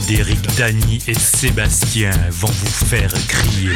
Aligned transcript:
Eric, 0.00 0.38
Dany 0.56 0.98
et 1.08 1.14
Sébastien 1.14 2.10
vont 2.30 2.46
vous 2.48 2.86
faire 2.86 3.12
crier. 3.26 3.70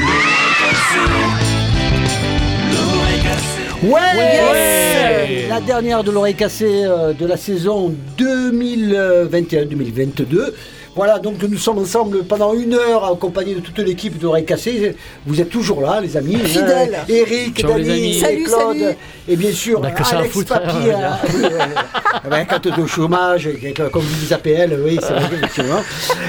Ouais, 3.83 5.49
La 5.49 5.61
dernière 5.61 6.05
de 6.05 6.13
l'oreille 6.13 6.37
cassée 6.37 6.85
euh, 6.85 7.13
de 7.13 7.27
la 7.27 7.37
saison 7.37 7.93
2021-2022. 8.19 10.53
Voilà, 10.95 11.19
donc 11.19 11.43
nous 11.43 11.57
sommes 11.57 11.79
ensemble 11.79 12.23
pendant 12.25 12.53
une 12.53 12.75
heure 12.75 13.11
accompagnés 13.11 13.55
de 13.55 13.61
toute 13.61 13.79
l'équipe 13.79 14.19
de 14.19 14.41
cassée. 14.41 14.95
Vous 15.27 15.41
êtes 15.41 15.49
toujours 15.49 15.81
là, 15.81 16.01
les 16.03 16.19
amis. 16.19 16.37
hein. 16.37 17.05
Eric, 17.09 17.61
Ciao, 17.61 17.79
les 17.79 17.85
Dany, 17.85 17.91
amis. 17.99 18.17
et 18.17 18.21
Salut, 18.21 18.43
Claude. 18.45 18.79
salut. 18.79 18.97
Et 19.27 19.37
bien 19.37 19.53
sûr, 19.53 19.81
que 19.81 20.15
Alex 20.17 20.33
foutre, 20.35 20.49
Papy, 20.53 20.91
hein, 20.91 21.01
hein, 21.03 21.19
oui, 21.35 21.45
euh, 21.45 22.31
avec 22.31 22.53
un 22.53 22.59
taux 22.59 22.71
de 22.73 22.87
chômage, 22.87 23.47
euh, 23.49 23.89
comme 23.89 24.03
vous 24.03 24.21
les 24.27 24.33
APL, 24.35 24.79
oui, 24.85 24.99
c'est 25.01 25.15
vrai, 25.15 25.25
effectivement. 25.33 25.81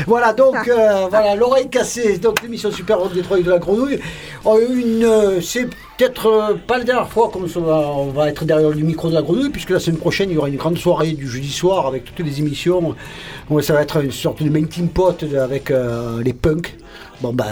Voilà, 0.07 0.31
donc, 0.31 0.55
euh, 0.69 1.07
voilà, 1.09 1.35
l'oreille 1.35 1.69
cassée, 1.69 2.17
donc 2.19 2.41
l'émission 2.41 2.71
Super 2.71 2.99
Rock 2.99 3.13
Détroit 3.13 3.39
de 3.41 3.49
la 3.49 3.59
Grenouille. 3.59 3.99
Oh, 4.45 4.59
Une, 4.73 5.03
euh, 5.03 5.41
c'est 5.41 5.67
peut-être 5.97 6.27
euh, 6.27 6.55
pas 6.55 6.77
la 6.77 6.83
dernière 6.83 7.09
fois 7.09 7.31
se 7.47 7.59
va, 7.59 8.29
être 8.29 8.45
derrière 8.45 8.69
le 8.69 8.75
micro 8.75 9.09
de 9.09 9.13
la 9.13 9.21
Grenouille, 9.21 9.49
puisque 9.49 9.71
la 9.71 9.79
semaine 9.79 9.99
prochaine, 9.99 10.29
il 10.29 10.35
y 10.35 10.37
aura 10.37 10.49
une 10.49 10.57
grande 10.57 10.77
soirée 10.77 11.11
du 11.11 11.27
jeudi 11.27 11.51
soir 11.51 11.87
avec 11.87 12.05
toutes 12.05 12.25
les 12.25 12.39
émissions. 12.39 12.95
Ça 13.61 13.73
va 13.73 13.81
être 13.81 14.03
une 14.03 14.11
sorte 14.11 14.41
de 14.41 14.65
team 14.65 14.89
pot 14.89 15.23
avec 15.37 15.71
euh, 15.71 16.21
les 16.23 16.33
punks. 16.33 16.75
Bon, 17.21 17.33
ben. 17.33 17.45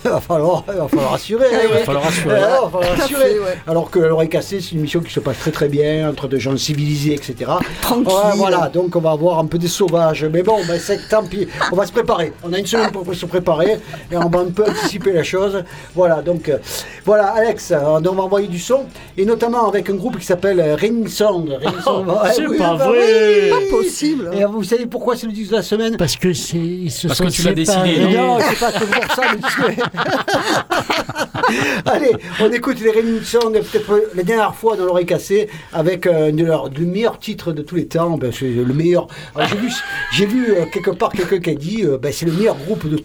Il 0.04 0.10
va 0.10 0.20
falloir, 0.20 0.64
il 0.68 0.74
va 0.78 0.88
falloir 0.88 1.14
assurer. 1.14 1.46
hein. 1.52 1.58
Il 1.64 1.70
va 1.72 1.78
falloir 1.80 2.06
assurer. 2.06 2.34
Ouais, 2.34 2.40
il 2.40 2.62
va 2.62 2.70
falloir 2.70 2.70
Tout 2.94 3.00
à 3.00 3.04
assurer. 3.04 3.24
fait, 3.24 3.38
ouais. 3.38 3.58
Alors 3.66 3.90
que 3.90 3.98
l'oreille 3.98 4.28
cassée, 4.28 4.60
c'est 4.60 4.72
une 4.72 4.80
mission 4.80 5.00
qui 5.00 5.12
se 5.12 5.20
passe 5.20 5.38
très 5.38 5.50
très 5.50 5.68
bien, 5.68 6.08
entre 6.08 6.26
des 6.26 6.40
gens 6.40 6.56
civilisés, 6.56 7.14
etc. 7.14 7.50
Tranquille. 7.82 8.06
Ouais, 8.06 8.36
voilà, 8.36 8.68
donc 8.72 8.96
on 8.96 9.00
va 9.00 9.10
avoir 9.10 9.38
un 9.38 9.46
peu 9.46 9.58
des 9.58 9.68
sauvages. 9.68 10.24
Mais 10.24 10.42
bon, 10.42 10.56
ben, 10.66 10.80
c'est 10.80 11.08
tant 11.08 11.24
pis. 11.24 11.46
On 11.70 11.76
va 11.76 11.84
se 11.86 11.92
préparer. 11.92 12.32
On 12.42 12.52
a 12.52 12.58
une 12.58 12.66
semaine 12.66 12.90
pour 12.90 13.04
se 13.14 13.26
préparer 13.26 13.78
et 14.10 14.16
on 14.16 14.28
va 14.28 14.38
un 14.40 14.50
peu 14.50 14.64
anticiper 14.64 15.12
la 15.12 15.22
chose. 15.22 15.62
Voilà, 15.94 16.22
donc 16.22 16.48
euh, 16.48 16.58
voilà, 17.04 17.26
Alex, 17.36 17.70
euh, 17.70 17.78
on 17.82 18.00
va 18.00 18.22
envoyer 18.22 18.48
du 18.48 18.58
son 18.58 18.84
et 19.18 19.24
notamment 19.26 19.68
avec 19.68 19.90
un 19.90 19.94
groupe 19.94 20.18
qui 20.18 20.24
s'appelle 20.26 20.60
euh, 20.60 20.76
Raining 20.76 21.08
Sound. 21.08 21.48
Ouais, 21.50 21.56
Oh, 21.86 22.04
c'est 22.32 22.46
oui, 22.46 22.56
pas 22.58 22.74
bah 22.76 22.86
vrai. 22.86 22.98
oui. 23.44 23.50
Pas 23.50 23.76
possible. 23.76 24.30
Et 24.34 24.44
vous 24.44 24.64
savez 24.64 24.86
pourquoi 24.86 25.16
c'est 25.16 25.26
le 25.26 25.32
disque 25.32 25.50
de 25.50 25.56
la 25.56 25.62
semaine? 25.62 25.96
Parce 25.96 26.16
que 26.16 26.32
c'est 26.32 26.56
ils 26.56 26.90
se 26.90 27.06
Parce 27.06 27.18
sont 27.18 27.24
que 27.26 27.30
tu 27.30 27.42
l'as 27.42 27.52
décidé, 27.52 28.16
non, 28.16 28.38
c'est 28.40 28.58
pas 28.58 28.72
que 28.72 28.84
pour 28.84 29.14
ça, 29.14 29.22
mais 29.32 29.76
Allez, 31.86 32.12
on 32.40 32.50
écoute 32.52 32.78
les 32.80 32.90
Song, 33.24 33.52
peut-être 33.52 34.02
la 34.14 34.22
dernière 34.22 34.54
fois 34.54 34.76
dans 34.76 34.84
l'oreille 34.84 35.06
cassée, 35.06 35.48
avec 35.72 36.06
euh, 36.06 36.28
un 36.28 36.32
de 36.32 36.44
leurs 36.44 36.70
de 36.70 36.84
meilleurs 36.84 37.18
titres 37.18 37.52
de 37.52 37.62
tous 37.62 37.76
les 37.76 37.86
temps. 37.86 38.16
Ben, 38.18 38.30
c'est 38.32 38.48
le 38.50 38.72
meilleur. 38.72 39.08
Alors, 39.34 39.48
J'ai 39.48 39.56
vu, 39.56 39.68
j'ai 40.12 40.26
vu 40.26 40.54
euh, 40.54 40.64
quelque 40.72 40.90
part 40.90 41.10
quelqu'un 41.12 41.40
qui 41.40 41.50
a 41.50 41.54
dit 41.54 41.82
euh, 41.84 41.98
ben, 41.98 42.12
c'est 42.12 42.26
le 42.26 42.32
meilleur 42.32 42.56
groupe 42.56 42.86
de, 42.88 43.02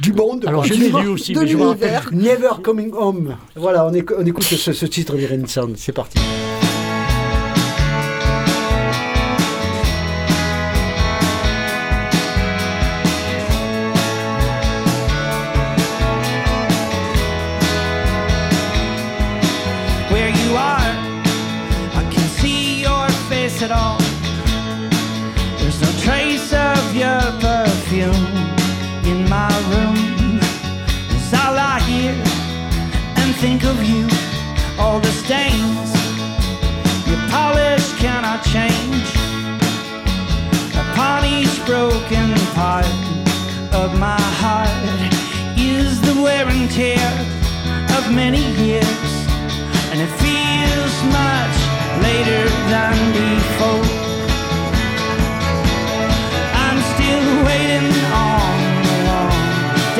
du 0.00 0.12
monde. 0.12 0.44
Alors 0.46 0.64
je 0.64 0.74
l'ai 0.74 0.90
lu 0.90 1.08
aussi, 1.08 1.32
de 1.32 1.40
mais 1.40 1.46
je. 1.46 1.56
Never 2.12 2.50
Coming 2.62 2.92
Home. 2.94 3.36
Voilà, 3.56 3.86
on, 3.86 3.92
éc- 3.92 4.14
on 4.18 4.24
écoute 4.26 4.44
ce, 4.44 4.72
ce 4.72 4.86
titre 4.86 5.16
des 5.16 5.26
Sound. 5.46 5.76
C'est 5.78 5.92
parti. 5.92 6.18
My 44.02 44.20
heart 44.42 44.82
is 45.56 46.00
the 46.00 46.14
wear 46.20 46.48
and 46.48 46.68
tear 46.68 47.10
of 47.96 48.02
many 48.10 48.42
years 48.58 49.10
and 49.90 49.98
it 50.06 50.12
feels 50.24 50.94
much 51.20 51.56
later 52.06 52.42
than 52.72 52.96
before. 53.22 53.86
I'm 56.64 56.80
still 56.94 57.28
waiting 57.46 57.94
on 58.34 58.54
the 58.88 58.96
long 59.10 59.40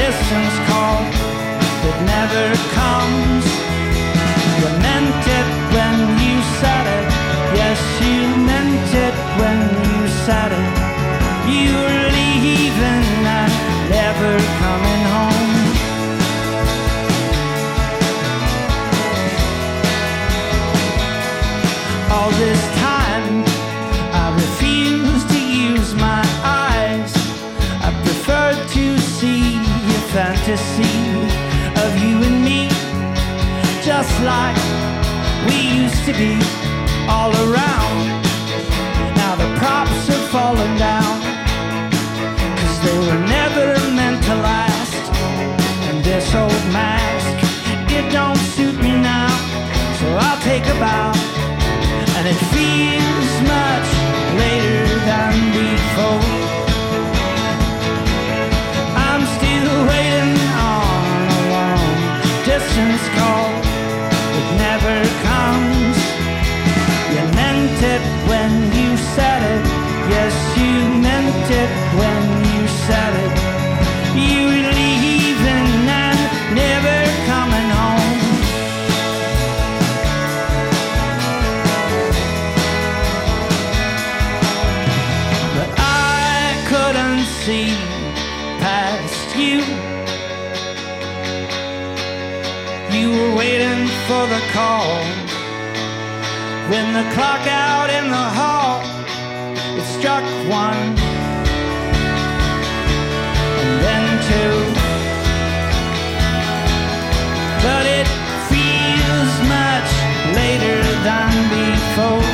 distance 0.02 0.56
call 0.66 0.98
that 1.82 1.98
never 2.14 2.46
comes. 2.78 3.44
You 4.58 4.66
meant 4.86 5.24
it 5.38 5.48
when 5.76 5.96
you 6.24 6.36
said 6.58 6.84
it, 6.98 7.06
yes, 7.60 7.80
you 8.02 8.20
meant 8.50 8.90
it 9.06 9.14
when 9.38 9.58
you 9.86 10.08
said 10.26 10.50
it. 10.60 10.71
Fantasy 30.12 30.98
of 31.84 31.90
you 31.96 32.20
and 32.28 32.44
me, 32.44 32.68
just 33.82 34.12
like 34.22 34.60
we 35.46 35.56
used 35.82 36.04
to 36.04 36.12
be 36.12 36.36
all 37.08 37.32
around. 37.46 37.96
Now 39.16 39.36
the 39.36 39.48
props 39.56 40.08
have 40.08 40.28
fallen 40.28 40.76
down, 40.76 41.16
cause 42.60 42.78
they 42.84 42.98
were 42.98 43.22
never 43.38 43.68
meant 43.96 44.22
to 44.24 44.34
last. 44.34 45.02
And 45.88 46.04
this 46.04 46.34
old 46.34 46.64
mask, 46.76 47.36
it 47.90 48.12
don't 48.12 48.36
suit 48.54 48.76
me 48.82 48.92
now, 48.92 49.32
so 49.98 50.06
I'll 50.26 50.40
take 50.42 50.66
a 50.66 50.74
bow 50.74 51.12
and 52.16 52.28
it 52.28 52.38
feels 52.52 53.01
call. 94.52 95.00
When 96.70 96.92
the 96.92 97.04
clock 97.14 97.44
out 97.46 97.88
in 97.88 98.10
the 98.10 98.26
hall, 98.38 98.82
it 99.78 99.86
struck 99.96 100.24
one, 100.46 100.84
and 103.60 103.72
then 103.84 104.06
two. 104.28 104.54
But 107.64 107.84
it 107.98 108.08
feels 108.50 109.32
much 109.56 109.90
later 110.36 110.78
than 111.08 111.32
before. 111.56 112.28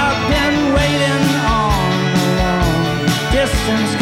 I've 0.00 0.20
been 0.34 0.58
waiting 0.78 1.24
on 1.64 1.88
a 2.24 2.28
long 2.40 3.06
distance 3.32 3.99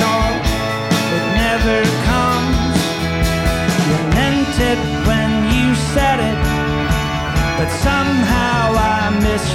call 7.69 7.99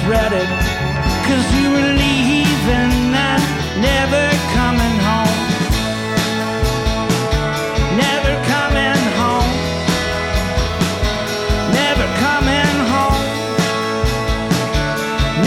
about 0.06 0.32
it. 0.32 0.48
Cause 1.26 1.46
you 1.56 1.70
were 1.70 1.92
leaving 2.04 3.14
and 3.28 3.42
never 3.80 4.26
coming 4.56 4.96
home. 5.08 5.38
Never 8.04 8.34
coming 8.52 9.02
home. 9.20 9.52
Never 11.80 12.08
coming 12.24 12.76
home. 12.92 13.24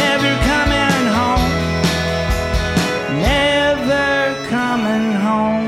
Never 0.04 0.31
coming 0.50 1.04
home. 1.18 1.50
Never 3.22 4.06
coming 4.50 5.08
home. 5.25 5.68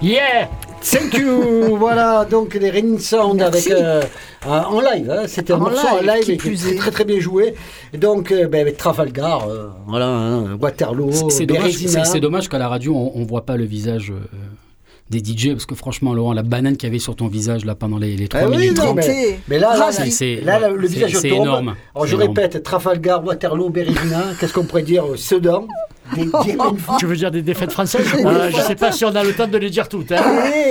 Yeah 0.00 0.57
Thank 0.82 1.14
you 1.14 1.76
Voilà, 1.78 2.24
donc 2.24 2.54
les 2.54 2.70
Raining 2.70 2.98
Sound 2.98 3.36
Merci. 3.38 3.72
avec, 3.72 3.82
euh, 3.84 4.02
euh, 4.46 4.48
en 4.62 4.80
live. 4.80 5.10
hein. 5.10 5.22
C'était 5.26 5.52
un 5.52 5.56
En 5.56 5.60
morceau 5.60 5.86
en 5.86 6.00
live, 6.00 6.22
qui 6.24 6.32
et 6.32 6.36
qui 6.36 6.48
plus 6.48 6.66
est 6.68 6.76
très 6.76 6.90
très 6.90 7.04
bien 7.04 7.20
joué. 7.20 7.54
Et 7.92 7.98
donc, 7.98 8.32
euh, 8.32 8.46
ben, 8.48 8.72
Trafalgar, 8.74 9.48
euh, 9.48 9.68
voilà, 9.86 10.06
hein, 10.06 10.56
Waterloo, 10.60 11.10
C'est- 11.12 11.30
C'est 12.04 12.20
dommage, 12.20 12.48
qu'à 12.48 12.58
la 12.58 12.68
radio, 12.68 12.94
on, 12.94 13.12
on 13.14 13.24
voit 13.24 13.44
pas 13.44 13.56
le 13.56 13.64
visage 13.64 14.10
euh, 14.10 14.20
des 15.10 15.18
DJ, 15.20 15.52
parce 15.52 15.66
que 15.66 15.74
franchement, 15.74 16.12
Laurent, 16.14 16.32
la 16.32 16.42
banane 16.42 16.76
qu'il 16.76 16.88
y 16.88 16.90
avait 16.90 16.98
sur 16.98 17.16
ton 17.16 17.28
visage 17.28 17.64
là 17.64 17.74
pendant 17.74 17.98
les, 17.98 18.16
les 18.16 18.28
3 18.28 18.40
Ah 18.44 18.48
oui, 18.48 18.56
minutes 18.58 18.76
non, 18.78 18.84
30, 18.84 18.96
mais, 18.96 19.38
mais 19.48 19.58
là, 19.58 19.76
là, 19.76 19.84
ravi. 19.86 19.98
là, 19.98 20.10
C'est- 20.10 20.40
là, 20.42 20.58
là, 20.58 20.70
ouais, 20.70 20.76
le 20.76 20.86
visage 20.86 21.12
c'est 21.14 21.28
tombe. 21.30 21.42
énorme. 21.42 21.74
Alors, 21.94 22.06
je 22.06 22.14
énorme. 22.16 22.28
répète, 22.36 22.62
Trafalgar, 22.62 23.24
Waterloo, 23.24 23.70
Bérésina, 23.70 24.24
qu'est-ce 24.38 24.52
qu'on 24.52 24.64
pourrait 24.64 24.82
dire 24.82 25.04
Sedan, 25.16 25.66
Tu 26.98 27.06
veux 27.06 27.16
dire 27.16 27.30
des 27.30 27.42
défaites 27.42 27.72
françaises 27.72 28.06
Ah, 28.26 28.50
Je 28.50 28.60
sais 28.60 28.74
pas 28.74 28.92
si 28.92 29.04
on 29.04 29.14
a 29.14 29.22
le 29.24 29.32
temps 29.34 29.46
de 29.46 29.58
les 29.58 29.70
dire 29.70 29.88
toutes. 29.88 30.12
hein. 30.12 30.22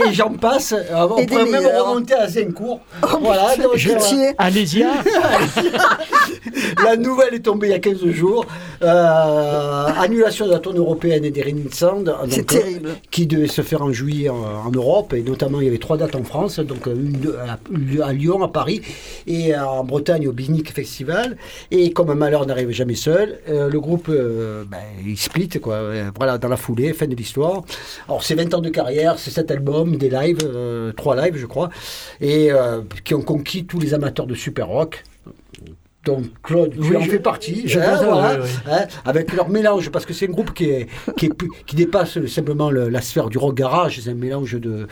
Et 0.08 0.14
j'en 0.14 0.30
passe. 0.32 0.74
Euh, 0.74 1.08
On 1.10 1.18
Et 1.18 1.26
pourrait 1.26 1.46
même 1.46 1.64
meilleurs. 1.64 1.90
remonter 1.90 2.14
à 2.14 2.28
Zencourt. 2.28 2.82
voilà, 3.22 3.56
donc, 3.58 3.76
Je 3.76 3.92
euh. 3.92 4.32
Alésia 4.38 4.88
La 6.84 6.96
nouvelle 6.96 7.34
est 7.36 7.40
tombée 7.40 7.68
il 7.68 7.72
y 7.72 7.74
a 7.74 7.80
15 7.80 8.06
jours. 8.08 8.46
Euh, 8.82 9.86
annulation 10.00 10.46
de 10.48 10.52
la 10.52 10.60
tournée 10.60 10.80
européenne 10.80 11.26
et 11.26 11.32
des 11.32 11.42
Raining 11.42 11.72
Sound. 11.72 12.14
C'est 12.30 12.40
euh, 12.42 12.44
terrible. 12.60 12.90
Qui 13.12 13.26
devait 13.28 13.48
se 13.48 13.62
faire 13.62 13.82
en 13.82 13.92
juillet 13.92 14.30
en, 14.30 14.36
en 14.66 14.72
Europe. 14.72 15.14
Et 15.14 15.22
notamment, 15.22 15.60
il 15.62 15.66
y 15.66 15.68
avait 15.70 15.78
trois 15.78 15.98
dates 15.98 16.16
en 16.16 16.24
France. 16.24 16.60
Donc, 16.60 16.88
euh, 16.88 16.96
une 16.96 17.34
à, 17.48 18.08
à 18.08 18.14
Lyon, 18.14 18.44
à 18.44 18.48
Paris 18.48 18.82
et 19.26 19.54
euh, 19.56 19.66
en 19.66 19.84
Bretagne 19.84 20.28
au 20.28 20.32
Binic 20.32 20.72
Festival. 20.74 21.38
Et 21.72 21.92
comme 21.92 22.10
un 22.10 22.16
malheur 22.16 22.46
n'arrive 22.46 22.70
jamais 22.72 22.96
seul, 22.96 23.40
euh, 23.50 23.70
le 23.70 23.80
groupe, 23.80 24.08
euh, 24.10 24.64
ben, 24.70 24.78
il 25.06 25.18
split, 25.28 25.50
quoi. 25.62 25.82
Voilà, 26.16 26.38
dans 26.38 26.48
la 26.48 26.58
foulée, 26.58 26.94
fin 26.94 27.08
de 27.08 27.16
l'histoire. 27.16 27.64
Alors, 28.08 28.24
c'est 28.24 28.36
20 28.36 28.54
ans 28.54 28.62
de 28.62 28.70
carrière, 28.70 29.20
c'est 29.20 29.32
7 29.32 29.52
albums, 29.52 29.98
des 29.98 30.10
lives, 30.10 30.40
euh, 30.44 30.92
trois 30.94 31.16
lives, 31.16 31.38
je 31.38 31.46
crois, 31.46 31.70
et 32.22 32.52
euh, 32.52 32.82
qui 33.04 33.14
ont 33.14 33.22
conquis 33.22 33.66
tous 33.66 33.80
les 33.80 33.94
amateurs 33.94 34.28
de 34.28 34.36
super 34.36 34.68
rock. 34.68 35.04
Donc 36.08 36.24
Claude, 36.42 36.72
tu 36.74 36.80
Oui, 36.80 36.96
en 36.96 37.02
je- 37.02 37.10
fais 37.12 37.20
partie, 37.20 37.68
je 37.68 37.80
hein, 37.80 37.84
pense, 37.98 38.06
voilà, 38.06 38.40
oui, 38.40 38.48
oui. 38.66 38.72
hein, 38.72 38.86
avec 39.06 39.34
leur 39.34 39.50
mélange, 39.50 39.90
parce 39.90 40.06
que 40.06 40.14
c'est 40.14 40.28
un 40.28 40.32
groupe 40.32 40.54
qui, 40.54 40.66
est, 40.70 40.88
qui, 41.18 41.26
est 41.28 41.34
plus- 41.34 41.50
qui 41.66 41.76
dépasse 41.76 42.18
simplement 42.28 42.72
le- 42.72 42.88
la 42.90 43.02
sphère 43.02 43.28
du 43.30 43.38
rock 43.38 43.56
garage, 43.56 44.00
c'est 44.02 44.10
un 44.10 44.14
mélange 44.14 44.54
de, 44.54 44.88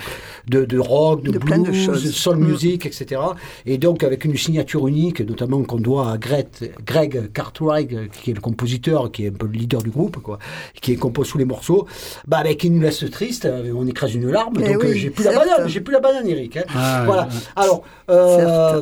de, 0.50 0.66
de 0.66 0.78
rock, 0.80 1.24
de, 1.24 1.32
De 1.32 1.38
plein 1.40 1.58
de 1.60 1.64
blues, 1.72 1.86
choses. 1.86 2.04
de 2.04 2.10
soul 2.10 2.36
Mm. 2.38 2.46
music, 2.48 2.86
etc. 2.86 3.22
Et 3.66 3.78
donc 3.78 4.04
avec 4.04 4.26
une 4.26 4.36
signature 4.36 4.88
unique, 4.88 5.22
notamment 5.22 5.64
qu'on 5.64 5.78
doit 5.80 6.12
à 6.12 6.18
Greg, 6.18 6.48
Greg 6.86 7.32
Cartwright, 7.32 8.12
qui 8.12 8.32
est 8.32 8.34
le 8.34 8.42
compositeur, 8.42 9.10
qui 9.12 9.26
est 9.26 9.30
un 9.30 9.34
peu 9.34 9.46
le 9.48 9.54
leader 9.54 9.82
du 9.84 9.92
groupe, 9.92 10.18
quoi, 10.22 10.38
qui 10.82 10.96
compose 10.98 11.30
tous 11.30 11.38
les 11.38 11.46
morceaux, 11.46 11.88
bah, 12.28 12.38
avec 12.40 12.62
il 12.66 12.74
nous 12.74 12.82
laisse 12.82 13.04
triste, 13.10 13.46
euh, 13.46 13.72
on 13.76 13.88
écrase 13.88 14.14
une 14.16 14.30
larme, 14.30 14.56
Eh 14.60 14.74
donc 14.74 14.84
euh, 14.84 14.94
j'ai 14.94 15.10
plus 15.12 15.24
la 15.24 15.32
banane, 15.32 15.68
j'ai 15.68 15.80
plus 15.82 15.94
la 15.94 16.00
banane, 16.02 16.28
Eric. 16.28 16.58
hein. 16.58 16.64
Ah, 16.76 17.04
voilà. 17.06 17.24
ouais. 17.24 17.30
Alors. 17.56 17.84
euh. 18.10 18.82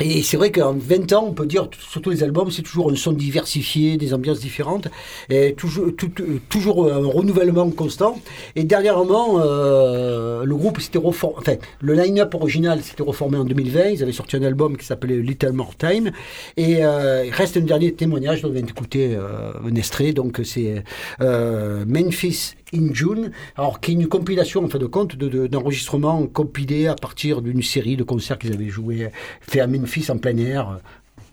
Et 0.00 0.22
c'est 0.22 0.36
vrai 0.36 0.52
qu'en 0.52 0.74
20 0.74 1.12
ans, 1.14 1.24
on 1.28 1.32
peut 1.32 1.46
dire, 1.46 1.68
sur 1.90 2.02
tous 2.02 2.10
les 2.10 2.22
albums, 2.22 2.50
c'est 2.50 2.62
toujours 2.62 2.90
un 2.90 2.96
son 2.96 3.12
diversifié, 3.12 3.96
des 3.96 4.12
ambiances 4.12 4.40
différentes, 4.40 4.88
et 5.30 5.54
toujours, 5.54 5.86
tout- 5.96 6.10
toujours 6.48 6.92
un 6.92 7.06
renouvellement 7.06 7.70
constant. 7.70 8.18
Et 8.56 8.64
dernièrement, 8.64 9.40
euh, 9.40 10.44
le 10.44 10.54
groupe 10.56 10.80
s'était 10.80 10.98
reformé, 10.98 11.36
enfin, 11.38 11.54
le 11.80 11.94
line-up 11.94 12.34
original 12.34 12.82
s'était 12.82 13.02
reformé 13.02 13.38
en 13.38 13.44
2020. 13.44 13.84
Ils 13.90 14.02
avaient 14.02 14.12
sorti 14.12 14.36
un 14.36 14.42
album 14.42 14.76
qui 14.76 14.84
s'appelait 14.84 15.16
Little 15.18 15.52
More 15.52 15.74
Time. 15.76 16.10
Et 16.56 16.84
euh, 16.84 17.24
il 17.26 17.32
reste 17.32 17.56
un 17.56 17.60
dernier 17.60 17.92
témoignage 17.94 18.42
dont 18.42 18.48
on 18.48 18.52
vient 18.52 18.62
d'écouter 18.62 19.14
euh, 19.14 19.52
un 19.64 19.74
extrait. 19.74 20.12
Donc, 20.12 20.40
c'est 20.44 20.82
euh, 21.20 21.84
Memphis 21.86 22.52
in 22.74 22.92
June, 22.92 23.30
alors 23.56 23.80
qui 23.80 23.92
est 23.92 23.94
une 23.94 24.08
compilation 24.08 24.64
en 24.64 24.68
fin 24.68 24.78
de 24.78 24.86
compte 24.86 25.16
de- 25.16 25.28
de- 25.28 25.46
d'enregistrements 25.46 26.26
compilés 26.26 26.86
à 26.88 26.94
partir 26.94 27.42
d'une 27.42 27.62
série 27.62 27.96
de 27.96 28.02
concerts 28.02 28.38
qu'ils 28.38 28.52
avaient 28.52 28.68
joué, 28.68 29.10
fait 29.40 29.60
à 29.60 29.66
Memphis 29.66 30.10
en 30.10 30.18
plein 30.18 30.36
air, 30.36 30.68
à 30.68 30.80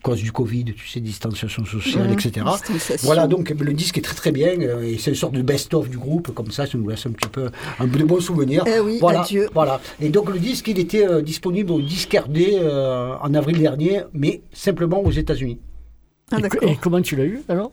cause 0.04 0.22
du 0.22 0.32
Covid, 0.34 0.66
tu 0.66 0.88
sais, 0.88 1.00
distanciation 1.00 1.64
sociale, 1.66 2.10
Mmh, 2.10 2.14
etc. 2.14 2.46
Voilà, 3.04 3.26
donc 3.28 3.50
le 3.50 3.74
disque 3.74 3.98
est 3.98 4.02
très 4.02 4.16
très 4.16 4.32
bien, 4.34 4.60
euh, 4.60 4.82
et 4.84 4.98
c'est 4.98 5.12
une 5.12 5.16
sorte 5.16 5.34
de 5.34 5.42
best-of 5.42 5.90
du 5.90 5.98
groupe, 5.98 6.32
comme 6.36 6.52
ça, 6.52 6.66
ça 6.68 6.78
nous 6.78 6.88
laisse 6.90 7.06
un 7.06 7.12
petit 7.12 7.30
peu 7.30 7.50
un 7.80 7.88
peu 7.88 8.00
de 8.00 8.04
bons 8.04 8.20
souvenirs. 8.20 8.64
Eh 8.68 8.80
oui, 8.82 8.98
voilà, 9.00 9.22
adieu. 9.22 9.48
Voilà. 9.54 9.80
Et 10.02 10.10
donc 10.10 10.30
le 10.30 10.40
disque, 10.40 10.68
il 10.68 10.78
était 10.78 11.08
euh, 11.08 11.22
disponible 11.22 11.72
au 11.72 11.82
disque 11.82 12.14
RD 12.14 12.38
euh, 12.38 13.16
en 13.22 13.34
avril 13.34 13.58
dernier, 13.60 14.02
mais 14.14 14.42
simplement 14.52 15.02
aux 15.02 15.12
États-Unis. 15.12 15.60
Ah, 16.32 16.40
Et, 16.40 16.42
d'accord. 16.42 16.70
et 16.70 16.76
comment 16.82 17.02
tu 17.02 17.16
l'as 17.16 17.26
eu 17.26 17.42
alors? 17.48 17.72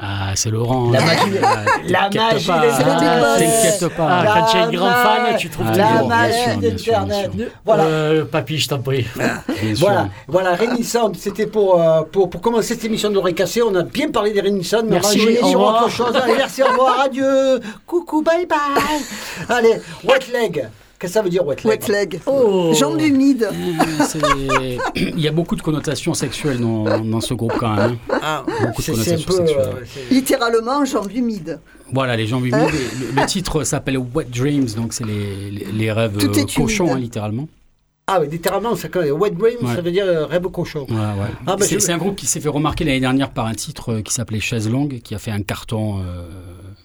Ah, 0.00 0.32
c'est 0.34 0.50
Laurent. 0.50 0.90
La 0.90 1.00
hein. 1.00 1.04
magie- 1.06 1.38
Ah, 1.42 1.56
la 1.86 2.00
magie 2.10 2.50
ah, 2.50 2.60
boss. 2.60 2.76
T'inquiète 3.38 3.96
pas. 3.96 4.08
Ah, 4.10 4.24
quand 4.26 4.46
tu 4.50 4.56
es 4.56 4.60
une 4.64 4.76
grande 4.76 4.92
fan, 4.92 5.36
tu 5.38 5.50
trouves 5.50 5.66
Ah, 5.70 5.76
la 5.76 6.02
magie 6.02 6.56
d'Internet. 6.60 7.30
Voilà. 7.64 7.84
Euh, 7.84 8.24
papy, 8.24 8.58
je 8.58 8.68
t'en 8.68 8.80
prie. 8.80 9.06
Bien 9.16 9.74
sûr. 9.74 9.86
Voilà, 9.86 10.08
voilà, 10.26 10.56
c'était 11.16 11.46
pour, 11.46 11.80
euh, 11.80 12.02
pour, 12.10 12.28
pour 12.28 12.40
commencer 12.40 12.74
cette 12.74 12.84
émission 12.84 13.10
de 13.10 13.30
Cassé. 13.30 13.62
On 13.62 13.74
a 13.74 13.82
bien 13.82 14.10
parlé 14.10 14.32
des 14.32 14.40
Rénissan, 14.40 14.84
mais 14.84 14.96
Merci, 14.96 15.38
on 15.42 15.48
sur 15.48 15.60
autre 15.60 15.88
chose. 15.90 16.14
Allez, 16.16 16.34
merci, 16.36 16.62
au 16.62 16.66
revoir, 16.66 17.00
adieu. 17.04 17.60
Coucou, 17.86 18.22
bye 18.22 18.46
bye. 18.46 18.58
Allez, 19.48 19.80
wet 20.04 20.32
leg. 20.32 20.68
Qu'est-ce 21.04 21.12
que 21.12 21.18
ça 21.18 21.22
veut 21.22 21.28
dire 21.28 21.44
wet 21.46 21.56
leg 21.62 21.66
Wet 21.66 21.92
leg. 21.92 22.20
Oh. 22.24 22.72
Jambes 22.74 22.98
humides. 23.00 23.46
Euh, 23.52 24.76
Il 24.96 25.20
y 25.20 25.28
a 25.28 25.32
beaucoup 25.32 25.54
de 25.54 25.60
connotations 25.60 26.14
sexuelles 26.14 26.58
dans, 26.60 26.98
dans 27.00 27.20
ce 27.20 27.34
groupe 27.34 27.52
quand 27.58 27.74
même. 27.76 27.96
hein. 28.10 28.18
Ah, 28.22 28.44
Beaucoup 28.62 28.80
de 28.80 28.86
connotations 28.86 29.26
peu. 29.26 29.36
sexuelles. 29.46 29.66
euh, 29.74 29.84
Littéralement, 30.10 30.84
jambes 30.86 31.10
humides. 31.14 31.60
Voilà, 31.92 32.16
les 32.16 32.26
jambes 32.26 32.46
humides. 32.46 32.70
Le, 33.14 33.20
le 33.20 33.26
titre 33.26 33.64
s'appelle 33.64 33.98
Wet 33.98 34.26
Dreams, 34.34 34.68
donc 34.76 34.94
c'est 34.94 35.04
les, 35.04 35.50
les, 35.50 35.66
les 35.72 35.92
rêves 35.92 36.16
Tout 36.16 36.38
euh, 36.38 36.44
cochons, 36.56 36.94
hein, 36.94 36.98
littéralement. 36.98 37.48
Ah, 38.06 38.18
mais 38.20 38.26
littéralement, 38.28 38.76
c'est 38.76 38.88
quand 38.90 39.00
wet 39.02 39.30
dream, 39.30 39.56
Ouais. 39.62 39.74
ça 39.74 39.80
veut 39.80 39.90
dire 39.90 40.04
euh, 40.06 40.26
rêve 40.26 40.42
cochon. 40.48 40.86
Ouais, 40.88 40.94
ouais. 40.94 41.30
Ah, 41.46 41.56
bah, 41.56 41.64
c'est 41.66 41.78
je- 41.80 41.90
un 41.92 41.98
groupe 41.98 42.16
qui 42.16 42.26
s'est 42.26 42.40
fait 42.40 42.48
remarquer 42.50 42.84
l'année 42.84 43.00
dernière 43.00 43.30
par 43.30 43.46
un 43.46 43.54
titre 43.54 43.94
euh, 43.94 44.00
qui 44.02 44.12
s'appelait 44.12 44.40
Chaise 44.40 44.68
Longue, 44.70 45.00
qui 45.02 45.14
a 45.14 45.18
fait 45.18 45.30
un 45.30 45.40
carton 45.42 46.00
euh, 46.00 46.22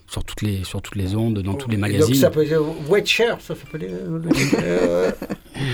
sur, 0.10 0.24
toutes 0.24 0.42
les, 0.42 0.63
sur 0.63 0.82
toutes 0.82 0.96
les 0.96 1.16
ondes, 1.16 1.39
dans 1.39 1.54
tous 1.54 1.70
les 1.70 1.75
Donc 1.78 1.82
magazines. 1.82 2.16
ça 2.16 2.30
peut 2.30 2.46
wet 2.89 3.06
chair, 3.06 3.38
ça 3.42 3.54
s'appelait. 3.56 3.89
euh, 3.92 4.20
euh, 4.63 5.12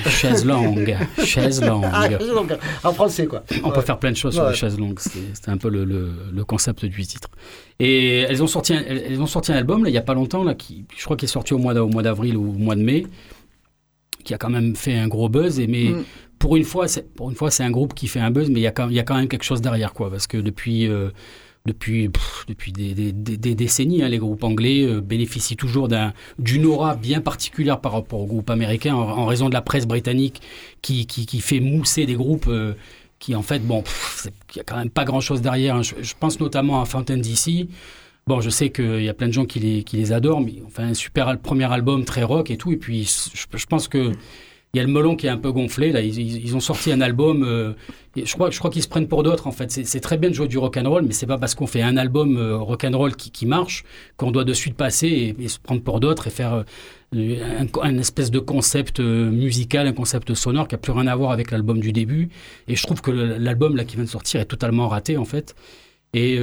Chaise 0.09 0.45
longue, 0.45 0.95
chaise 1.23 1.61
longue. 1.63 1.85
ah, 1.91 2.09
donc, 2.09 2.51
en 2.83 2.93
français, 2.93 3.27
quoi. 3.27 3.43
On 3.63 3.71
peut 3.71 3.81
faire 3.81 3.97
plein 3.99 4.11
de 4.11 4.17
choses 4.17 4.33
sur 4.33 4.47
les 4.49 4.55
chaises 4.55 4.77
longues. 4.79 4.99
C'est- 4.99 5.19
C'était 5.33 5.49
un 5.51 5.57
peu 5.57 5.69
le, 5.69 5.85
le- 5.85 6.11
le 6.33 6.43
concept 6.43 6.85
du 6.85 7.05
titre. 7.05 7.29
Et 7.79 8.19
elles 8.21 8.41
ont 8.43 8.47
sorti 8.47 8.73
un, 8.73 8.83
elles, 8.87 9.03
elles 9.09 9.21
ont 9.21 9.27
sorti 9.27 9.51
un 9.51 9.55
album 9.55 9.83
là, 9.83 9.89
il 9.89 9.93
n'y 9.93 9.97
a 9.97 10.01
pas 10.01 10.13
longtemps, 10.13 10.43
là, 10.43 10.53
qui, 10.55 10.85
je 10.97 11.03
crois 11.03 11.15
qu'il 11.17 11.27
est 11.29 11.31
sorti 11.31 11.53
au 11.53 11.57
mois 11.57 11.73
au 11.75 11.87
mois 11.87 12.03
d'avril 12.03 12.35
ou 12.37 12.49
au 12.49 12.53
mois 12.57 12.75
de 12.75 12.81
mai, 12.83 13.05
qui 14.23 14.33
a 14.33 14.37
quand 14.37 14.49
même 14.49 14.75
fait 14.75 14.95
un 14.97 15.07
gros 15.07 15.29
buzz. 15.29 15.59
Et, 15.59 15.67
mais 15.67 15.89
Mm. 15.89 16.03
pour 16.39 16.55
une 16.57 16.63
fois, 16.63 16.87
c'est 16.87 17.13
pour 17.13 17.29
une 17.29 17.35
fois, 17.35 17.51
c'est 17.51 17.63
un 17.63 17.71
groupe 17.71 17.93
qui 17.93 18.07
fait 18.07 18.19
un 18.19 18.31
buzz, 18.31 18.49
mais 18.49 18.59
il 18.59 18.63
y 18.63 18.67
a 18.67 18.71
quand, 18.71 18.89
il 18.89 18.95
y 18.95 18.99
a 18.99 19.03
quand 19.03 19.15
même 19.15 19.27
quelque 19.27 19.43
chose 19.43 19.61
derrière, 19.61 19.93
quoi. 19.93 20.09
Parce 20.09 20.27
que 20.27 20.37
depuis 20.37 20.87
euh, 20.87 21.09
depuis, 21.65 22.09
pff, 22.09 22.45
depuis 22.47 22.71
des, 22.71 22.93
des- 22.93 23.11
des- 23.11 23.55
décennies, 23.55 24.03
hein, 24.03 24.07
les 24.09 24.17
groupes 24.19 24.43
anglais 24.43 24.83
euh, 24.83 25.01
bénéficient 25.01 25.55
toujours 25.55 25.87
d'un- 25.87 26.13
d'une 26.39 26.65
aura 26.65 26.95
bien 26.95 27.21
particulière 27.21 27.79
par 27.81 27.93
rapport 27.93 28.21
aux 28.21 28.25
groupes 28.27 28.49
américains 28.49 28.93
en, 28.95 29.25
raison 29.25 29.49
de 29.49 29.53
la 29.53 29.61
presse 29.61 29.87
britannique 29.87 30.41
qui, 30.81 31.05
qui, 31.07 31.25
qui 31.25 31.39
fait 31.41 31.59
mousser 31.59 32.05
des 32.05 32.13
groupes 32.15 32.47
euh, 32.47 32.73
qui, 33.17 33.33
en 33.33 33.41
fait, 33.41 33.59
bon, 33.65 33.83
il 34.25 34.31
n'y 34.57 34.61
a 34.61 34.63
quand 34.63 34.77
même 34.77 34.89
pas 34.89 35.05
grand-chose 35.05 35.41
derrière. 35.41 35.75
hein. 35.77 35.81
Je, 35.81 35.95
je 36.01 36.13
pense 36.19 36.39
notamment 36.39 36.81
à 36.81 36.85
Fountain 36.85 37.17
DC. 37.17 37.67
Bon, 38.27 38.41
je 38.41 38.49
sais 38.49 38.69
qu'il 38.71 39.03
y 39.03 39.09
a 39.09 39.13
plein 39.13 39.27
de 39.27 39.33
gens 39.33 39.45
qui 39.45 39.59
les, 39.59 39.83
qui 39.83 39.97
les 39.97 40.11
adorent, 40.11 40.41
mais 40.41 40.55
enfin, 40.65 40.83
un 40.89 40.93
super 40.93 41.37
premier 41.39 41.71
album 41.71 42.05
très 42.05 42.23
rock 42.23 42.51
et 42.51 42.57
tout. 42.57 42.71
Et 42.71 42.77
puis, 42.77 43.03
je, 43.05 43.57
je 43.57 43.65
pense 43.65 43.87
que 43.87 44.11
il 44.75 44.77
y 44.77 44.81
a 44.81 44.83
le 44.83 44.91
melon 44.91 45.15
qui 45.15 45.25
est 45.25 45.29
un 45.29 45.37
peu 45.37 45.53
gonflé. 45.53 45.93
Là, 45.93 46.01
ils, 46.01 46.53
ont 46.53 46.59
sorti 46.59 46.91
un 46.91 46.99
album. 46.99 47.43
euh, 47.43 47.71
je 48.17 48.33
crois, 48.33 48.49
je 48.51 48.59
crois 48.59 48.69
qu'ils 48.69 48.83
se 48.83 48.89
prennent 48.89 49.07
pour 49.07 49.23
d'autres. 49.23 49.47
En 49.47 49.53
fait, 49.53 49.71
c'est 49.71 49.99
très 50.01 50.17
bien 50.17 50.29
de 50.29 50.35
jouer 50.35 50.49
du 50.49 50.57
rock 50.57 50.75
and 50.75 50.89
roll, 50.89 51.03
mais 51.03 51.13
c'est 51.13 51.25
pas 51.27 51.37
parce 51.37 51.55
qu'on 51.55 51.65
fait 51.65 51.81
un 51.81 51.95
album 51.95 52.35
euh, 52.35 52.57
rock 52.57 52.83
and 52.83 52.97
roll 52.97 53.15
qui, 53.15 53.31
qui 53.31 53.45
marche 53.45 53.85
qu'on 54.17 54.31
doit 54.31 54.43
de 54.43 54.51
suite 54.51 54.75
passer 54.75 55.07
et, 55.07 55.43
et 55.43 55.47
se 55.47 55.59
prendre 55.59 55.81
pour 55.81 56.01
d'autres 56.01 56.27
et 56.27 56.29
faire 56.29 56.65
euh, 57.15 57.37
un, 57.57 57.67
un 57.83 57.97
espèce 57.97 58.31
de 58.31 58.39
concept 58.39 58.99
euh, 58.99 59.31
musical, 59.31 59.87
un 59.87 59.93
concept 59.93 60.33
sonore 60.33 60.67
qui 60.67 60.75
a 60.75 60.77
plus 60.77 60.91
rien 60.91 61.07
à 61.07 61.15
voir 61.15 61.31
avec 61.31 61.51
l'album 61.51 61.79
du 61.79 61.93
début. 61.93 62.27
Et 62.67 62.75
je 62.75 62.83
trouve 62.83 62.99
que 63.01 63.11
l'album 63.11 63.77
là 63.77 63.85
qui 63.85 63.95
vient 63.95 64.03
de 64.03 64.09
sortir 64.09 64.41
est 64.41 64.45
totalement 64.45 64.89
raté 64.89 65.15
en 65.15 65.23
fait. 65.25 65.55
Et, 66.13 66.35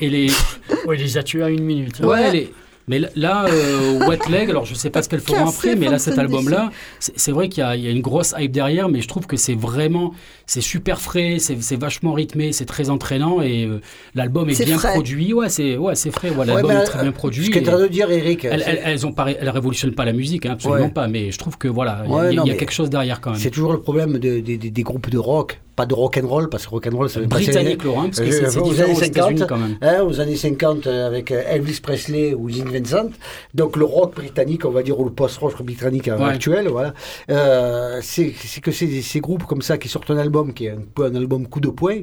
et 0.00 0.08
les, 0.08 0.28
Oui, 0.86 0.96
il 0.98 1.02
les 1.02 1.18
a 1.18 1.24
tués 1.24 1.42
à 1.42 1.50
une 1.50 1.64
minute. 1.64 2.00
hein. 2.00 2.06
Ouais, 2.06 2.30
les, 2.32 2.52
Mais 2.90 3.00
là, 3.14 3.46
euh, 3.48 4.04
Wet 4.08 4.18
Leg, 4.28 4.50
alors 4.50 4.64
je 4.64 4.74
sais 4.74 4.90
pas 4.90 5.00
ce 5.00 5.08
qu'elles 5.08 5.20
feront 5.20 5.44
Cassé, 5.44 5.56
après, 5.68 5.76
mais 5.76 5.88
là, 5.88 6.00
cet 6.00 6.18
album-là, 6.18 6.70
c'est 6.98 7.30
vrai 7.30 7.48
qu'il 7.48 7.62
y, 7.62 7.64
a- 7.64 7.76
il 7.76 7.84
y 7.84 7.86
a 7.86 7.90
une 7.92 8.00
grosse 8.00 8.34
hype 8.36 8.50
derrière, 8.50 8.88
mais 8.88 9.00
je 9.00 9.06
trouve 9.06 9.28
que 9.28 9.36
c'est 9.36 9.54
vraiment, 9.54 10.12
c'est 10.44 10.60
super 10.60 11.00
frais, 11.00 11.36
c'est 11.38 11.76
vachement 11.78 12.12
rythmé, 12.14 12.50
c'est 12.52 12.64
très 12.64 12.90
entraînant 12.90 13.40
et 13.42 13.64
euh, 13.64 13.80
l'album 14.16 14.50
est, 14.50 14.64
bien 14.64 14.76
frais. 14.76 14.90
produit. 14.90 15.32
Ouais, 15.32 15.48
c'est 15.48 15.76
ouais, 15.76 15.94
c'est 15.94 16.10
frais. 16.10 16.30
Ouais, 16.30 16.38
Ouais, 16.38 16.46
l'album 16.46 16.72
est 16.72 16.82
très 16.84 17.00
bien 17.02 17.12
produit. 17.12 17.44
Ce 17.46 17.50
qu'est 17.50 17.60
en 17.68 17.72
train 17.74 17.80
de 17.82 17.86
dire 17.86 18.10
Eric, 18.10 18.44
elles, 18.44 18.64
elles, 18.66 18.80
elles 18.84 19.06
ont 19.06 19.12
pas, 19.12 19.30
elles 19.30 19.48
révolutionnent 19.50 19.94
pas 19.94 20.04
la 20.04 20.12
musique, 20.12 20.44
hein, 20.46 20.52
absolument 20.54 20.86
Ouais. 20.86 20.90
pas, 20.90 21.06
mais 21.06 21.30
je 21.30 21.38
trouve 21.38 21.56
que 21.58 21.68
voilà, 21.68 22.02
il 22.04 22.10
y 22.10 22.12
a- 22.12 22.16
Ouais, 22.16 22.22
il 22.32 22.34
y, 22.34 22.38
a- 22.38 22.40
non, 22.40 22.44
il 22.44 22.48
y 22.48 22.50
a 22.50 22.54
mais 22.54 22.58
quelque 22.58 22.72
chose 22.72 22.90
derrière 22.90 23.20
quand 23.20 23.30
même. 23.30 23.38
c'est 23.38 23.50
toujours 23.50 23.72
le 23.72 23.80
problème 23.80 24.14
de- 24.18 24.40
de- 24.40 24.56
de- 24.56 24.68
des 24.68 24.82
groupes 24.82 25.10
de 25.10 25.18
rock, 25.18 25.60
pas 25.80 25.86
de 25.86 25.94
rock 25.94 26.18
and 26.22 26.26
roll, 26.28 26.48
parce 26.50 26.66
que 26.66 26.70
rock 26.70 26.86
and 26.92 26.96
roll, 26.96 27.08
ça 27.08 27.20
veut 27.20 27.26
pas 27.28 27.36
Britannique, 27.36 27.84
Laurent, 27.84 28.04
parce 28.04 28.20
que 28.20 28.24
Euh, 28.24 28.50
c'est 28.50 28.58
aux 28.58 28.80
années 28.82 28.92
aux 28.92 29.00
États-Unis 29.02 29.38
50, 29.38 29.48
quand 29.48 29.56
même. 29.56 29.76
Hein, 29.80 30.02
aux 30.02 30.20
années 30.20 30.36
50 30.36 30.86
euh, 30.86 31.06
avec 31.06 31.30
euh, 31.30 31.42
Elvis 31.46 31.80
Presley 31.80 32.34
ou 32.34 32.50
Gene 32.50 32.68
Vincent. 32.68 33.08
Donc 33.54 33.76
le 33.78 33.86
rock 33.86 34.14
britannique, 34.14 34.66
on 34.66 34.70
va 34.70 34.82
dire, 34.82 35.00
ou 35.00 35.04
le 35.04 35.10
post-rock 35.12 35.62
britannique 35.62 36.08
euh, 36.08 36.18
Ouais. 36.18 36.34
actuel, 36.34 36.68
voilà. 36.68 36.92
Euh, 37.30 38.00
c'est 38.02 38.32
que 38.62 38.70
ces 38.72 39.20
groupes 39.20 39.44
comme 39.44 39.62
ça 39.62 39.78
qui 39.78 39.88
sortent 39.88 40.10
un 40.10 40.18
album 40.18 40.52
qui 40.52 40.66
est 40.66 40.70
un 40.70 40.84
peu 40.94 41.04
un 41.06 41.14
album 41.14 41.46
coup 41.46 41.60
de 41.60 41.70
poing. 41.70 42.00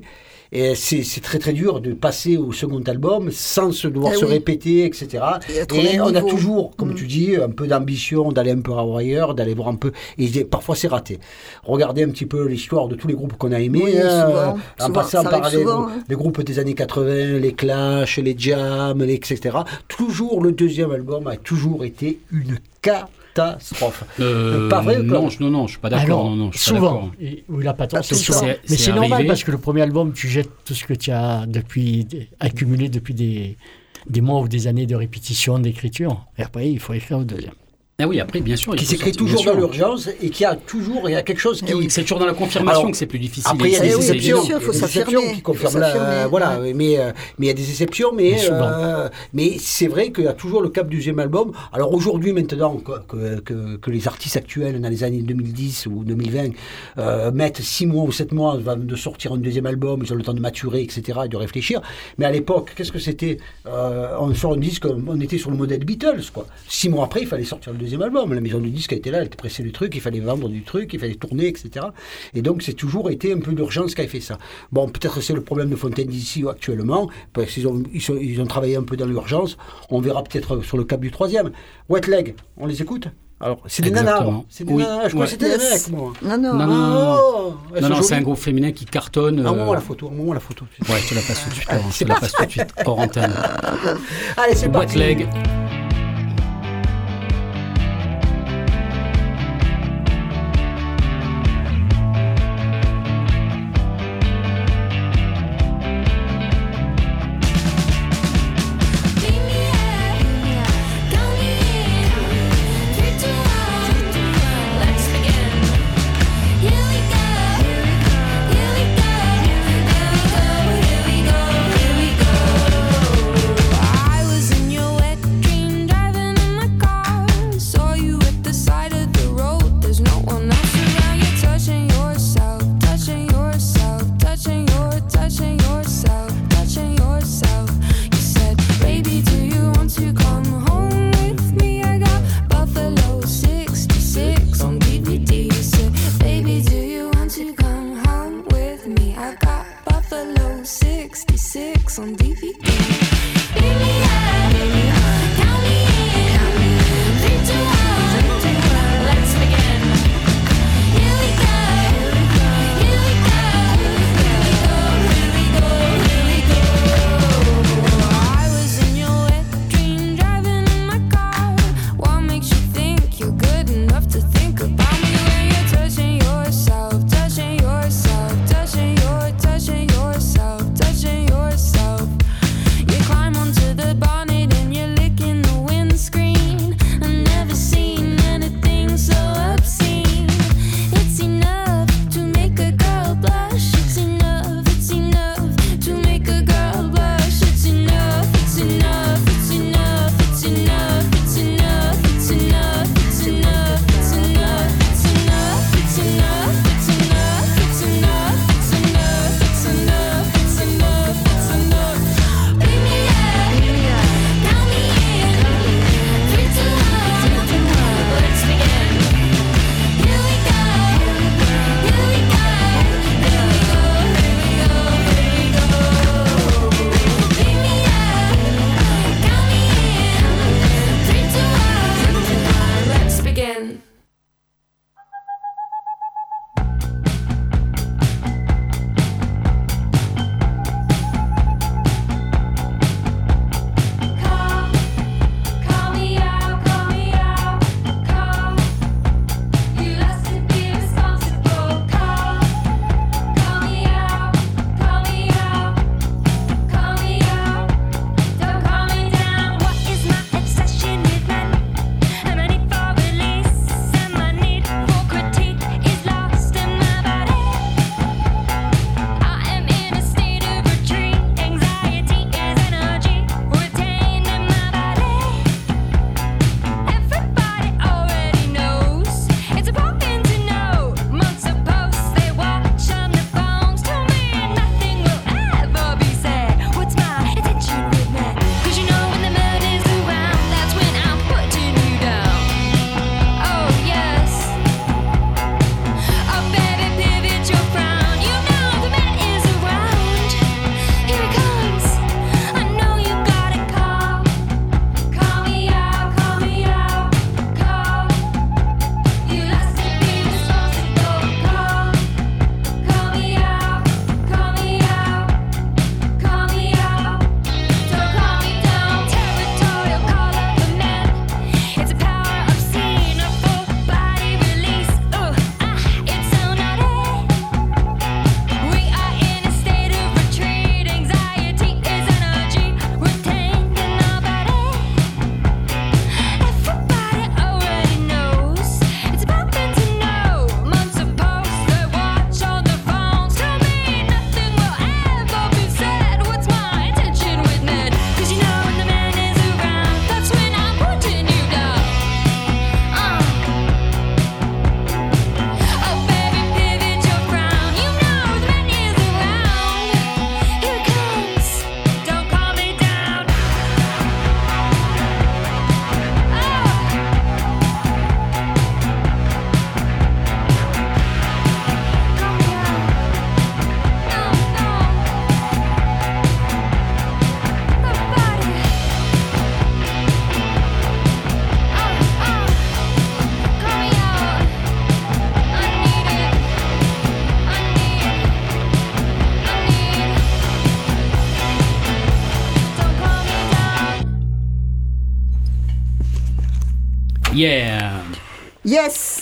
Et 0.52 0.76
c'est 0.76 1.04
très 1.22 1.40
très 1.40 1.54
dur 1.54 1.82
de 1.82 1.94
passer 1.94 2.38
au 2.38 2.52
second 2.52 2.82
album 2.82 3.32
sans 3.32 3.72
se 3.72 3.88
devoir 3.88 4.14
Eh 4.16 4.20
se 4.20 4.26
oui. 4.26 4.32
répéter, 4.32 4.86
etc. 4.86 5.24
Et 5.74 6.00
on 6.00 6.14
a 6.16 6.22
toujours, 6.22 6.76
comme 6.76 6.92
Mm. 6.92 6.96
tu 6.96 7.08
dis, 7.08 7.36
un 7.36 7.50
peu 7.50 7.68
d'ambition 7.68 8.32
d'aller 8.32 8.52
un 8.52 8.62
peu 8.62 8.72
ailleurs, 8.98 9.34
d'aller 9.36 9.54
voir 9.54 9.68
un 9.68 9.76
peu. 9.76 9.92
Et 10.18 10.44
parfois 10.46 10.76
c'est 10.76 10.88
raté. 10.88 11.20
Regardez 11.64 12.04
un 12.04 12.10
petit 12.10 12.26
peu 12.26 12.48
l'histoire 12.48 12.88
de 12.88 12.96
tous 12.96 13.08
les 13.08 13.14
groupes 13.14 13.34
qu'on 13.38 13.52
a 13.52 13.60
aimés. 13.60 13.82
Oui, 13.84 13.98
hein, 13.98 14.26
souvent. 14.28 14.50
en 14.52 14.58
Souvent, 14.86 14.94
passant 14.94 15.24
par 15.24 15.50
les, 15.50 15.58
souvent, 15.58 15.88
hein. 15.88 15.92
les 16.08 16.16
groupes 16.16 16.42
des 16.42 16.60
années 16.60 16.74
80, 16.76 17.40
les 17.40 17.54
Clash, 17.54 18.18
les 18.20 18.36
Jam, 18.38 19.04
les, 19.04 19.14
etc. 19.16 19.58
Toujours 19.88 20.42
le 20.44 20.52
deuxième 20.52 20.92
album 20.92 21.28
a 21.28 21.36
toujours 21.38 21.84
été 21.84 22.20
une 22.32 22.58
catastrophe. 23.38 24.04
Euh, 24.20 24.70
pas 24.70 24.82
vrai 24.82 25.02
non, 25.02 25.30
je, 25.30 25.42
non, 25.42 25.50
non, 25.50 25.68
je 25.68 25.72
suis 25.72 25.80
pas 25.80 25.90
d'accord. 25.90 26.36
Souvent, 26.54 27.12
et- 27.22 27.44
oui, 27.50 27.64
il 27.64 27.68
a 27.68 27.74
pas 27.74 27.88
tort, 27.88 28.00
Pas 28.00 28.04
c'est 28.04 28.16
souvent. 28.16 28.42
Mais 28.44 28.78
c'est 28.78 28.94
normal 28.94 29.26
parce 29.28 29.44
que 29.44 29.52
le 29.52 29.58
premier 29.58 29.82
album, 29.82 30.14
tu 30.14 30.28
jettes 30.28 30.50
tout 30.66 30.74
ce 30.74 30.86
que 30.86 30.94
tu 30.94 31.12
as 31.12 31.46
depuis, 31.48 32.08
accumulé 32.40 32.90
depuis 32.90 33.14
des, 33.14 33.58
des 34.10 34.22
mois 34.22 34.42
ou 34.42 34.48
des 34.48 34.68
années 34.68 34.86
de 34.86 34.96
répétition, 34.96 35.60
d'écriture. 35.60 36.26
Et 36.38 36.44
après, 36.44 36.70
il 36.72 36.80
faut 36.80 36.94
écrire 36.94 37.20
au 37.20 37.24
deuxième. 37.24 37.54
Ah 38.00 38.08
oui, 38.08 38.20
après, 38.20 38.42
bien 38.42 38.56
sûr. 38.56 38.76
il 38.76 38.78
Qui 38.78 38.86
s'écrit 38.86 39.12
toujours 39.12 39.44
dans 39.44 39.56
l'urgence 39.56 40.08
et 40.22 40.30
qui 40.30 40.46
a 40.46 40.56
toujours 40.56 41.10
il 41.10 41.14
y 41.14 41.16
a 41.16 41.24
quelque 41.24 41.40
chose 41.40 41.64
qui. 41.64 41.72
Eh 41.72 41.74
oui, 41.74 41.88
c'est 41.90 42.04
toujours 42.04 42.20
dans 42.20 42.28
la 42.28 42.36
confirmation 42.36 42.82
Alors, 42.82 42.92
que 42.92 42.96
c'est 42.96 43.08
plus 43.08 43.18
difficile. 43.18 43.50
Après, 43.52 43.70
il 43.70 43.74
y 43.74 43.76
a 43.76 43.80
des 43.80 43.96
oui, 43.96 44.02
exceptions, 44.02 44.36
bien 44.38 44.46
sûr, 44.46 44.46
il 44.46 44.52
y 44.52 44.54
a 44.54 44.60
faut 44.60 44.72
des 44.72 44.78
exceptions 44.84 45.20
s'affirmer, 45.20 45.34
qui 45.34 45.42
confirment 45.42 45.80
la, 45.80 46.28
voilà, 46.28 46.60
mais 46.76 47.00
euh, 47.00 47.12
mais 47.40 47.48
il 47.48 47.50
y 47.50 47.50
a 47.50 47.56
des 47.56 47.68
exceptions, 47.68 48.12
mais 48.14 48.38
euh, 48.52 49.10
mais 49.34 49.58
c'est 49.60 49.88
vrai 49.88 50.12
qu'il 50.12 50.26
y 50.26 50.28
a 50.28 50.34
toujours 50.34 50.62
le 50.62 50.70
cap 50.70 50.88
du 50.88 50.98
deuxième 50.98 51.18
album. 51.18 51.54
Alors 51.74 51.92
aujourd'hui, 51.92 52.34
maintenant 52.34 52.76
que, 52.76 52.92
que, 53.08 53.40
que, 53.40 53.78
que 53.78 53.90
les 53.90 54.08
artistes 54.08 54.38
actuels 54.38 54.80
dans 54.80 54.90
les 54.90 55.04
années 55.04 55.24
2010 55.24 55.88
ou 55.88 56.04
2020 56.04 56.52
euh, 57.00 57.32
mettent 57.32 57.64
six 57.64 57.88
mois 57.88 58.04
ou 58.04 58.12
sept 58.12 58.32
mois 58.32 58.54
avant 58.54 58.78
de 58.78 58.96
sortir 58.96 59.34
un 59.34 59.38
deuxième 59.38 59.66
album, 59.66 60.02
ils 60.04 60.14
ont 60.14 60.18
le 60.18 60.24
temps 60.24 60.36
de 60.36 60.40
maturer, 60.40 60.84
etc., 60.84 61.22
et 61.26 61.30
de 61.30 61.38
réfléchir. 61.38 61.82
Mais 62.20 62.26
à 62.28 62.32
l'époque, 62.32 62.74
qu'est-ce 62.76 62.92
que 62.92 63.00
c'était 63.00 63.40
Euh, 63.66 64.16
On 64.20 64.32
sort 64.36 64.54
un 64.54 64.58
disque, 64.58 64.86
on 64.86 65.20
était 65.20 65.40
sur 65.40 65.50
le 65.50 65.58
modèle 65.58 65.84
Beatles, 65.84 66.30
quoi. 66.32 66.46
Six 66.68 66.90
mois 66.90 67.06
après, 67.06 67.22
il 67.22 67.28
fallait 67.28 67.44
sortir 67.44 67.74
le 67.74 67.80
deuxième 67.80 67.87
album. 67.96 68.34
La 68.34 68.42
maison 68.42 68.60
du 68.60 68.70
disque 68.70 68.94
était 68.94 69.12
là, 69.12 69.20
elle 69.20 69.28
était 69.28 69.36
pressée 69.38 69.64
du 69.64 69.72
truc, 69.72 69.94
il 69.96 70.02
fallait 70.02 70.20
vendre 70.20 70.50
du 70.50 70.64
truc, 70.64 70.94
il 70.94 71.00
fallait 71.00 71.16
tourner, 71.16 71.48
etc. 71.48 71.86
Et 72.34 72.42
donc, 72.42 72.62
c'est 72.64 72.74
toujours 72.74 73.10
été 73.10 73.34
un 73.34 73.40
peu 73.40 73.54
d'urgence 73.54 73.96
qui 73.96 74.02
a 74.02 74.08
fait 74.08 74.20
ça. 74.22 74.38
Bon, 74.72 74.88
peut-être 74.90 75.22
c'est 75.22 75.34
le 75.34 75.42
problème 75.42 75.70
de 75.70 75.76
Fontaine 75.76 76.08
d'ici 76.08 76.44
actuellement, 76.50 77.10
parce 77.34 77.52
qu'ils 77.52 77.68
ont, 77.68 77.82
ils, 77.94 78.02
sont- 78.02 78.18
ils 78.20 78.40
ont 78.42 78.46
travaillé 78.48 78.76
un 78.76 78.84
peu 78.84 78.98
dans 78.98 79.06
l'urgence. 79.06 79.58
On 79.90 80.00
verra 80.02 80.24
peut-être 80.24 80.62
sur 80.64 80.78
le 80.78 80.84
cap 80.84 81.00
du 81.00 81.12
troisième. 81.12 81.52
Wet 81.90 82.02
Leg, 82.08 82.36
on 82.58 82.66
les 82.68 82.82
écoute? 82.82 83.08
Alors, 83.40 83.62
c'est 83.68 83.84
des 83.84 83.92
nanas. 83.92 84.26
C'est 84.50 84.64
des 84.64 84.74
Oui. 84.74 84.82
nanas, 84.82 85.10
je 85.10 85.10
crois 85.10 85.20
Ouais. 85.20 85.26
que 85.26 85.32
c'était 85.32 85.58
des 85.60 85.64
mecs, 85.64 85.90
moi. 85.92 86.12
Non, 86.24 86.38
non. 86.40 86.54
Non, 86.56 86.66
non, 86.66 86.76
non, 86.76 86.90
non. 86.90 87.54
Oh, 88.00 88.02
c'est 88.02 88.16
un 88.16 88.22
groupe 88.24 88.40
féminin 88.40 88.72
qui 88.72 88.86
cartonne. 88.86 89.40
Un 89.42 89.46
euh, 89.46 89.56
moment 89.56 89.76
la 89.76 89.80
photo, 89.80 90.08
un 90.12 90.16
moment 90.16 90.34
la 90.34 90.40
photo. 90.40 90.66
Ouais, 90.90 90.96
je 91.04 91.10
te 91.10 91.14
la 91.14 91.22
passe 91.22 91.44
tout 91.44 91.50
de 91.50 91.54
suite. 91.54 91.68
Je 91.94 92.04
te 92.04 92.10
la 92.10 92.16
passe 92.16 92.32
tout 92.34 92.46
de 92.46 92.50
suite 92.52 92.74
hors 92.84 92.98
antenne. 92.98 93.32
Allez, 94.38 94.56
c'est 94.56 94.66
Wet 94.66 94.72
parti. 94.72 94.98
leg. 94.98 95.20
Wet 95.20 95.28
dream 95.28 95.77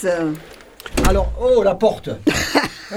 Yes 0.06 1.08
Alors, 1.08 1.32
oh, 1.40 1.62
la 1.62 1.74
porte. 1.74 2.08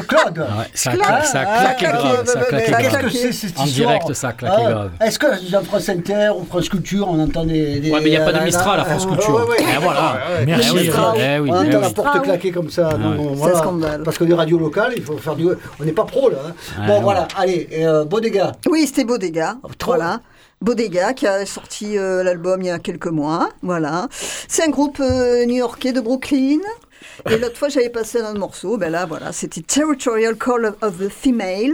Claude. 0.07 0.45
Ah 0.47 0.59
ouais, 0.59 0.65
Ça 0.75 0.91
Ah, 0.93 0.97
grave, 0.97 1.25
ça 1.25 1.45
Qu'est-ce 1.79 2.97
que 2.99 3.09
c'est 3.09 3.31
cette 3.31 3.59
En 3.59 3.65
direct, 3.65 4.13
ça 4.13 4.27
a 4.29 4.33
claqué 4.33 4.55
Ah, 4.67 4.71
grave. 4.71 4.91
Est-ce 5.01 5.17
que 5.17 5.51
dans 5.51 5.63
France 5.63 5.89
Inter 5.89 6.29
ou 6.39 6.45
France 6.45 6.69
Culture, 6.69 7.07
on 7.09 7.19
entend 7.19 7.43
des. 7.43 7.79
des- 7.79 7.91
Ouais, 7.91 7.99
mais 7.99 8.09
il 8.09 8.11
n'y 8.11 8.17
a 8.17 8.23
pas 8.23 8.31
de 8.31 8.37
la- 8.37 8.43
Mistral 8.45 8.79
à 8.79 8.85
France 8.85 9.07
Culture. 9.07 9.33
ouais, 9.33 9.49
ouais. 9.49 9.57
Eh, 9.75 9.81
voilà. 9.81 10.19
Merci. 10.45 10.69
Eh 10.69 10.75
oui, 10.77 10.83
Mistral. 10.83 11.15
eh 11.17 11.39
oui, 11.39 11.49
on 11.51 11.55
eh 11.55 11.57
entend 11.67 11.77
oui. 11.77 11.81
la 11.81 11.89
porte 11.89 12.21
claquer 12.23 12.51
comme 12.51 12.69
ça. 12.69 12.91
non, 12.99 13.35
C'est 13.35 13.51
un 13.51 13.55
scandale. 13.55 14.03
Parce 14.03 14.17
que 14.19 14.23
les 14.25 14.35
radios 14.35 14.59
locales, 14.59 14.93
il 14.95 15.03
faut 15.03 15.17
faire 15.17 15.35
du. 15.35 15.47
On 15.79 15.83
n'est 15.83 15.91
pas 15.91 16.05
pro 16.05 16.29
là. 16.29 16.37
hein. 16.49 16.81
Ouais, 16.81 16.87
bon, 16.87 17.01
voilà, 17.01 17.27
allez, 17.35 17.67
euh, 17.79 18.05
Bodega. 18.05 18.51
Oui, 18.69 18.85
c'était 18.85 19.05
Bodega. 19.05 19.55
trop. 19.79 19.93
Voilà. 19.93 20.19
Bodega 20.61 21.13
qui 21.13 21.25
a 21.25 21.45
sorti 21.47 21.97
euh, 21.97 22.21
l'album 22.21 22.61
il 22.61 22.67
y 22.67 22.69
a 22.69 22.77
quelques 22.79 23.07
mois. 23.07 23.49
Voilà. 23.63 24.07
C'est 24.11 24.63
un 24.65 24.69
groupe 24.69 24.99
euh, 24.99 25.45
new-yorkais 25.45 25.93
de 25.93 26.01
Brooklyn. 26.01 26.59
Et 27.29 27.37
l'autre 27.37 27.57
fois, 27.57 27.69
j'avais 27.69 27.89
passé 27.89 28.19
un 28.21 28.31
autre 28.31 28.39
morceau. 28.39 28.77
Ben 28.77 28.91
là, 28.91 29.05
voilà, 29.05 29.31
c'était 29.31 29.61
Territorial 29.61 30.35
Call 30.35 30.73
of- 30.81 30.97
the 30.97 31.09
Female. 31.09 31.73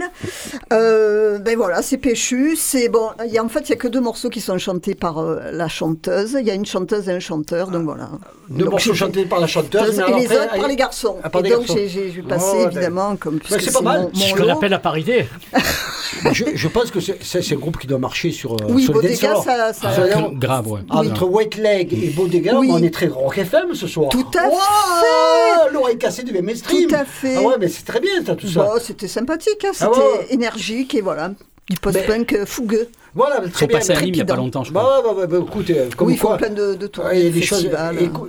Euh, 0.72 1.38
ben 1.38 1.56
voilà, 1.56 1.82
c'est 1.82 1.96
péchu. 1.98 2.56
C'est 2.56 2.88
bon. 2.88 3.10
Il 3.24 3.32
y 3.32 3.38
a, 3.38 3.44
en 3.44 3.48
fait, 3.48 3.60
il 3.60 3.70
y 3.70 3.72
a 3.72 3.76
que 3.76 3.88
deux 3.88 4.00
morceaux 4.00 4.28
qui 4.28 4.40
sont 4.40 4.58
chantés 4.58 4.94
par 4.94 5.18
euh, 5.18 5.50
la 5.52 5.68
chanteuse. 5.68 6.36
Il 6.40 6.46
y 6.46 6.50
a 6.50 6.54
une 6.54 6.66
chanteuse 6.66 7.08
et 7.08 7.12
un 7.12 7.20
chanteur. 7.20 7.68
Donc 7.70 7.84
voilà. 7.84 8.08
Deux 8.48 8.64
Donc, 8.64 8.72
morceaux 8.72 8.94
chantés 8.94 9.24
par 9.24 9.40
la 9.40 9.46
chanteuse. 9.46 9.96
mais 9.98 10.04
et 10.12 10.20
les 10.20 10.24
après, 10.26 10.44
autres 10.46 10.56
par 10.58 10.68
les 10.68 10.76
garçons. 10.76 11.16
Ah, 11.22 11.30
par 11.30 11.44
et 11.44 11.50
donc 11.50 11.66
j'ai 11.66 12.22
passé 12.28 12.46
Oh, 12.54 12.66
évidemment 12.66 13.16
comme 13.16 13.38
c'est 13.48 13.60
c'est 13.60 13.72
pas 13.72 13.80
mal. 13.80 14.02
mon, 14.02 14.14
Ce 14.14 14.30
mon 14.30 14.36
qu'on 14.36 14.42
lot. 14.44 14.50
appelle 14.50 14.70
la 14.70 14.78
parité. 14.78 15.26
je, 16.32 16.44
je 16.54 16.68
pense 16.68 16.90
que 16.90 16.98
c'est 17.00 17.52
un 17.52 17.56
groupe 17.56 17.78
qui 17.78 17.86
doit 17.86 17.98
marcher 17.98 18.30
sur, 18.30 18.52
euh, 18.52 18.56
Oui, 18.68 18.82
sur 18.84 18.92
le 18.94 19.00
Bodega, 19.02 19.34
ça- 19.36 19.72
ça- 19.72 19.88
veut 19.90 20.08
dire- 20.08 20.30
Grave, 20.34 20.66
ouais. 20.68 20.80
Entre 20.90 21.24
White 21.26 21.56
Leg 21.56 21.92
et 21.92 22.10
Bodega, 22.10 22.58
Oui. 22.58 22.68
on 22.70 22.82
est 22.82 22.92
très 22.92 23.06
rock 23.08 23.38
FM 23.38 23.74
ce 23.74 23.86
soir. 23.86 24.08
Tout 24.10 24.26
à 24.38 24.42
fait 24.50 25.72
L'oreille 25.72 25.98
cassée 25.98 26.22
devient 26.22 26.42
mainstream. 26.42 26.88
Tout 26.88 26.94
à 26.94 27.04
fait. 27.04 27.36
Ah 27.36 27.42
ouais, 27.42 27.54
mais 27.58 27.68
c'est 27.68 27.84
très 27.84 28.00
bien, 28.00 28.24
ça, 28.24 28.34
tout 28.36 28.46
ça. 28.48 28.62
Bon, 28.62 28.70
c'était 28.80 29.08
sympathique, 29.08 29.64
hein, 29.64 29.72
Ah 29.80 29.88
c'était 29.92 29.98
ouais. 29.98 30.26
énergique 30.30 30.94
et 30.94 31.00
voilà. 31.00 31.32
Du 31.68 31.76
post-punk 31.78 32.32
euh, 32.32 32.46
fougueux. 32.46 32.88
Voilà, 33.14 33.40
très 33.48 33.60
sont 33.60 33.66
bien. 33.66 33.78
passés 33.78 33.92
à 33.92 33.96
Nîmes 34.00 34.08
il 34.08 34.12
n'y 34.12 34.20
a 34.20 34.24
pas 34.24 34.36
longtemps, 34.36 34.62
je 34.62 34.70
crois. 34.72 35.02
Bah, 35.04 35.12
ouais, 35.14 35.26
bah, 35.26 35.38
écoute, 35.42 35.70
euh, 35.70 35.88
comme 35.96 36.06
oui, 36.08 36.14
ils 36.14 36.18
font 36.18 36.28
quoi. 36.28 36.36
plein 36.36 36.50
de, 36.50 36.74
de 36.74 36.86
tours. 36.86 37.04
Ouais, 37.06 37.18
il 37.18 37.24
y 37.24 37.28
a 37.28 37.30
des 37.30 37.42
choses. 37.42 37.68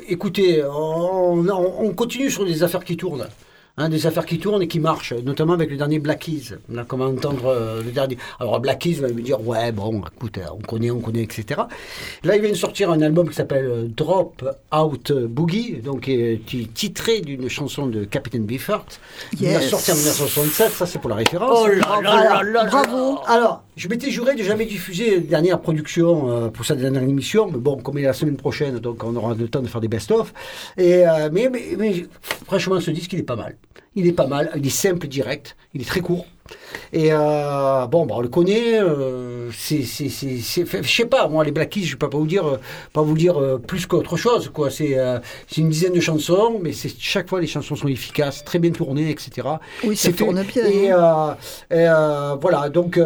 écoutez, 0.07 0.63
on, 0.63 1.45
on- 1.47 1.73
on 1.85 1.93
continue 1.93 2.31
sur 2.31 2.45
des 2.45 2.63
affaires 2.63 2.83
qui 2.83 2.97
tournent. 2.97 3.27
Hein, 3.79 3.89
des 3.89 4.07
affaires 4.07 4.25
qui 4.25 4.39
tournent 4.39 4.63
et 4.63 4.67
qui 4.67 4.79
marchent, 4.79 5.13
notamment 5.13 5.53
avec 5.53 5.69
le 5.69 5.77
dernier 5.77 5.99
Black 5.99 6.21
Keys. 6.21 6.55
On 6.73 6.77
a 6.77 6.83
comment 6.83 7.05
entendre 7.05 7.45
euh, 7.45 7.83
le 7.83 7.91
dernier. 7.91 8.17
Alors 8.39 8.59
Black 8.59 8.79
Keys 8.79 8.95
va 8.95 9.09
me 9.09 9.21
dire 9.21 9.39
ouais 9.45 9.71
bon 9.71 10.01
écoute 10.15 10.39
euh, 10.39 10.45
on 10.51 10.61
connaît 10.65 10.89
on 10.89 10.99
connaît 10.99 11.21
etc. 11.21 11.61
Là 12.23 12.35
il 12.35 12.41
vient 12.41 12.49
de 12.49 12.55
sortir 12.55 12.89
un 12.89 12.99
album 13.03 13.29
qui 13.29 13.35
s'appelle 13.35 13.65
euh, 13.65 13.87
Drop 13.87 14.43
Out 14.75 15.11
Boogie 15.11 15.73
donc 15.83 16.01
qui 16.01 16.13
est 16.13 16.73
titré 16.73 17.21
d'une 17.21 17.49
chanson 17.49 17.85
de 17.85 18.03
Captain 18.03 18.39
Beefheart. 18.39 18.99
Il 19.39 19.47
a 19.49 19.61
sorti 19.61 19.91
en 19.91 19.95
1967 19.95 20.71
ça 20.71 20.87
c'est 20.87 20.97
pour 20.97 21.11
la 21.11 21.17
référence. 21.17 21.59
Oh 21.61 21.67
là 21.67 22.01
là 22.01 22.23
là 22.23 22.43
là 22.43 22.65
Bravo. 22.65 23.19
Alors, 23.27 23.63
je 23.77 23.87
m'étais 23.87 24.09
juré 24.09 24.35
de 24.35 24.41
jamais 24.41 24.65
diffuser 24.65 25.17
une 25.17 25.27
dernière 25.27 25.61
production 25.61 26.31
euh, 26.31 26.49
pour 26.49 26.65
sa 26.65 26.75
dernière 26.75 27.03
émission, 27.03 27.47
mais 27.49 27.59
bon, 27.59 27.77
comme 27.77 27.99
il 27.99 28.03
est 28.03 28.07
la 28.07 28.13
semaine 28.13 28.35
prochaine, 28.35 28.79
donc 28.79 29.03
on 29.03 29.15
aura 29.15 29.35
le 29.35 29.47
temps 29.47 29.61
de 29.61 29.67
faire 29.67 29.81
des 29.81 29.87
best-of. 29.87 30.33
Euh, 30.79 31.29
mais, 31.31 31.47
mais, 31.49 31.75
mais 31.77 32.05
franchement, 32.45 32.81
ce 32.81 32.89
disque, 32.89 33.13
il 33.13 33.19
est 33.19 33.23
pas 33.23 33.35
mal. 33.35 33.55
Il 33.95 34.07
est 34.07 34.13
pas 34.13 34.25
mal, 34.25 34.51
il 34.55 34.65
est 34.65 34.71
simple, 34.71 35.07
direct, 35.07 35.55
il 35.75 35.81
est 35.81 35.85
très 35.85 36.01
court. 36.01 36.25
Et 36.93 37.09
euh, 37.11 37.85
bon, 37.87 38.05
bah, 38.05 38.15
on 38.17 38.21
le 38.21 38.27
connaît. 38.29 38.79
euh, 38.79 39.49
c'est, 39.53 39.81
je 39.81 40.89
sais 40.89 41.05
pas, 41.05 41.27
moi, 41.27 41.43
les 41.43 41.51
Black 41.51 41.69
Keys, 41.69 41.83
je 41.83 41.95
peux 41.95 42.09
pas 42.09 42.17
vous 42.17 42.27
dire, 42.27 42.47
euh, 42.47 42.57
pas 42.93 43.01
vous 43.01 43.15
dire 43.15 43.41
euh, 43.41 43.57
plus 43.57 43.85
qu'autre 43.85 44.17
chose. 44.17 44.49
Quoi. 44.53 44.69
C'est, 44.69 44.97
une 45.57 45.69
dizaine 45.69 45.93
de 45.93 45.99
chansons, 45.99 46.59
mais 46.61 46.71
c'est 46.71 46.91
chaque 46.99 47.29
fois 47.29 47.41
les 47.41 47.47
chansons 47.47 47.75
sont 47.75 47.87
efficaces, 47.87 48.43
très 48.43 48.59
bien 48.59 48.71
tournées, 48.71 49.09
etc. 49.09 49.47
Oui, 49.83 49.95
ça 49.95 50.11
tourne 50.11 50.43
bien, 50.43 50.65
Et, 50.65 50.91
hein. 50.91 51.37
et, 51.71 51.87
voilà, 52.41 52.69
donc 52.69 52.99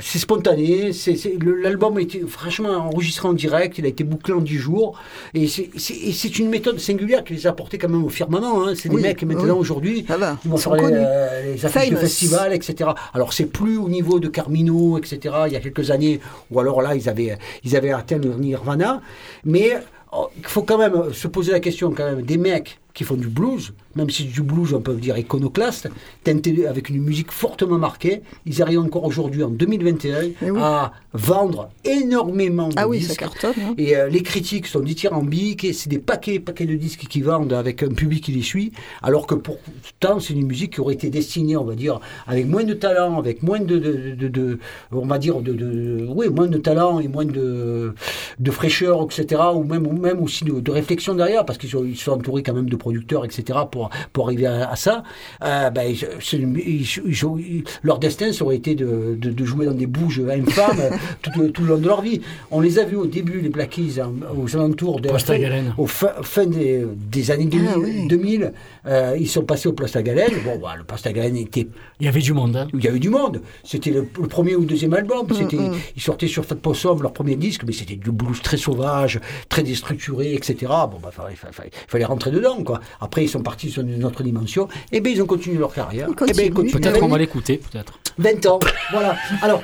c'est 0.00 0.18
spontané. 0.18 0.92
C'est, 0.92 1.16
l'album 1.62 1.96
a 1.96 2.00
été 2.00 2.20
franchement 2.26 2.70
enregistré 2.70 3.28
en 3.28 3.32
direct. 3.32 3.78
Il 3.78 3.84
a 3.84 3.88
été 3.88 4.04
bouclé 4.04 4.34
en 4.34 4.40
10 4.40 4.54
jours. 4.56 4.98
Et 5.34 5.46
c'est, 5.48 6.38
une 6.38 6.48
méthode 6.48 6.78
singulière 6.78 7.24
qui 7.24 7.34
les 7.34 7.46
a 7.46 7.50
apportés 7.50 7.78
quand 7.78 7.88
même 7.88 8.04
au 8.04 8.08
firmament. 8.08 8.66
hein. 8.66 8.74
C'est 8.74 8.88
des 8.88 8.96
mecs 8.96 9.22
maintenant 9.22 9.54
oui. 9.54 9.60
aujourd'hui. 9.60 10.06
Ils 10.44 10.50
vont 10.50 10.56
faire 10.56 10.74
les, 10.74 10.82
connus. 10.82 10.98
les 11.44 11.66
affiches 11.66 11.90
de 11.90 11.96
Famous. 11.96 12.59
Etc. 12.60 12.90
Alors 13.14 13.32
c'est 13.32 13.46
plus 13.46 13.78
au 13.78 13.88
niveau 13.88 14.20
de 14.20 14.28
Carmino, 14.28 14.98
etc. 14.98 15.18
Il 15.46 15.52
y 15.52 15.56
a 15.56 15.60
quelques 15.60 15.90
années, 15.90 16.20
ou 16.50 16.60
alors 16.60 16.82
là 16.82 16.94
ils 16.94 17.08
avaient, 17.08 17.36
ils 17.64 17.76
avaient 17.76 17.92
atteint 17.92 18.18
le 18.18 18.34
Nirvana. 18.34 19.00
Mais 19.44 19.78
oh, 20.12 20.28
il 20.36 20.46
faut 20.46 20.62
quand 20.62 20.78
même 20.78 21.12
se 21.12 21.28
poser 21.28 21.52
la 21.52 21.60
question 21.60 21.92
quand 21.92 22.04
même 22.04 22.22
des 22.22 22.36
mecs 22.36 22.78
qui 22.94 23.04
font 23.04 23.14
du 23.16 23.28
blues, 23.28 23.72
même 23.96 24.10
si 24.10 24.24
du 24.24 24.42
blues 24.42 24.72
on 24.74 24.80
peut 24.80 24.94
dire 24.94 25.16
iconoclaste, 25.18 25.88
teinté 26.24 26.66
avec 26.66 26.88
une 26.88 27.00
musique 27.02 27.30
fortement 27.32 27.78
marquée, 27.78 28.22
ils 28.46 28.62
arrivent 28.62 28.80
encore 28.80 29.04
aujourd'hui 29.04 29.42
en 29.42 29.48
2021 29.50 30.22
Eh 30.42 30.50
oui. 30.50 30.60
à 30.62 30.92
vendre 31.12 31.70
énormément 31.84 32.68
de 32.68 32.74
Ah 32.76 32.88
oui, 32.88 33.00
ça 33.00 33.08
disques. 33.08 33.20
cartonne. 33.20 33.54
hein. 33.62 33.74
Et 33.78 33.96
euh, 33.96 34.08
les 34.08 34.22
critiques 34.22 34.66
sont 34.66 34.80
dithyrambiques, 34.80 35.64
et 35.64 35.72
c'est 35.72 35.88
des 35.88 35.98
paquets, 35.98 36.38
paquets 36.40 36.66
de 36.66 36.74
disques 36.76 37.06
qui 37.08 37.20
vendent 37.20 37.52
avec 37.52 37.82
un 37.82 37.88
public 37.88 38.24
qui 38.24 38.32
les 38.32 38.42
suit, 38.42 38.72
alors 39.02 39.26
que 39.26 39.34
pourtant 39.34 40.20
c'est 40.20 40.34
une 40.34 40.46
musique 40.46 40.74
qui 40.74 40.80
aurait 40.80 40.94
été 40.94 41.10
destinée, 41.10 41.56
on 41.56 41.64
va 41.64 41.74
dire, 41.74 42.00
avec 42.26 42.46
moins 42.46 42.64
de 42.64 42.74
talent, 42.74 43.18
avec 43.18 43.42
moins 43.42 43.60
de, 43.60 43.78
de, 43.78 44.14
de- 44.14 44.28
de- 44.28 44.58
on 44.92 45.06
va 45.06 45.18
dire, 45.18 45.40
de, 45.40 46.06
oui, 46.08 46.28
moins 46.28 46.46
de 46.48 46.58
talent 46.58 47.00
et 47.00 47.08
moins 47.08 47.24
de, 47.24 47.94
de 48.38 48.50
fraîcheur, 48.50 49.02
etc., 49.04 49.40
ou 49.54 49.64
même, 49.64 49.86
ou 49.86 49.92
même 49.92 50.20
aussi 50.22 50.44
de, 50.44 50.60
de 50.60 50.70
réflexion 50.70 51.14
derrière, 51.14 51.44
parce 51.44 51.58
qu'ils 51.58 51.70
sont, 51.70 51.84
ils 51.84 51.96
sont 51.96 52.12
entourés 52.12 52.42
quand 52.42 52.54
même 52.54 52.68
de 52.70 52.76
producteurs, 52.80 53.24
etc., 53.24 53.60
pour, 53.70 53.90
pour 54.12 54.26
arriver 54.26 54.46
à, 54.46 54.68
à 54.70 54.74
ça. 54.76 55.04
Euh, 55.44 55.70
ben, 55.70 55.84
ils- 55.88 56.88
ils- 57.06 57.64
leur 57.82 57.98
destin, 57.98 58.32
ça 58.32 58.44
aurait 58.44 58.56
été 58.56 58.74
de, 58.74 59.16
de- 59.18 59.30
de 59.30 59.44
jouer 59.44 59.66
dans 59.66 59.74
des 59.74 59.86
bouges 59.86 60.20
infâmes 60.28 60.90
tout, 61.22 61.48
tout 61.50 61.62
le 61.62 61.68
long 61.68 61.78
de 61.78 61.86
leur 61.86 62.00
vie. 62.02 62.20
On 62.50 62.60
les 62.60 62.78
a 62.78 62.84
vus 62.84 62.96
au 62.96 63.06
début, 63.06 63.40
les 63.40 63.48
Black 63.48 63.70
Keys, 63.70 64.00
en- 64.00 64.12
aux 64.36 64.56
alentours 64.56 65.00
de 65.00 65.08
Poste 65.08 65.30
à 65.30 65.38
Galène. 65.38 65.74
au 65.78 65.86
fin, 65.86 66.10
fin 66.22 66.46
des, 66.46 66.84
des 67.10 67.30
années 67.30 67.46
2000, 67.46 67.68
Ah 67.72 67.78
oui. 67.78 68.08
2000, 68.08 68.52
euh, 68.86 69.16
ils 69.18 69.28
sont 69.28 69.42
passés 69.44 69.68
au 69.68 69.72
Place 69.72 69.94
à 69.96 70.02
Galène. 70.02 70.32
Bon, 70.44 70.58
bah, 70.60 70.74
le 70.76 70.84
Place 70.84 71.06
à 71.06 71.12
Galène 71.12 71.36
était 71.36 71.66
Il 72.00 72.06
y 72.06 72.08
avait 72.08 72.20
du 72.20 72.32
monde. 72.32 72.56
hein. 72.56 72.68
il 72.74 72.82
y 72.84 72.88
avait 72.88 72.98
du 72.98 73.10
monde. 73.10 73.40
C'était 73.64 73.90
le, 73.90 74.06
le 74.20 74.28
premier 74.28 74.54
ou 74.56 74.60
le 74.60 74.66
deuxième 74.66 74.94
album. 74.94 75.26
Mm, 75.28 75.34
C'était, 75.34 75.58
Ils 75.96 76.02
sortaient 76.02 76.28
sur 76.28 76.44
Fat 76.44 76.56
Possum, 76.56 77.02
leur 77.02 77.12
premier 77.12 77.36
disque, 77.36 77.62
mais 77.66 77.72
c'était 77.72 77.96
du 77.96 78.10
blues 78.12 78.40
très 78.42 78.56
sauvage, 78.56 79.20
très 79.48 79.62
déstructuré, 79.62 80.34
etc. 80.34 80.54
Bon, 80.90 80.98
bah, 81.02 81.10
fallait, 81.12 81.34
fallait- 81.34 81.70
fallait 81.88 82.04
rentrer 82.04 82.30
dedans, 82.30 82.62
quoi. 82.64 82.69
Après, 83.00 83.24
ils 83.24 83.28
sont 83.28 83.42
partis 83.42 83.70
sur 83.70 83.82
une 83.82 84.04
autre 84.04 84.22
dimension. 84.22 84.68
Et 84.92 85.00
bien, 85.00 85.12
ils 85.12 85.22
ont 85.22 85.26
continué 85.26 85.58
leur 85.58 85.72
carrière. 85.72 86.08
Eh 86.28 86.32
ben, 86.32 86.52
Peut-être 86.52 87.02
on 87.02 87.08
va 87.08 87.18
l'écouter, 87.18 87.58
peut-être. 87.70 87.94
20 88.18 88.46
ans. 88.46 88.58
Voilà. 88.92 89.16
Alors, 89.42 89.62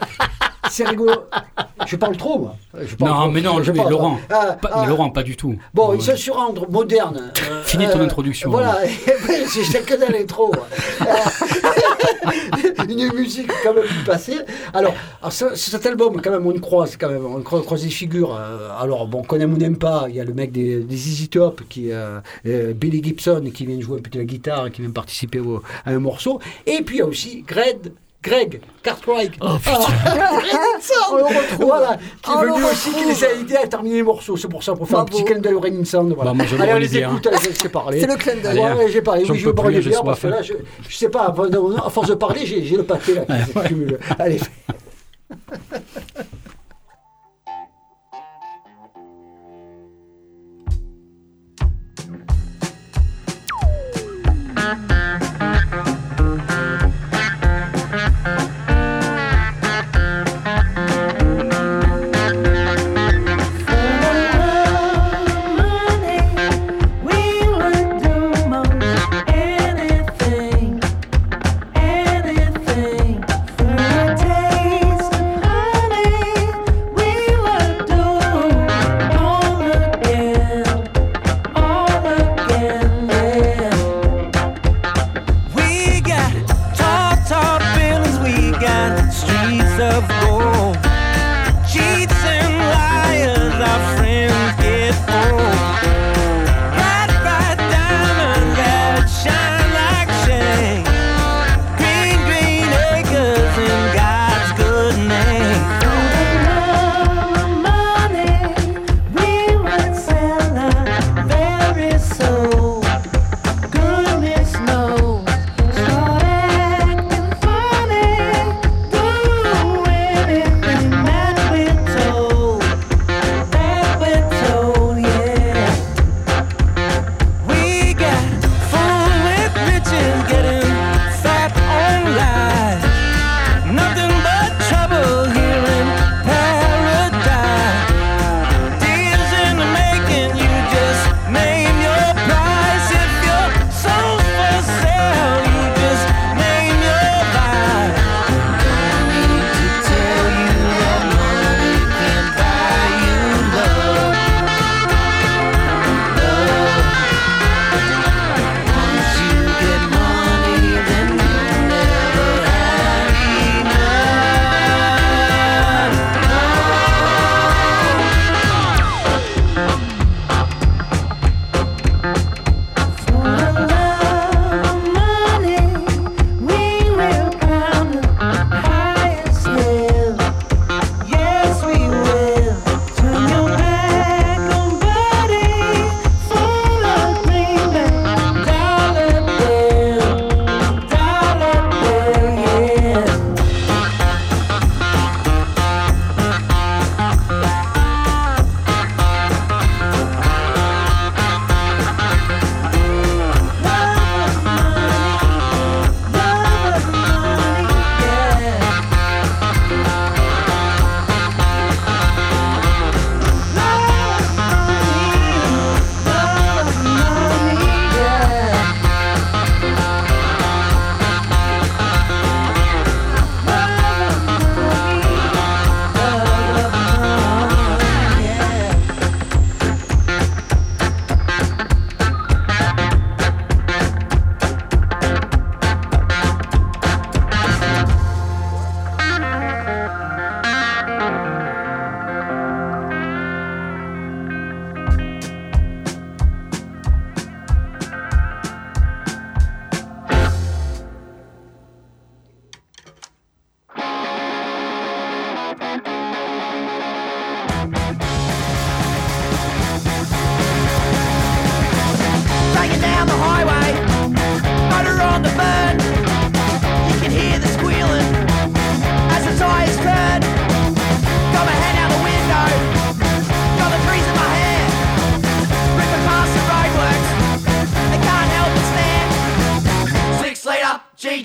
c'est 0.71 0.87
rigolo. 0.89 1.13
Je 1.87 1.97
parle 1.97 2.17
trop, 2.17 2.39
moi. 2.39 2.57
Je 2.81 2.97
parle 2.97 3.11
Non, 3.11 3.17
trop. 3.23 3.31
mais 3.31 3.41
non, 3.41 3.63
Je 3.63 3.71
mais 3.73 3.79
parle 3.79 3.91
Laurent. 3.91 4.17
trop. 4.17 4.21
Ah, 4.31 4.53
Pas- 4.61 4.71
ah, 4.73 4.81
mais 4.83 4.89
Laurent, 4.89 5.11
pas 5.11 5.23
du 5.23 5.37
tout. 5.37 5.57
Bon, 5.75 5.91
Ouais. 5.91 5.97
ils 5.97 6.03
sont 6.03 6.17
sur 6.17 6.39
un 6.41 6.53
moderne. 6.71 7.31
euh, 7.51 7.63
Finis 7.65 7.87
ton 7.89 8.01
introduction, 8.01 8.51
Voilà, 8.51 8.79
c'est 9.47 9.63
chacun 9.65 9.97
dans 9.99 10.09
l'intro. 10.09 10.53
Une 12.89 13.13
musique 13.15 13.51
quand 13.63 13.75
même 13.75 13.85
du 13.85 14.05
passé. 14.05 14.35
Alors, 14.73 14.95
alors, 15.21 15.33
ce- 15.33 15.55
cet 15.55 15.87
album, 15.87 16.21
quand 16.23 16.31
même, 16.31 16.47
on 16.47 16.59
croise, 16.59 16.97
quand 16.97 17.09
même, 17.09 17.25
on 17.25 17.41
croise, 17.43 17.65
croise 17.65 17.83
des 17.83 17.91
figures. 17.91 18.35
euh, 18.35 18.69
alors, 18.79 19.07
bon, 19.07 19.23
qu'on 19.23 19.39
aime 19.41 19.55
ou 19.55 19.57
n'aime 19.57 19.77
pas, 19.79 20.07
il 20.09 20.17
y 20.17 20.21
a 20.21 20.25
le 20.25 20.35
mec 20.35 20.53
des, 20.53 20.81
ZZ 20.91 21.31
Top, 21.31 21.63
qui, 21.69 21.93
euh, 21.93 22.21
euh, 22.47 22.73
Billy 22.73 23.03
Gibson, 23.03 23.43
qui 23.53 23.67
vient 23.67 23.81
jouer 23.81 23.99
un 23.99 24.03
peu 24.03 24.11
de 24.11 24.19
la 24.19 24.25
guitare, 24.25 24.71
qui 24.71 24.83
vient 24.83 24.91
participer 24.91 25.41
à 25.85 25.91
un 25.91 25.99
morceau. 25.99 26.41
Et 26.67 26.83
puis, 26.83 26.97
il 26.97 26.99
y 26.99 27.03
a 27.03 27.07
aussi 27.07 27.43
Greg. 27.47 27.93
Greg 28.23 28.61
Cartwright, 28.83 29.33
Oh, 29.41 29.47
Ah, 29.67 29.79
On 31.13 31.17
le 31.17 31.23
retrouve. 31.25 31.67
voilà, 31.67 31.97
qui 32.23 32.31
est 32.31 32.35
On 32.35 32.43
le 32.43 32.53
venu 32.53 32.65
aussi, 32.65 32.91
qui 32.91 33.05
les 33.05 33.25
a 33.25 33.33
aidés 33.33 33.57
à 33.57 33.67
terminer 33.67 33.97
les 33.97 34.03
morceaux. 34.03 34.37
C'est 34.37 34.49
pour 34.49 34.63
ça, 34.63 34.75
pour 34.75 34.89
faire 34.89 35.01
un 35.01 35.05
Bravo. 35.05 35.19
petit 35.19 35.25
clin 35.25 35.39
d'œil 35.41 35.55
au 35.55 35.61
Raining 35.61 35.85
Sound. 35.85 36.13
Voilà. 36.15 36.31
Bah, 36.33 36.37
moi, 36.37 36.47
je 36.47 36.57
allez, 36.57 36.73
on 36.73 36.77
les 36.79 37.03
hein. 37.05 37.11
écoute, 37.13 37.27
allez, 37.29 37.69
parlé. 37.69 38.01
C'est 38.01 38.07
le 38.07 38.17
clin 38.17 38.37
d'œil. 38.37 38.59
Ouais, 38.59 38.73
ouais, 38.73 38.91
j'ai 38.91 39.03
parlé. 39.03 39.21
Oui, 39.29 39.39
je 39.39 39.49
vais 39.49 39.55
j'ai 39.83 39.91
bière 39.91 40.03
parce 40.03 40.21
que 40.21 40.27
là, 40.29 40.43
je, 40.43 40.55
je 40.89 40.97
sais 40.97 41.09
pas, 41.09 41.35
à 41.85 41.91
force 41.91 42.09
de 42.09 42.15
parler, 42.15 42.47
j'ai 42.47 42.77
le 42.77 42.85
paquet 42.85 43.15
là 43.15 43.25
qui. 43.27 43.97
Allez. 44.19 44.41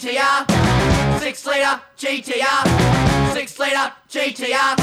GTR, 0.01 1.19
six 1.19 1.45
litre 1.45 1.79
GTR, 1.95 3.33
six 3.35 3.59
litre 3.59 3.93
GTR, 4.09 4.75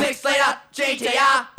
six 0.00 0.24
litre 0.24 0.58
GTR. 0.72 1.53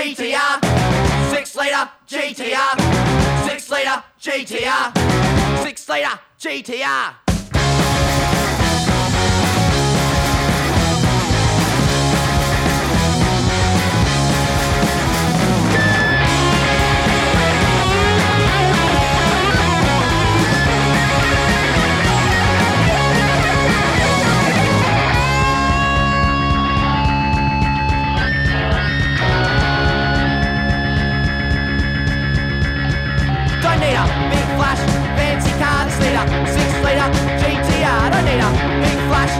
GTR. 0.00 0.58
Six 1.30 1.54
litre 1.56 1.90
GTR. 2.08 2.74
Six 3.46 3.68
litre 3.68 4.02
GTR. 4.18 5.62
Six 5.62 5.88
litre 5.90 6.18
GTR. 6.38 7.30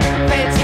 Fancy 0.00 0.59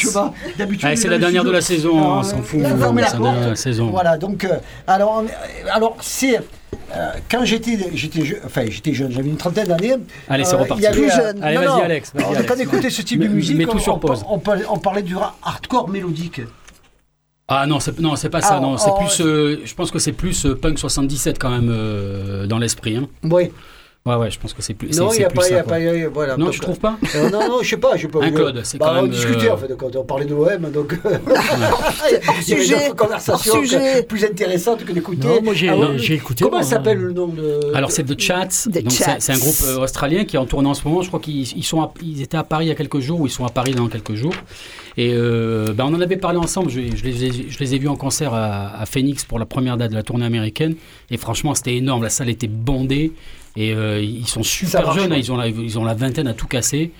d'habitude, 0.57 0.89
est 0.89 0.95
c'est 0.95 1.07
la 1.07 1.17
dernière 1.17 1.43
de 1.43 1.51
la 1.51 1.61
saison, 1.61 1.97
on 1.97 2.23
s'en 2.23 2.41
fout. 2.41 2.59
il 2.59 2.61
la 2.63 2.69
C'est 2.69 2.77
la 2.77 3.11
dernière 3.19 3.41
de 3.45 3.49
la 3.49 3.55
saison. 3.55 3.87
Voilà, 3.87 4.17
donc, 4.17 4.43
euh, 4.45 4.57
alors, 4.87 5.23
alors 5.71 5.97
c'est. 6.01 6.37
euh, 6.37 7.11
quand 7.29 7.43
j'étais 7.43 7.77
j'étais 7.93 8.23
je- 8.25 8.35
enfin 8.45 8.63
j'étais 8.69 8.93
jeune, 8.93 9.11
j'avais 9.11 9.29
une 9.29 9.37
trentaine 9.37 9.67
d'années. 9.67 9.95
Allez, 10.29 10.43
c'est 10.45 10.55
euh, 10.55 10.59
reparti. 10.59 10.81
il 10.81 10.85
y 10.85 10.87
avait, 10.87 10.97
Plus 11.01 11.11
euh, 11.11 11.15
jeune. 11.15 11.43
Allez, 11.43 11.57
vas-y, 11.57 11.81
Alex, 11.81 12.13
alors, 12.15 12.29
Alex. 12.31 12.47
Quand 12.47 12.55
on 12.55 12.59
écoutait 12.59 12.89
ce 12.89 13.01
type 13.01 13.19
Mets- 13.19 13.27
de 13.27 13.33
musique, 13.33 13.57
mets 13.57 13.65
tout 13.65 13.75
on, 13.75 13.79
sur 13.79 13.95
on- 13.95 13.99
pause. 13.99 14.23
on 14.29 14.39
parlait, 14.39 14.63
on 14.69 14.77
parlait 14.77 15.01
du 15.01 15.15
hardcore 15.43 15.89
mélodique. 15.89 16.41
Ah 17.49 17.65
non, 17.65 17.79
c'est 17.79 17.97
non, 17.99 18.15
c'est 18.17 18.29
pas 18.29 18.41
ça. 18.41 18.55
Ah, 18.57 18.59
non, 18.59 18.77
c'est 18.77 18.89
oh, 18.91 18.97
plus. 18.99 19.21
euh, 19.21 19.61
je 19.63 19.73
pense 19.73 19.89
que 19.89 19.99
c'est 19.99 20.11
plus 20.11 20.45
euh, 20.45 20.55
punk 20.55 20.77
77 20.77 21.39
quand 21.39 21.49
même 21.49 21.69
euh, 21.71 22.45
dans 22.45 22.57
l'esprit. 22.59 22.97
Hein. 22.97 23.07
Oui. 23.23 23.51
Ouais, 24.07 24.15
ouais, 24.15 24.31
je 24.31 24.39
pense 24.39 24.53
que 24.53 24.61
c'est 24.61 24.73
plus. 24.73 24.97
Non, 24.97 25.09
c'est- 25.09 25.17
il 25.17 25.19
n'y 25.19 25.25
a 25.25 25.29
pas, 25.29 25.41
il 25.47 25.51
y 25.51 25.53
ça, 25.53 25.59
a 25.59 25.63
quoi. 25.63 25.73
pas, 25.73 25.79
il 25.79 25.85
y 25.99 26.03
a- 26.03 26.09
voilà. 26.09 26.37
Non, 26.37 26.45
donc, 26.45 26.53
tu 26.53 26.59
trouves 26.61 26.79
pas 26.79 26.97
euh, 27.15 27.29
non, 27.29 27.47
non, 27.49 27.57
je 27.61 27.69
sais 27.69 27.77
pas, 27.77 27.95
je 27.97 28.03
sais 28.03 28.07
pas. 28.07 28.23
Un 28.23 28.27
euh, 28.31 28.35
Claude, 28.35 28.61
c'est 28.63 28.77
bah, 28.77 28.85
quand 28.93 28.99
on 28.99 29.01
même, 29.03 29.11
discutait 29.11 29.49
euh, 29.49 29.53
en 29.53 29.57
fait 29.57 29.75
quand 29.77 29.95
on 29.95 30.03
parlait 30.03 30.25
de 30.25 30.33
l'OM, 30.33 30.71
donc 30.71 30.97
il 32.09 32.11
y 32.11 32.15
avait 32.15 32.41
sujet, 32.41 32.75
hors 32.97 33.39
sujet. 33.39 33.77
que- 33.77 34.01
plus 34.07 34.23
intéressantes 34.23 34.85
que 34.85 34.91
d'écouter. 34.91 35.27
Non, 35.27 35.41
moi, 35.41 35.53
j'ai- 35.53 35.69
Ah, 35.69 35.75
j'ai 35.97 36.13
écouté, 36.15 36.43
Comment 36.43 36.57
moi. 36.57 36.63
s'appelle 36.65 36.97
le 36.99 37.11
nom 37.13 37.27
de 37.27 37.59
Alors 37.73 37.91
c'est 37.91 38.03
The 38.03 38.19
Chats. 38.19 38.47
The 38.71 38.81
Donc, 38.83 38.91
c'est- 38.91 39.03
Chats. 39.03 39.15
C'est 39.19 39.33
un 39.33 39.37
groupe 39.37 39.55
euh, 39.65 39.79
australien 39.83 40.23
qui 40.25 40.35
est 40.35 40.39
en 40.39 40.45
tournée 40.45 40.69
en 40.69 40.73
ce 40.73 40.87
moment. 40.87 41.01
Je 41.01 41.07
crois 41.09 41.19
qu'ils 41.19 41.41
ils 41.57 41.63
sont 41.63 41.81
à- 41.81 41.91
ils 42.01 42.21
étaient 42.21 42.37
à 42.37 42.43
Paris 42.43 42.65
il 42.65 42.69
y 42.69 42.71
a 42.71 42.75
quelques 42.75 42.99
jours 42.99 43.19
ou 43.21 43.27
ils 43.27 43.31
sont 43.31 43.45
à 43.45 43.49
Paris 43.49 43.73
dans 43.75 43.87
quelques 43.87 44.13
jours. 44.15 44.33
Et 44.99 45.11
euh, 45.13 45.73
ben, 45.73 45.85
on 45.85 45.93
en 45.93 46.01
avait 46.01 46.17
parlé 46.17 46.39
ensemble. 46.39 46.69
Je, 46.71 46.81
je 46.95 47.03
les, 47.03 47.25
ai, 47.25 47.31
je 47.49 47.59
les 47.59 47.75
ai 47.75 47.77
vus 47.77 47.87
en 47.87 47.95
concert 47.95 48.33
à, 48.33 48.79
à 48.81 48.85
Phoenix 48.85 49.25
pour 49.25 49.37
la 49.37 49.45
première 49.45 49.77
date 49.77 49.91
de 49.91 49.95
la 49.95 50.03
tournée 50.03 50.25
américaine. 50.25 50.75
Et 51.11 51.17
franchement, 51.17 51.53
c'était 51.53 51.75
énorme. 51.75 52.01
La 52.03 52.09
salle 52.09 52.29
était 52.29 52.47
bondée. 52.47 53.11
Et 53.59 53.73
euh, 53.73 53.99
ils 54.01 54.27
sont 54.27 54.43
super 54.43 54.93
jeunes. 54.93 55.11
hein. 55.11 55.17
Ils 55.17 55.31
ont, 55.31 55.35
la, 55.37 55.47
ils 55.47 55.79
ont 55.79 55.83
la 55.83 55.95
vingtaine 55.95 56.27
à 56.27 56.33
tout 56.33 56.47
casser. 56.47 56.91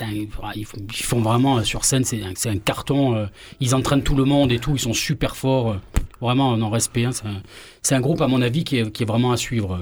Un- 0.00 0.12
ils, 0.56 0.64
font, 0.64 0.76
ils 0.88 1.04
font 1.04 1.20
vraiment 1.20 1.58
euh, 1.58 1.62
sur 1.62 1.84
scène, 1.84 2.04
c'est 2.04 2.22
un, 2.22 2.32
c'est 2.34 2.48
un 2.48 2.56
carton. 2.58 3.14
euh, 3.14 3.26
ils 3.60 3.74
entraînent 3.74 4.02
tout 4.02 4.16
le 4.16 4.24
monde 4.24 4.50
et 4.50 4.58
tout. 4.58 4.72
Ils 4.74 4.80
sont 4.80 4.94
super 4.94 5.36
forts. 5.36 5.76
Vraiment, 6.20 6.56
non 6.56 6.68
respect. 6.70 7.04
hein. 7.04 7.10
C'est 7.12 7.26
un, 7.26 7.40
c'est 7.82 7.94
un 7.94 8.00
groupe, 8.00 8.20
à 8.20 8.26
mon 8.26 8.42
avis, 8.42 8.62
qui 8.64 8.78
est, 8.78 8.90
qui 8.90 9.04
est 9.04 9.06
vraiment 9.06 9.32
à 9.32 9.36
suivre. 9.38 9.78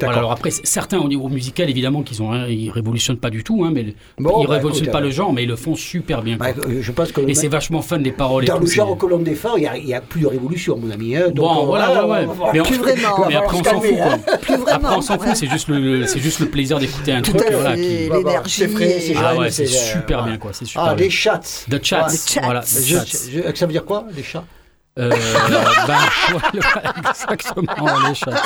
Voilà, 0.00 0.18
alors 0.18 0.32
après, 0.32 0.50
certains 0.50 0.98
au 0.98 1.08
niveau 1.08 1.28
musical, 1.28 1.70
évidemment, 1.70 2.02
qu'ils 2.02 2.20
ont, 2.22 2.28
rien- 2.30 2.46
ils 2.46 2.68
révolutionnent 2.70 3.16
pas 3.16 3.30
du 3.30 3.42
tout, 3.44 3.64
hein, 3.64 3.70
mais 3.72 3.94
Bon, 4.18 4.42
ils 4.42 4.46
bah, 4.46 4.54
révolutionnent 4.54 4.84
écoute, 4.86 4.92
pas 4.92 4.98
euh, 4.98 5.02
le 5.02 5.10
genre, 5.10 5.32
mais 5.32 5.44
ils 5.44 5.48
le 5.48 5.56
font 5.56 5.74
super 5.76 6.20
bien. 6.22 6.36
Bah, 6.36 6.48
euh, 6.58 6.80
Je 6.82 6.92
pense 6.92 7.10
que 7.12 7.20
et 7.22 7.34
c'est 7.34 7.48
vachement 7.48 7.80
fun 7.80 7.98
les 7.98 8.12
paroles. 8.12 8.44
et 8.44 8.48
dans 8.48 8.56
tout, 8.56 8.62
le 8.62 8.66
c'est- 8.66 8.74
genre 8.76 8.98
que 8.98 9.06
l'on 9.06 9.18
défend, 9.20 9.56
il 9.56 9.70
n'y 9.86 9.94
a, 9.94 9.98
a 9.98 10.00
plus 10.00 10.20
de 10.20 10.26
révolution, 10.26 10.76
mon 10.76 10.90
ami. 10.90 11.16
hein. 11.16 11.28
Donc, 11.28 11.36
Bon, 11.36 11.62
euh, 11.62 11.66
voilà, 11.66 12.06
ouais, 12.06 12.26
ouais. 12.26 12.34
Mais, 12.52 12.60
on- 12.60 12.64
Plus 12.64 12.76
vraiment. 12.78 13.26
mais 13.28 13.36
après, 13.36 13.56
on 13.56 13.64
s'en 13.64 13.80
fout. 13.80 13.96
quoi. 13.96 14.56
Vraiment. 14.56 14.66
Après, 14.66 14.96
on 14.96 15.00
s'en 15.00 15.18
fout, 15.18 15.36
c'est 15.36 15.46
juste 15.48 15.68
le, 15.68 16.06
c'est 16.06 16.20
juste 16.20 16.40
le 16.40 16.46
plaisir 16.50 16.78
d'écouter 16.78 17.12
un 17.12 17.22
Tout 17.22 17.32
truc. 17.32 17.48
voilà, 17.52 17.74
qui- 17.76 18.10
l'énergie. 18.10 18.50
c'est 18.68 19.14
Ah 19.16 19.36
ouais, 19.36 19.50
c'est 19.50 19.66
super 19.66 20.18
voilà. 20.18 20.32
bien, 20.32 20.38
quoi. 20.38 20.50
C'est 20.52 20.64
super 20.66 20.84
Ah, 20.84 20.94
les 20.94 21.08
chats. 21.10 21.40
The 21.70 21.82
Chats. 21.82 22.08
Voilà, 22.42 22.60
ça 22.62 23.66
veut 23.66 23.72
dire 23.72 23.84
quoi, 23.84 24.04
les 24.14 24.22
chats? 24.22 24.44
Euh, 24.98 25.10
ben, 25.86 25.96
voilà, 26.30 26.92
exactement, 27.10 28.08
les 28.08 28.14
chats. 28.14 28.42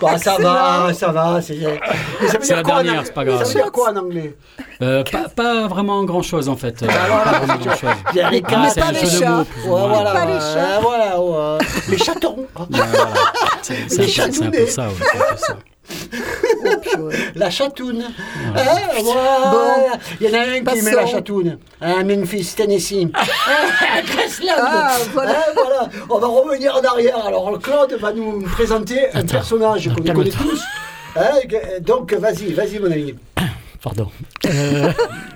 Bah, 0.00 0.18
ça 0.18 0.36
va, 0.38 0.92
ça 0.92 1.08
va. 1.12 1.40
C'est 1.40 1.58
C'est 2.42 2.54
la 2.56 2.62
dernière, 2.62 3.02
c'est 3.06 3.14
pas 3.14 3.24
grave. 3.24 3.38
Ça 3.38 3.44
veut 3.44 3.54
dire 3.62 3.72
quoi 3.72 3.90
en 3.92 3.96
anglais 3.96 4.36
Euh, 4.82 5.04
pas, 5.04 5.28
pas 5.28 5.68
vraiment 5.68 6.02
grand 6.04 6.22
chose 6.22 6.48
en 6.48 6.56
fait. 6.56 6.82
Euh, 6.82 6.86
voilà, 6.88 7.24
pas 7.24 7.38
vraiment 7.38 7.56
grand 7.64 7.76
chose. 7.76 7.90
Il 8.12 8.16
y 8.16 8.20
a 8.20 8.30
les 8.30 8.42
Ah, 8.46 8.68
pas 8.76 8.92
les 8.92 9.06
chats. 9.08 9.30
mots. 9.30 9.40
Ouais, 9.40 9.88
voilà, 9.88 10.12
Pas 10.12 10.24
les 10.26 10.40
chats. 10.40 10.80
voilà, 10.80 11.20
ouais. 11.20 11.58
les 11.88 11.98
chatons. 11.98 12.36
Ouais, 12.58 12.66
voilà. 12.68 13.08
C'est 13.62 14.20
un, 14.20 14.46
un 14.46 14.50
peu 14.50 14.66
ça. 14.66 14.88
ouais, 14.88 14.94
La 17.36 17.50
chatoune. 17.50 18.04
Eh, 18.56 19.02
voilà. 19.02 19.98
Il 20.20 20.28
y 20.28 20.30
en 20.30 20.38
a 20.38 20.42
un 20.42 20.54
qui 20.58 20.62
Passons. 20.62 20.84
met 20.84 20.92
la 20.92 21.06
chatoune. 21.06 21.58
À 21.80 22.02
Memphis, 22.04 22.54
Tennessee. 22.56 23.08
À 23.14 24.02
Graceland. 24.02 24.52
Ah, 24.58 24.96
voilà. 25.12 25.44
Voilà. 25.54 25.88
On 26.10 26.18
va 26.18 26.26
revenir 26.26 26.76
en 26.76 26.84
arrière. 26.84 27.24
Alors, 27.26 27.58
Claude 27.60 27.94
va 28.00 28.12
nous 28.12 28.42
présenter 28.42 28.98
un 29.14 29.24
personnage 29.24 29.88
qu'on 29.94 30.02
connaît 30.12 30.30
tous. 30.30 30.62
Hein, 31.16 31.30
donc, 31.80 32.12
vas-y, 32.14 32.52
vas-y, 32.52 32.78
mon 32.78 32.90
ami. 32.90 33.14
Pardon. 33.82 34.08
Euh, 34.46 34.92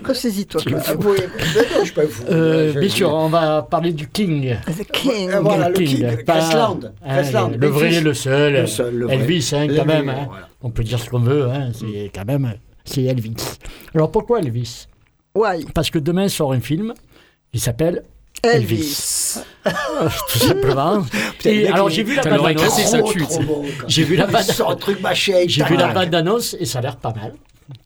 Ressaisis-toi. 0.06 0.60
Ah, 0.66 0.92
oui, 0.98 1.16
mais 1.18 1.62
non, 1.62 1.80
je 1.80 1.84
suis 1.84 1.92
pas 1.94 2.06
fou. 2.06 2.22
euh, 2.30 2.72
bien 2.78 2.88
sûr, 2.88 3.12
on 3.12 3.28
va 3.28 3.62
parler 3.62 3.92
du 3.92 4.08
King. 4.08 4.56
The 4.66 4.84
King. 4.92 5.30
Euh, 5.30 5.40
voilà, 5.40 5.68
le 5.68 5.74
King, 5.74 5.86
King, 5.96 6.24
pas- 6.24 6.34
Graceland, 6.38 7.50
le 7.58 7.66
vrai, 7.66 8.00
le 8.00 8.14
seul. 8.14 8.52
Le 8.52 8.66
seul, 8.68 8.94
le. 8.94 9.10
Elvis, 9.10 9.50
hein, 9.52 9.66
Le 9.66 9.74
quand 9.76 9.84
même. 9.84 10.08
hein. 10.08 10.26
voilà. 10.28 10.48
On 10.62 10.70
peut 10.70 10.84
dire 10.84 11.00
ce 11.00 11.10
qu'on 11.10 11.18
veut, 11.18 11.48
hein, 11.50 11.70
c'est 11.74 12.10
quand 12.14 12.24
même. 12.24 12.54
C'est 12.84 13.02
Elvis. 13.02 13.34
Alors 13.94 14.12
pourquoi 14.12 14.38
Elvis? 14.38 14.86
Why? 15.34 15.64
Parce 15.74 15.90
que 15.90 15.98
demain 15.98 16.28
sort 16.28 16.52
un 16.52 16.60
film 16.60 16.94
qui 17.52 17.58
s'appelle 17.58 18.04
Elvis. 18.44 19.38
tout 19.64 20.38
simplement. 20.38 21.02
Putain, 21.38 21.50
le 21.50 21.56
Et 21.56 21.68
alors 21.68 21.90
j'ai 21.90 22.04
vu 22.04 22.14
la 22.14 22.22
bande 22.22 22.54
quoi. 22.56 22.66
J'ai 23.88 24.04
vu 24.04 24.14
la 24.14 24.26
bande- 24.26 25.00
machin. 25.02 25.44
J'ai 25.48 25.64
vu 25.64 25.76
la 25.76 25.88
bande 25.92 26.10
d'annonce 26.10 26.56
et 26.60 26.64
ça 26.64 26.78
a 26.78 26.82
l'air 26.82 26.96
pas 26.96 27.12
mal. 27.12 27.32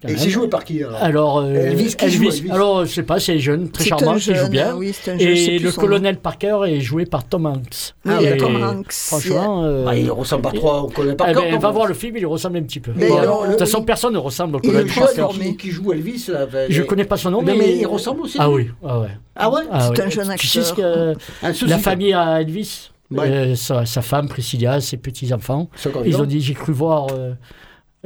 Quand 0.03 0.09
Et 0.09 0.17
c'est 0.17 0.31
joué 0.31 0.49
par 0.49 0.65
qui 0.65 0.83
alors 0.83 1.03
Alors, 1.03 1.39
euh, 1.39 1.55
Elvis 1.55 1.95
qui 1.97 2.11
joue, 2.11 2.25
Elvis 2.25 2.51
Alors, 2.51 2.85
je 2.85 2.93
sais 2.93 3.03
pas, 3.03 3.19
c'est 3.21 3.39
jeune, 3.39 3.71
très 3.71 3.85
charmant, 3.85 4.15
qui 4.17 4.35
joue 4.35 4.49
bien. 4.49 4.75
oui, 4.77 4.95
jeune, 5.05 5.21
Et 5.21 5.59
le 5.59 5.69
nom. 5.71 5.75
colonel 5.75 6.17
Parker 6.19 6.59
est 6.67 6.81
joué 6.81 7.07
par 7.07 7.25
Tom 7.25 7.47
Hanks. 7.47 7.95
Oui, 8.05 8.13
Et 8.27 8.37
Tom 8.37 8.63
Hanks. 8.63 8.93
Franchement, 8.93 9.65
euh, 9.65 9.85
Ah, 9.89 9.97
Il 9.97 10.11
ressemble 10.11 10.43
pas 10.43 10.53
trop, 10.53 10.71
on 10.85 10.89
connaît 10.89 11.15
pas 11.15 11.27
eh 11.29 11.31
encore. 11.31 11.45
ben, 11.45 11.53
non, 11.53 11.59
va 11.59 11.69
mais- 11.69 11.75
voir 11.75 11.87
le 11.87 11.95
film, 11.95 12.17
il 12.17 12.27
ressemble 12.27 12.59
un 12.59 12.63
petit 12.63 12.81
peu. 12.81 12.93
Mais 12.95 13.11
alors, 13.11 13.45
de 13.47 13.51
toute 13.51 13.59
façon, 13.61 13.83
personne 13.83 14.13
ne 14.13 14.19
ressemble 14.19 14.57
au 14.57 14.61
Et 14.63 14.67
le 14.67 14.73
colonel 14.73 14.89
jeune 14.93 15.17
Parker. 15.17 15.39
qui, 15.41 15.57
qui 15.57 15.71
joue 15.71 15.93
Elvis, 15.93 16.27
là, 16.29 16.47
ben, 16.47 16.71
Je 16.71 16.81
mais- 16.81 16.87
connais 16.87 17.05
pas 17.05 17.17
son 17.17 17.31
nom, 17.31 17.43
mais, 17.43 17.55
mais 17.57 17.77
il 17.79 17.87
ressemble 17.87 18.21
aussi. 18.23 18.37
Ah 18.41 18.51
oui, 18.51 18.71
ah 18.87 19.01
ouais. 19.01 19.09
Ah 19.37 19.51
ouais 19.51 19.63
Ah 19.73 19.91
C'est 19.95 20.03
un 20.03 20.11
jeune 20.11 20.35
Tu 20.37 20.47
sais 20.47 20.59
acteur. 20.61 21.15
ce 21.55 21.65
que 21.65 21.71
la 21.71 21.79
famille 21.79 22.13
à 22.13 22.41
Elvis, 22.43 22.91
euh, 23.19 23.55
sa, 23.55 23.85
femme 24.03 24.29
Priscilla, 24.29 24.81
ses 24.81 24.97
petits 24.97 25.33
enfants, 25.33 25.69
ils 26.05 26.17
ont 26.21 26.25
dit 26.25 26.41
j'ai 26.41 26.55
cru 26.55 26.73
voir 26.73 27.09
euh, 27.13 27.33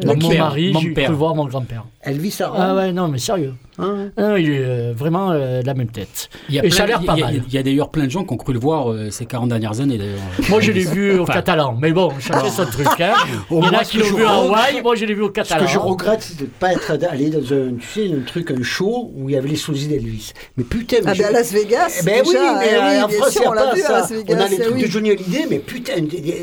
Mon 0.03 0.35
mari, 0.39 0.73
mon 0.73 0.81
j'ai 0.81 0.91
père. 0.91 1.07
cru 1.07 1.15
voir 1.15 1.35
mon 1.35 1.47
grand-père. 1.47 1.85
Elvis 2.03 2.37
Aaron. 2.41 2.59
Ah 2.59 2.75
ouais, 2.75 2.93
non, 2.93 3.07
mais 3.09 3.19
sérieux. 3.19 3.55
Hein? 3.79 4.11
Ah 4.17 4.23
non, 4.23 4.37
il 4.37 4.51
est 4.51 4.59
euh, 4.65 4.93
vraiment 4.97 5.31
euh, 5.33 5.61
la 5.65 5.75
même 5.75 5.89
tête. 5.89 6.29
Il 6.49 6.55
y 6.55 6.59
a 6.61 6.65
Et 6.65 6.69
plein- 6.69 6.77
ça 6.77 6.83
a 6.85 6.87
l'air 6.87 7.03
pas 7.03 7.15
il 7.17 7.21
y 7.21 7.23
a- 7.23 7.27
mal. 7.27 7.43
Il 7.49 7.55
y 7.55 7.59
a 7.59 7.63
d'ailleurs 7.63 7.91
plein 7.91 8.05
de 8.05 8.11
gens 8.11 8.25
qui 8.25 8.33
ont 8.33 8.37
cru 8.37 8.53
le 8.53 8.59
voir 8.59 8.91
euh, 8.93 9.11
ces 9.11 9.27
40 9.27 9.49
dernières 9.49 9.81
années 9.81 9.99
d'ailleurs. 9.99 10.21
Moi, 10.49 10.61
je 10.61 10.73
l'ai 10.73 10.85
vu 10.85 11.19
au 11.19 11.23
Enfin. 11.25 11.35
catalan, 11.35 11.77
mais 11.81 11.93
bon, 11.93 12.13
chacun 12.21 12.49
son 12.51 12.65
truc. 12.67 12.87
Hein. 13.01 13.15
Au 13.51 13.61
Il 13.61 13.65
y 13.67 13.69
en 13.69 13.73
a 13.73 13.85
ce 13.85 13.91
qui 13.91 13.99
l'ont 13.99 14.17
vu 14.17 14.25
à 14.25 14.31
Hawaï, 14.35 14.83
moi, 14.83 14.95
je 14.95 15.05
l'ai 15.05 15.15
vu 15.15 15.23
au 15.23 15.27
Ce 15.29 15.33
catalan. 15.33 15.65
que 15.65 15.71
je 15.71 15.79
regrette, 15.79 16.23
c'est 16.23 16.37
de 16.39 16.43
ne 16.43 16.47
pas 16.49 16.73
être 16.73 16.93
allé 17.11 17.31
dans 17.31 17.39
un, 17.53 17.75
tu 17.81 17.87
sais, 17.93 18.11
un 18.13 18.21
truc, 18.25 18.51
un 18.51 18.63
show 18.63 19.11
où 19.17 19.29
il 19.29 19.35
y 19.35 19.39
avait 19.39 19.49
les 19.49 19.57
sosies 19.57 19.89
d'Elvis. 19.89 20.33
Mais 20.57 20.65
putain, 20.65 20.97
mais 21.05 21.11
Ah 21.11 21.15
je- 21.15 21.23
ben 21.23 21.29
à 21.29 21.33
Las 21.33 21.53
Vegas. 21.53 21.99
Eh 22.01 22.05
ben 22.05 22.23
oui, 22.25 22.33
déjà, 22.33 22.59
mais 22.61 22.67
eh 22.71 22.97
oui, 22.99 23.03
en 23.03 23.09
France, 23.09 23.39
on 23.47 23.53
l'a 23.53 23.63
pas 23.65 23.75
vu 23.75 23.83
à. 23.83 23.91
Las 23.93 24.13
Vegas. 24.13 24.35
on 24.37 24.41
a 24.41 24.49
les 24.49 24.55
eh 24.57 24.61
trucs 24.61 24.75
oui. 24.77 24.83
de 24.83 24.87
Johnny 24.89 25.11
Hallyday, 25.11 25.47
mais 25.51 25.59
putain, 25.59 25.93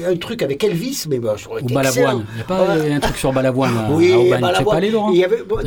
un 0.10 0.16
truc 0.18 0.42
avec 0.42 0.64
Elvis, 0.64 1.06
mais 1.10 1.20
bah, 1.20 1.36
Ou 1.62 1.74
Balavoine. 1.74 2.26
Il 2.32 2.36
n'y 2.36 2.42
a 2.42 2.44
pas 2.46 2.68
un 2.96 3.00
truc 3.00 3.18
sur 3.18 3.32
Balavoine 3.34 3.78
à, 3.78 3.92
Oui, 3.92 4.14
Aubagne. 4.14 4.54
Tu 4.58 4.64
pas 4.66 4.76
allé, 4.76 4.90
Laurent 4.92 5.14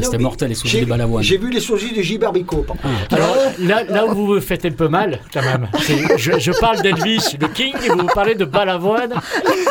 C'était 0.00 0.18
mortel, 0.18 0.50
les 0.50 0.57
j'ai- 0.64 0.81
de 0.83 0.87
Balavoine. 0.87 1.22
J'ai 1.22 1.38
vu 1.38 1.50
les 1.55 1.61
sourcils 1.61 1.93
de 1.95 2.03
J. 2.03 2.19
Barbico, 2.19 2.57
contre. 2.59 2.83
Alors 3.11 3.37
là, 3.61 3.83
là 3.85 4.07
où 4.07 4.14
vous 4.14 4.27
vous 4.27 4.40
faites 4.40 4.64
un 4.64 4.71
peu 4.73 4.88
mal, 4.88 5.21
quand 5.33 5.43
même, 5.43 5.69
c'est- 5.81 6.19
je, 6.19 6.38
je 6.38 6.53
parle 6.53 6.81
d'Elvis, 6.83 7.37
le 7.40 7.49
King, 7.49 7.75
et 7.85 7.88
vous 7.88 7.99
vous 7.99 8.07
parlez 8.07 8.35
de 8.35 8.45
Balavoine 8.45 9.12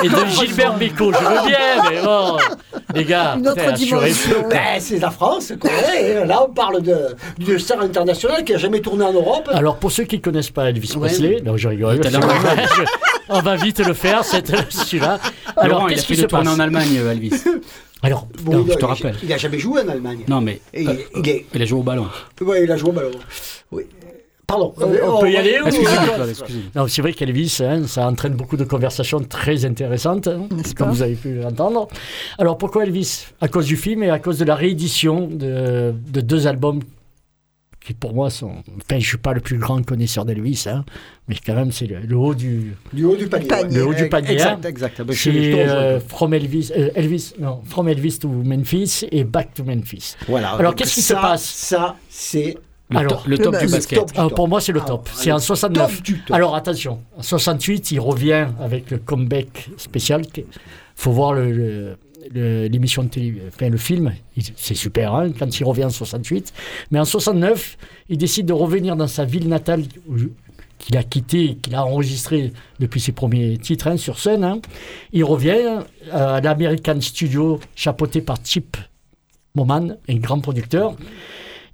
et 0.03 0.09
de 0.09 0.25
Gilbert 0.27 0.73
Bécaud. 0.77 1.11
Je 1.13 1.17
veux 1.17 1.47
bien, 1.47 1.89
mais 1.89 2.01
bon, 2.03 2.37
les 2.95 3.05
gars, 3.05 3.35
Une 3.37 3.47
autre 3.47 3.73
dimension. 3.73 4.45
Ben, 4.49 4.79
c'est 4.79 4.99
la 4.99 5.11
France, 5.11 5.53
quoi. 5.59 5.69
Et 5.99 6.25
là, 6.25 6.43
on 6.47 6.53
parle 6.53 6.81
de- 6.81 7.15
d'une 7.37 7.59
star 7.59 7.81
internationale 7.81 8.43
qui 8.43 8.53
a 8.53 8.57
jamais 8.57 8.79
tourné 8.79 9.03
en 9.05 9.13
Europe. 9.13 9.49
Alors 9.53 9.77
pour 9.77 9.91
ceux 9.91 10.03
qui 10.05 10.19
connaissent 10.21 10.49
pas 10.51 10.69
Elvis 10.69 10.93
Ouais. 10.95 11.07
Presley, 11.07 11.41
non 11.45 11.57
je 11.57 11.67
rigole, 11.67 11.99
on 13.29 13.39
va 13.41 13.55
vite 13.55 13.79
le 13.79 13.93
faire, 13.93 14.23
cette- 14.23 14.53
celui-là. 14.71 15.19
Alors 15.57 15.69
Laurent, 15.79 15.87
il 15.87 15.91
a 15.91 15.95
qu'est-ce 15.95 16.05
fait 16.07 16.15
qui 16.15 16.21
se 16.21 16.25
passe 16.27 16.47
en 16.47 16.59
Allemagne, 16.59 16.95
Elvis. 17.11 17.33
Alors, 18.03 18.27
Bon, 18.43 18.51
non, 18.51 18.63
il, 18.65 18.71
a, 18.71 18.73
je 18.73 18.79
te 18.79 18.85
rappelle. 18.85 19.15
il 19.23 19.33
a 19.33 19.37
jamais 19.37 19.57
joué 19.59 19.81
en 19.81 19.87
Allemagne. 19.87 20.19
Non, 20.27 20.41
mais 20.41 20.59
il, 20.73 20.89
est- 20.89 21.07
il 21.15 21.29
est. 21.29 21.45
il 21.55 21.61
a 21.61 21.65
joué 21.65 21.79
au 21.79 21.83
ballon. 21.83 22.07
Ouais, 22.41 22.63
il 22.63 22.71
a 22.71 22.75
joué 22.77 22.89
au 22.89 22.93
ballon. 22.93 23.11
Oui. 23.71 23.83
Pardon. 24.45 24.73
on, 24.77 25.09
on 25.15 25.19
peut 25.21 25.31
y 25.31 25.37
aller 25.37 25.57
ou- 25.63 25.67
excusez-moi. 25.67 26.27
Non, 26.75 26.85
c'est 26.87 27.01
vrai 27.01 27.13
qu'Elvis, 27.13 27.59
hein, 27.61 27.87
ça 27.87 28.05
entraîne 28.07 28.33
beaucoup 28.33 28.57
de 28.57 28.65
conversations 28.65 29.21
très 29.21 29.63
intéressantes, 29.65 30.27
hein, 30.27 30.47
comme 30.77 30.87
pas 30.87 30.91
vous 30.91 31.01
avez 31.01 31.15
pu 31.15 31.35
l'entendre. 31.35 31.87
Alors 32.37 32.57
pourquoi 32.57 32.83
Elvis? 32.83 33.27
À 33.39 33.47
cause 33.47 33.65
du 33.65 33.77
film 33.77 34.03
et 34.03 34.09
à 34.09 34.19
cause 34.19 34.37
de 34.37 34.45
la 34.45 34.55
réédition 34.55 35.27
de, 35.27 35.93
de 36.11 36.21
deux 36.21 36.45
albums 36.45 36.81
qui 37.85 37.93
pour 37.93 38.13
moi 38.13 38.29
sont... 38.29 38.51
Enfin, 38.77 38.83
je 38.91 38.95
ne 38.95 38.99
suis 39.01 39.17
pas 39.17 39.33
le 39.33 39.41
plus 39.41 39.57
grand 39.57 39.83
connaisseur 39.85 40.23
d'Elvis, 40.25 40.63
hein, 40.67 40.85
mais 41.27 41.35
quand 41.45 41.53
même 41.55 41.71
c'est 41.71 41.85
le, 41.87 41.99
le 41.99 42.15
haut 42.15 42.33
du... 42.33 42.73
Du 42.93 43.03
haut 43.05 43.15
du 43.15 43.27
panier. 43.27 43.47
Panier. 43.47 43.75
Le 43.77 43.85
haut 43.85 43.93
du 43.93 44.07
panier, 44.09 44.31
Exact, 44.33 44.65
exact. 44.65 44.95
Ah 45.01 45.05
te 45.05 45.11
C'est 45.13 45.67
euh, 45.69 45.99
From 45.99 46.33
Elvis, 46.33 46.71
euh, 46.77 46.89
Elvis, 46.95 47.33
non, 47.39 47.61
From 47.65 47.87
Elvis 47.89 48.19
to 48.19 48.29
Memphis 48.29 49.05
et 49.11 49.23
Back 49.23 49.53
to 49.53 49.63
Memphis. 49.63 50.15
Voilà. 50.27 50.51
Alors, 50.51 50.75
qu'est-ce 50.75 50.93
qui 50.95 51.01
se 51.01 51.13
passe 51.13 51.43
Ça, 51.43 51.95
c'est 52.09 52.57
Le, 52.89 52.97
Alors, 52.97 53.23
to- 53.23 53.29
le 53.29 53.35
le 53.37 53.43
top 53.43 53.59
du 53.59 53.67
basket. 53.67 53.99
Top. 53.99 54.11
Ah, 54.15 54.27
pour 54.33 54.47
moi, 54.47 54.61
c'est 54.61 54.71
le 54.71 54.81
Ah, 54.81 54.85
top. 54.87 55.09
C'est 55.13 55.31
en 55.31 55.39
69. 55.39 55.95
top 55.97 56.03
du 56.05 56.19
top. 56.21 56.35
Alors 56.35 56.55
attention, 56.55 56.99
en 57.17 57.21
68, 57.23 57.91
il 57.91 57.99
revient 57.99 58.47
avec 58.61 58.91
le 58.91 58.97
comeback 58.99 59.69
spécial. 59.77 60.21
Il 60.35 60.43
faut 60.95 61.11
voir 61.11 61.33
le- 61.33 61.97
l'émission 62.33 63.03
de 63.03 63.09
télé, 63.09 63.41
enfin 63.47 63.69
le 63.69 63.77
film, 63.77 64.13
il- 64.37 64.43
c'est 64.55 64.75
super 64.75 65.13
hein, 65.15 65.31
quand 65.37 65.59
il 65.59 65.63
revient 65.63 65.85
en 65.85 65.89
68. 65.89 66.53
Mais 66.91 66.99
en 66.99 67.05
69, 67.05 67.77
il 68.09 68.17
décide 68.17 68.45
de 68.45 68.53
revenir 68.53 68.95
dans 68.95 69.07
sa 69.07 69.25
ville 69.25 69.47
natale 69.47 69.83
qu'il 70.79 70.97
a 70.97 71.03
quitté, 71.03 71.55
qu'il 71.61 71.75
a 71.75 71.85
enregistré 71.85 72.51
depuis 72.79 72.99
ses 72.99 73.11
premiers 73.13 73.57
titres 73.57 73.87
hein, 73.87 73.97
sur 73.97 74.19
scène. 74.19 74.43
hein. 74.43 74.59
Il 75.13 75.23
revient 75.23 75.79
à 76.11 76.41
l'American 76.41 76.99
Studio, 77.01 77.59
chapeauté 77.75 78.21
par 78.21 78.37
Chip 78.43 78.75
Moman, 79.55 79.97
un 80.09 80.15
grand 80.15 80.39
producteur. 80.39 80.95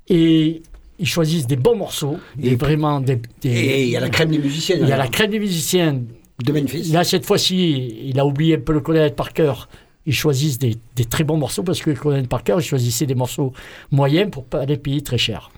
Et 0.09 0.61
ils 0.99 1.07
choisissent 1.07 1.47
des 1.47 1.55
bons 1.55 1.75
morceaux, 1.77 2.17
des, 2.35 2.49
Et- 2.49 2.55
vraiment 2.55 2.99
des, 2.99 3.21
des- 3.41 3.49
Et 3.49 3.83
il 3.83 3.89
y 3.89 3.97
a 3.97 3.99
la 3.99 4.09
crème 4.09 4.29
des 4.31 4.39
musiciens. 4.39 4.77
il 4.81 4.87
y 4.87 4.91
a 4.91 4.97
la 4.97 5.07
crème 5.07 5.31
des 5.31 5.39
musiciens. 5.39 6.01
de 6.43 6.53
Memphis. 6.53 6.91
Là, 6.93 7.03
cette 7.03 7.25
fois-ci, 7.25 7.95
il 8.05 8.17
a 8.19 8.25
oublié 8.25 8.55
un 8.55 8.59
peu 8.61 8.71
le 8.71 8.79
connaître 8.79 9.13
par 9.15 9.33
cœur. 9.33 9.67
Ils 10.09 10.15
choisissent 10.15 10.57
des, 10.57 10.75
des 10.95 11.05
très 11.05 11.23
bons 11.23 11.37
morceaux 11.37 11.61
parce 11.61 11.81
que 11.83 11.91
le 11.91 11.95
connaître 11.95 12.27
par 12.27 12.43
cœur, 12.43 12.59
ils 12.59 12.63
choisissaient 12.63 13.05
des 13.05 13.13
morceaux 13.13 13.53
moyens 13.91 14.31
pour 14.31 14.43
pas 14.43 14.65
les 14.65 14.77
payer 14.77 15.01
très 15.01 15.19
cher. 15.19 15.51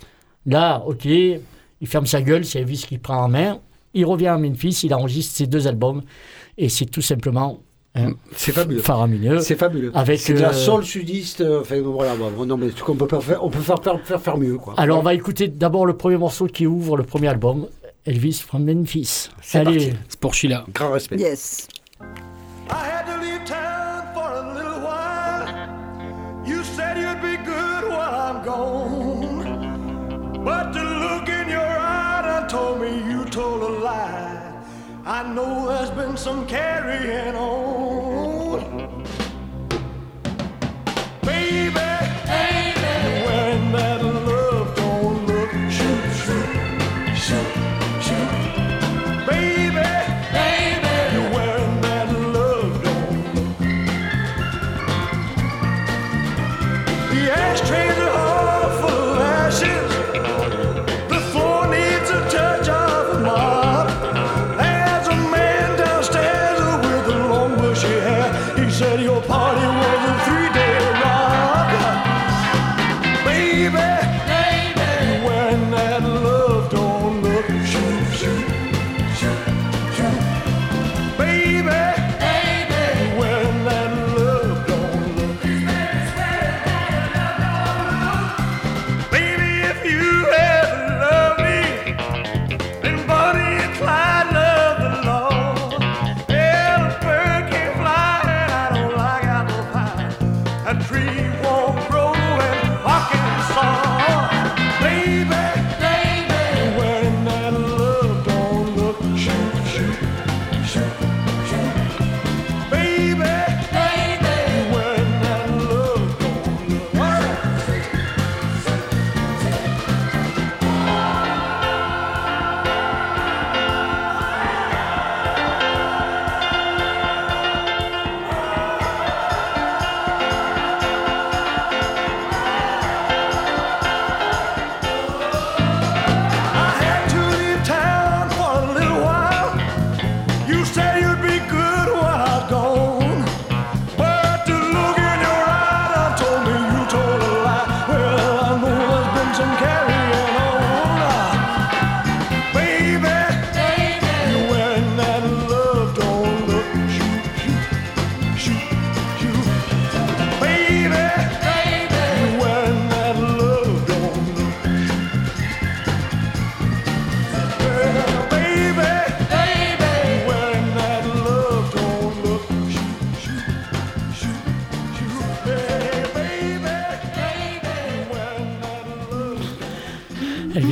Là, 0.46 0.84
ok, 0.86 1.06
il 1.06 1.88
ferme 1.88 2.06
sa 2.06 2.22
gueule, 2.22 2.44
c'est 2.44 2.60
Elvis 2.60 2.84
qui 2.86 2.98
prend 2.98 3.24
en 3.24 3.30
main. 3.30 3.60
Il 3.94 4.06
revient 4.06 4.28
à 4.28 4.38
Memphis, 4.38 4.82
il 4.84 4.94
enregistre 4.94 5.34
ses 5.38 5.48
deux 5.48 5.68
albums 5.68 6.02
et 6.58 6.68
c'est 6.68 6.86
tout 6.86 7.02
simplement 7.02 7.60
hein, 7.96 8.12
C'est 8.36 8.52
fabuleux. 8.52 8.82
faramineux. 8.82 9.40
C'est 9.40 9.56
fabuleux. 9.56 9.92
Avec, 9.94 10.20
c'est 10.20 10.34
de 10.34 10.40
la 10.42 10.50
euh, 10.50 10.54
soul 10.54 10.84
sudiste. 10.84 11.40
euh, 11.40 11.62
Enfin, 11.62 11.80
voilà, 11.82 12.16
bon, 12.16 12.46
non, 12.46 12.58
mais 12.58 12.72
qu'on 12.72 12.96
peut 12.96 13.08
faire, 13.22 13.42
on 13.44 13.50
peut 13.50 13.60
faire, 13.62 13.82
faire, 13.82 14.00
faire, 14.04 14.22
faire 14.22 14.38
mieux, 14.38 14.58
quoi. 14.58 14.74
Alors, 14.78 15.00
on 15.00 15.04
va 15.04 15.14
écouter 15.14 15.48
d'abord 15.48 15.86
le 15.86 15.96
premier 15.96 16.18
morceau 16.18 16.48
qui 16.48 16.66
ouvre 16.68 16.98
le 16.98 17.04
premier 17.04 17.30
album, 17.30 17.68
Elvis 18.06 18.44
from 18.46 18.66
Memphis. 18.66 19.30
C'est 19.42 19.60
Allez, 19.60 19.78
parti. 19.92 19.94
C'est 20.10 20.20
pour 20.20 20.34
Sheila. 20.34 20.66
Grand 20.74 20.92
respect. 20.92 21.18
Yes. 21.18 21.68
I 22.02 22.74
had 22.74 23.06
to 23.06 23.22
leave 23.22 23.44
town 23.46 23.61
lonesome 36.24 36.46
carrying 36.46 37.36
on. 37.36 37.71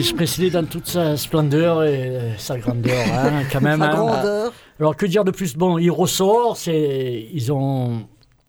Elvis 0.10 0.14
Presley 0.16 0.50
dans 0.50 0.66
toute 0.66 0.88
sa 0.88 1.18
splendeur 1.18 1.84
et 1.84 2.10
euh, 2.10 2.38
sa 2.38 2.58
grandeur, 2.58 3.06
hein, 3.14 3.44
quand 3.52 3.62
même. 3.62 3.80
La 3.80 3.92
hein. 3.92 3.96
grandeur. 3.96 4.54
Alors 4.80 4.96
que 4.96 5.06
dire 5.06 5.24
de 5.24 5.32
plus? 5.32 5.56
Bon, 5.56 5.78
il 5.78 5.92
ressort, 5.92 6.58
c'est 6.58 7.28
ils 7.32 7.52
ont 7.52 8.08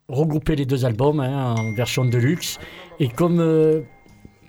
regroupé 0.09 0.57
les 0.57 0.65
deux 0.65 0.85
albums 0.85 1.21
hein, 1.21 1.55
en 1.59 1.75
version 1.75 2.05
de 2.05 2.17
luxe 2.17 2.59
et 2.99 3.09
comme 3.09 3.41
euh, 3.41 3.83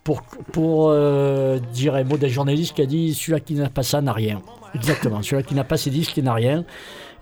pour 0.04 0.22
pour 0.54 0.90
euh, 0.90 1.60
dire 1.74 1.96
un 1.96 2.04
mot 2.04 2.18
d'un 2.18 2.30
journaliste 2.30 2.76
qui 2.76 2.82
a 2.82 2.86
dit 2.86 3.14
celui-là 3.14 3.40
qui 3.40 3.56
n'a 3.56 3.70
pas 3.70 3.84
ça 3.84 4.02
n'a 4.02 4.14
rien. 4.14 4.42
Exactement, 4.74 5.22
celui-là 5.22 5.44
qui 5.44 5.56
n'a 5.56 5.66
pas 5.66 5.78
ces 5.78 5.90
disques 5.90 6.18
n'a 6.18 6.34
rien. 6.34 6.66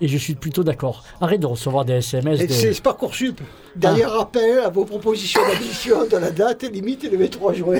Et 0.01 0.07
je 0.07 0.17
suis 0.17 0.35
plutôt 0.35 0.63
d'accord. 0.63 1.03
Arrête 1.19 1.41
de 1.41 1.45
recevoir 1.45 1.83
des 1.83 1.95
SMS. 1.95 2.39
Et 2.39 2.47
de- 2.47 2.53
c'est 2.53 2.81
Parcoursup. 2.81 3.41
Dernier 3.75 4.05
rappel 4.05 4.59
à 4.59 4.69
vos 4.69 4.85
propositions 4.85 5.41
d'admission 5.41 6.07
de 6.07 6.15
la 6.17 6.31
date 6.31 6.63
limite 6.63 7.03
et 7.03 7.09
le 7.09 7.17
23 7.17 7.53
juin. 7.53 7.79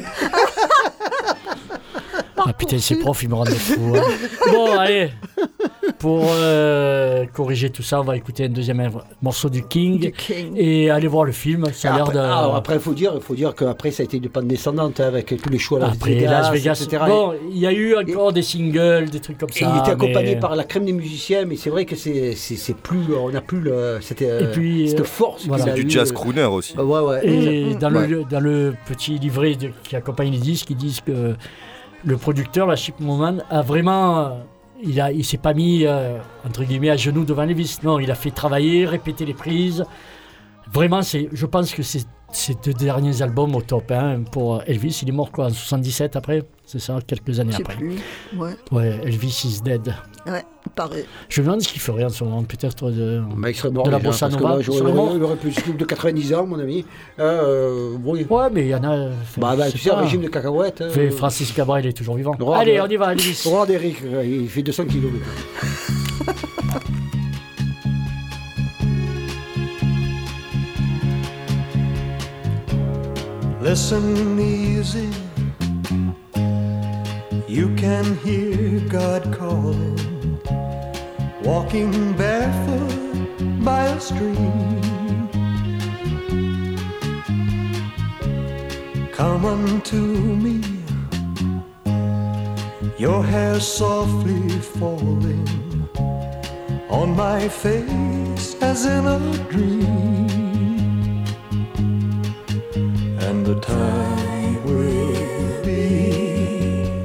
Ah 2.50 2.54
putain, 2.54 2.80
ces 2.80 2.96
profs, 2.96 3.22
ils 3.22 3.30
me 3.30 3.36
rendent 3.36 3.50
fou. 3.50 3.96
hein. 3.96 4.02
Bon, 4.52 4.76
allez. 4.78 5.12
Pour 6.00 6.26
euh, 6.32 7.26
corriger 7.34 7.70
tout 7.70 7.84
ça, 7.84 8.00
on 8.02 8.04
va 8.04 8.16
écouter 8.18 8.46
un 8.46 8.50
deuxième 8.50 8.90
morceau 9.22 9.50
du 9.50 9.64
King. 9.68 10.00
Du 10.00 10.12
King. 10.14 10.54
Et 10.56 10.90
aller 10.90 11.08
voir 11.08 11.26
le 11.26 11.32
film. 11.32 11.66
Ça 11.74 11.92
a 11.92 11.96
l'air 11.98 12.04
après, 12.06 12.16
de. 12.16 12.20
ah, 12.20 12.52
après, 12.56 12.74
il 12.76 12.80
faut 12.80 12.94
dire, 12.94 13.14
faut 13.22 13.36
dire 13.36 13.54
qu'après, 13.54 13.92
ça 13.92 14.02
a 14.02 14.06
été 14.06 14.18
une 14.18 14.30
pente 14.30 14.48
descendante 14.48 15.00
hein, 15.00 15.08
avec 15.08 15.28
tous 15.42 15.50
les 15.50 15.60
choix 15.60 15.78
à 15.80 15.82
Las 15.88 15.96
Après 15.98 16.16
Vegas, 16.16 16.32
Las 16.32 16.52
Vegas. 16.52 16.82
etc. 16.84 17.04
Bon, 17.08 17.34
il 17.52 17.58
y 17.60 17.68
a 17.68 17.72
eu 17.72 17.96
encore 17.96 18.32
des 18.34 18.42
singles, 18.42 19.10
des 19.12 19.20
trucs 19.20 19.38
comme 19.38 19.50
Et 19.56 19.60
ça. 19.60 19.72
il 19.72 19.80
était 19.82 19.92
accompagné 19.92 20.36
mais- 20.36 20.40
par 20.40 20.56
la 20.56 20.64
crème 20.64 20.86
des 20.86 20.94
musiciens, 20.94 21.46
mais 21.46 21.56
c'est 21.58 21.70
vrai 21.70 21.86
que 21.86 21.96
c'est 21.96 22.34
c'est 22.36 22.56
c'est 22.56 22.76
plus, 22.78 23.14
on 23.14 23.30
n'a 23.30 23.42
plus 23.42 23.60
le, 23.60 24.00
c'était, 24.02 24.26
Et 24.26 24.32
euh, 24.32 24.52
puis, 24.52 24.90
cette 24.90 25.02
euh, 25.02 25.04
force. 25.04 25.46
voilà. 25.48 25.64
qu'il 25.66 25.72
a 25.74 25.76
Du 25.76 25.82
eu, 25.84 25.90
jazz 25.90 26.10
euh, 26.12 26.14
crooner 26.16 26.46
aussi. 26.46 26.74
euh, 26.80 26.84
ouais, 26.84 27.02
ouais. 27.02 27.28
Et 27.28 27.76
dans, 27.76 27.94
Ouais. 27.94 28.08
le, 28.08 28.24
dans 28.24 28.40
le 28.40 28.74
petit 28.88 29.20
livret 29.20 29.56
de- 29.56 29.72
qui 29.84 29.96
accompagne 29.96 30.32
les 30.32 30.38
disques, 30.40 30.70
ils 30.70 30.78
disent 30.78 31.02
que 31.02 31.36
le 32.06 32.18
producteur, 32.18 32.68
la 32.68 32.76
Chip 32.76 33.00
Moman, 33.00 33.44
a 33.50 33.62
vraiment. 33.62 34.20
euh, 34.20 34.30
Il 34.82 35.02
a, 35.02 35.12
il 35.12 35.26
s'est 35.26 35.38
pas 35.38 35.54
mis 35.54 35.86
euh, 35.86 36.18
entre 36.48 36.64
guillemets 36.64 36.90
à 36.90 36.96
genoux 36.98 37.26
devant 37.26 37.44
Elvis. 37.44 37.80
Non, 37.84 38.00
il 38.00 38.10
a 38.12 38.16
fait 38.16 38.32
travailler, 38.32 38.86
répéter 38.86 39.26
les 39.26 39.34
prises. 39.34 39.84
Vraiment, 40.72 41.02
c'est, 41.02 41.28
je 41.34 41.46
pense 41.46 41.74
que 41.74 41.84
c'est 41.84 42.06
ces 42.32 42.54
deux 42.64 42.74
derniers 42.74 43.22
albums 43.22 43.56
au 43.56 43.62
top. 43.62 43.92
hein, 43.92 44.22
pour 44.32 44.62
Elvis, 44.68 45.00
il 45.02 45.10
est 45.10 45.12
mort 45.12 45.32
quoi 45.32 45.48
en 45.48 45.50
77 45.50 46.16
après, 46.16 46.44
c'est 46.66 46.80
ça, 46.80 47.00
quelques 47.06 47.40
années 47.40 47.56
après. 47.56 47.76
plus. 47.76 47.96
Ouais. 48.38 48.54
Ouais, 48.72 49.00
Elvis 49.04 49.42
is 49.46 49.62
dead. 49.62 49.94
Ouais, 50.28 50.44
il 50.66 50.72
paraît. 50.72 51.06
Je 51.30 51.42
me 51.42 51.46
demande 51.46 51.62
ce 51.62 51.70
qu'il 51.70 51.80
ferait 51.82 52.04
en 52.04 52.10
ce 52.10 52.24
moment, 52.24 52.44
peut-être 52.44 52.92
de. 52.92 53.22
Bah, 53.38 53.50
il 53.50 53.56
serait 53.56 53.72
mort 53.72 53.86
De 53.86 53.92
la 53.92 54.00
bossa 54.00 54.28
nova, 54.30 54.58
là, 54.58 54.64
il 55.16 55.24
aurait 55.24 55.36
plus 55.38 55.56
de 55.74 55.86
90 55.86 56.34
ans, 56.34 56.46
mon 56.46 56.60
ami. 56.60 56.86
Euh, 57.20 57.96
oui. 58.04 58.26
Ouais, 58.30 58.50
mais 58.52 58.62
il 58.62 58.68
y 58.68 58.76
en 58.76 58.84
a. 58.84 59.10
Bah, 59.38 59.56
bah, 59.58 59.72
tu 59.72 59.78
sais 59.78 59.92
un 59.92 59.96
régime 59.98 60.22
de 60.22 60.28
cacahuètes. 60.28 60.82
euh, 60.82 60.90
Fait 60.90 61.10
Francis 61.10 61.52
Cabral, 61.52 61.86
il 61.86 61.90
est 61.90 61.94
toujours 61.94 62.16
vivant. 62.16 62.36
Roi 62.40 62.58
Allez, 62.58 62.76
de- 62.78 62.82
on 62.82 62.88
y 62.88 62.96
va. 62.98 63.14
Le 63.14 63.22
roi 63.50 63.66
d'Eric, 63.66 63.98
euh, 64.04 64.24
il 64.26 64.50
fait 64.50 64.62
200 64.64 64.86
kilos. 64.86 65.12
Listen 73.62 74.40
easy. 74.40 75.10
You 77.48 77.76
can 77.76 78.16
hear 78.24 78.80
God 78.88 79.36
calling, 79.38 79.99
walking 81.44 82.14
barefoot 82.14 83.64
by 83.64 83.86
a 83.86 84.00
stream. 84.00 85.30
Come 89.12 89.46
unto 89.46 90.02
me, 90.46 90.62
your 92.98 93.24
hair 93.24 93.60
softly 93.60 94.50
falling 94.80 95.48
on 96.90 97.16
my 97.16 97.48
face 97.48 98.56
as 98.62 98.86
in 98.86 99.06
a 99.06 99.20
dream 99.50 100.30
and 103.30 103.46
the 103.46 103.60
time 103.60 104.64
will 104.66 105.64
be 105.64 107.00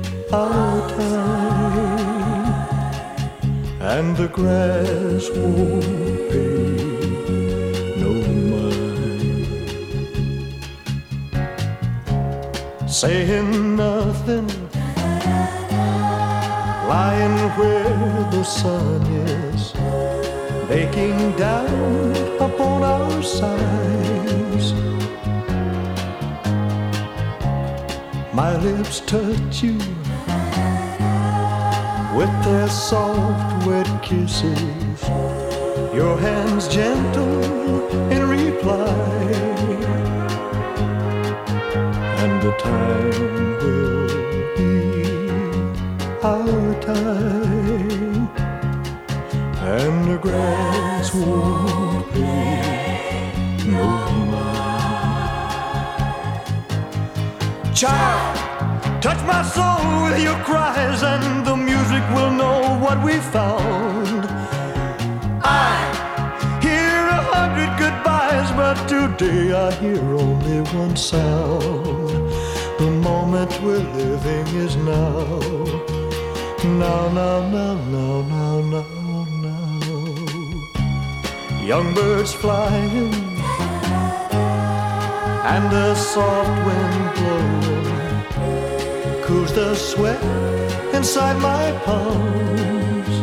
and 3.98 4.16
the 4.16 4.26
grass 4.26 5.30
won't 5.30 5.84
pay 6.30 6.66
no 8.02 8.12
mind. 8.50 9.30
Saying 12.90 13.76
nothing, 13.76 14.48
lying 16.92 17.38
where 17.58 18.30
the 18.34 18.42
sun 18.42 19.00
is, 19.36 19.72
baking 20.68 21.18
down 21.36 22.16
upon 22.48 22.82
our 22.82 23.22
sides. 23.22 24.66
My 28.32 28.56
lips 28.56 28.98
touch 29.06 29.62
you 29.62 29.78
with 32.16 32.30
their 32.44 32.68
soft, 32.68 33.66
wet 33.66 33.88
kisses. 34.02 35.02
Your 35.92 36.16
hands 36.18 36.68
gentle 36.68 37.42
in 38.10 38.28
reply, 38.28 38.88
and 42.22 42.42
the 42.42 42.52
time 42.58 43.10
will 43.62 44.06
be 44.56 44.72
our 46.22 46.74
time, 46.80 48.28
and 49.76 50.10
the 50.10 50.18
grass 50.18 51.12
won't 51.14 52.12
pay 52.12 53.32
no 53.66 53.86
mind. 54.32 55.36
Child, 57.74 58.36
touch 59.02 59.20
my 59.26 59.42
soul 59.42 60.04
with 60.04 60.18
your 60.22 60.38
cries, 60.44 61.02
and 61.02 61.44
the 61.46 61.56
will 62.14 62.30
know 62.30 62.78
what 62.84 62.98
we 63.02 63.14
found. 63.36 64.24
I 65.42 65.72
hear 66.66 66.96
a 67.18 67.20
hundred 67.34 67.70
goodbyes, 67.82 68.50
but 68.60 68.76
today 68.88 69.52
I 69.52 69.70
hear 69.82 70.04
only 70.26 70.60
one 70.82 70.96
sound. 70.96 72.10
The 72.78 72.90
moment 73.08 73.52
we're 73.62 73.86
living 74.02 74.46
is 74.66 74.76
now. 74.76 75.38
Now, 76.82 77.02
now, 77.20 77.36
now, 77.56 77.74
now, 77.96 78.14
now, 78.34 78.60
now, 78.72 79.26
now. 79.46 79.74
Young 81.62 81.94
birds 81.94 82.32
flying 82.32 83.12
and 85.54 85.72
a 85.72 85.94
soft 85.94 86.66
wind 86.66 87.14
blowing 87.16 87.93
cools 89.34 89.52
the 89.52 89.74
sweat 89.74 90.22
inside 90.94 91.36
my 91.40 91.64
palms. 91.84 93.14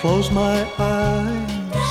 Close 0.00 0.30
my 0.30 0.58
eyes, 0.78 1.88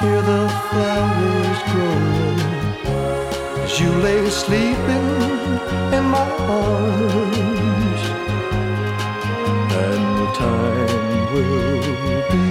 hear 0.00 0.20
the 0.32 0.44
flowers 0.68 1.60
grow 1.72 2.02
as 3.64 3.72
you 3.80 3.90
lay 4.06 4.22
sleeping 4.30 5.08
in 5.96 6.04
my 6.16 6.30
arms, 6.62 8.02
and 9.84 10.02
the 10.20 10.28
time 10.46 11.24
will 11.34 12.22
be 12.34 12.48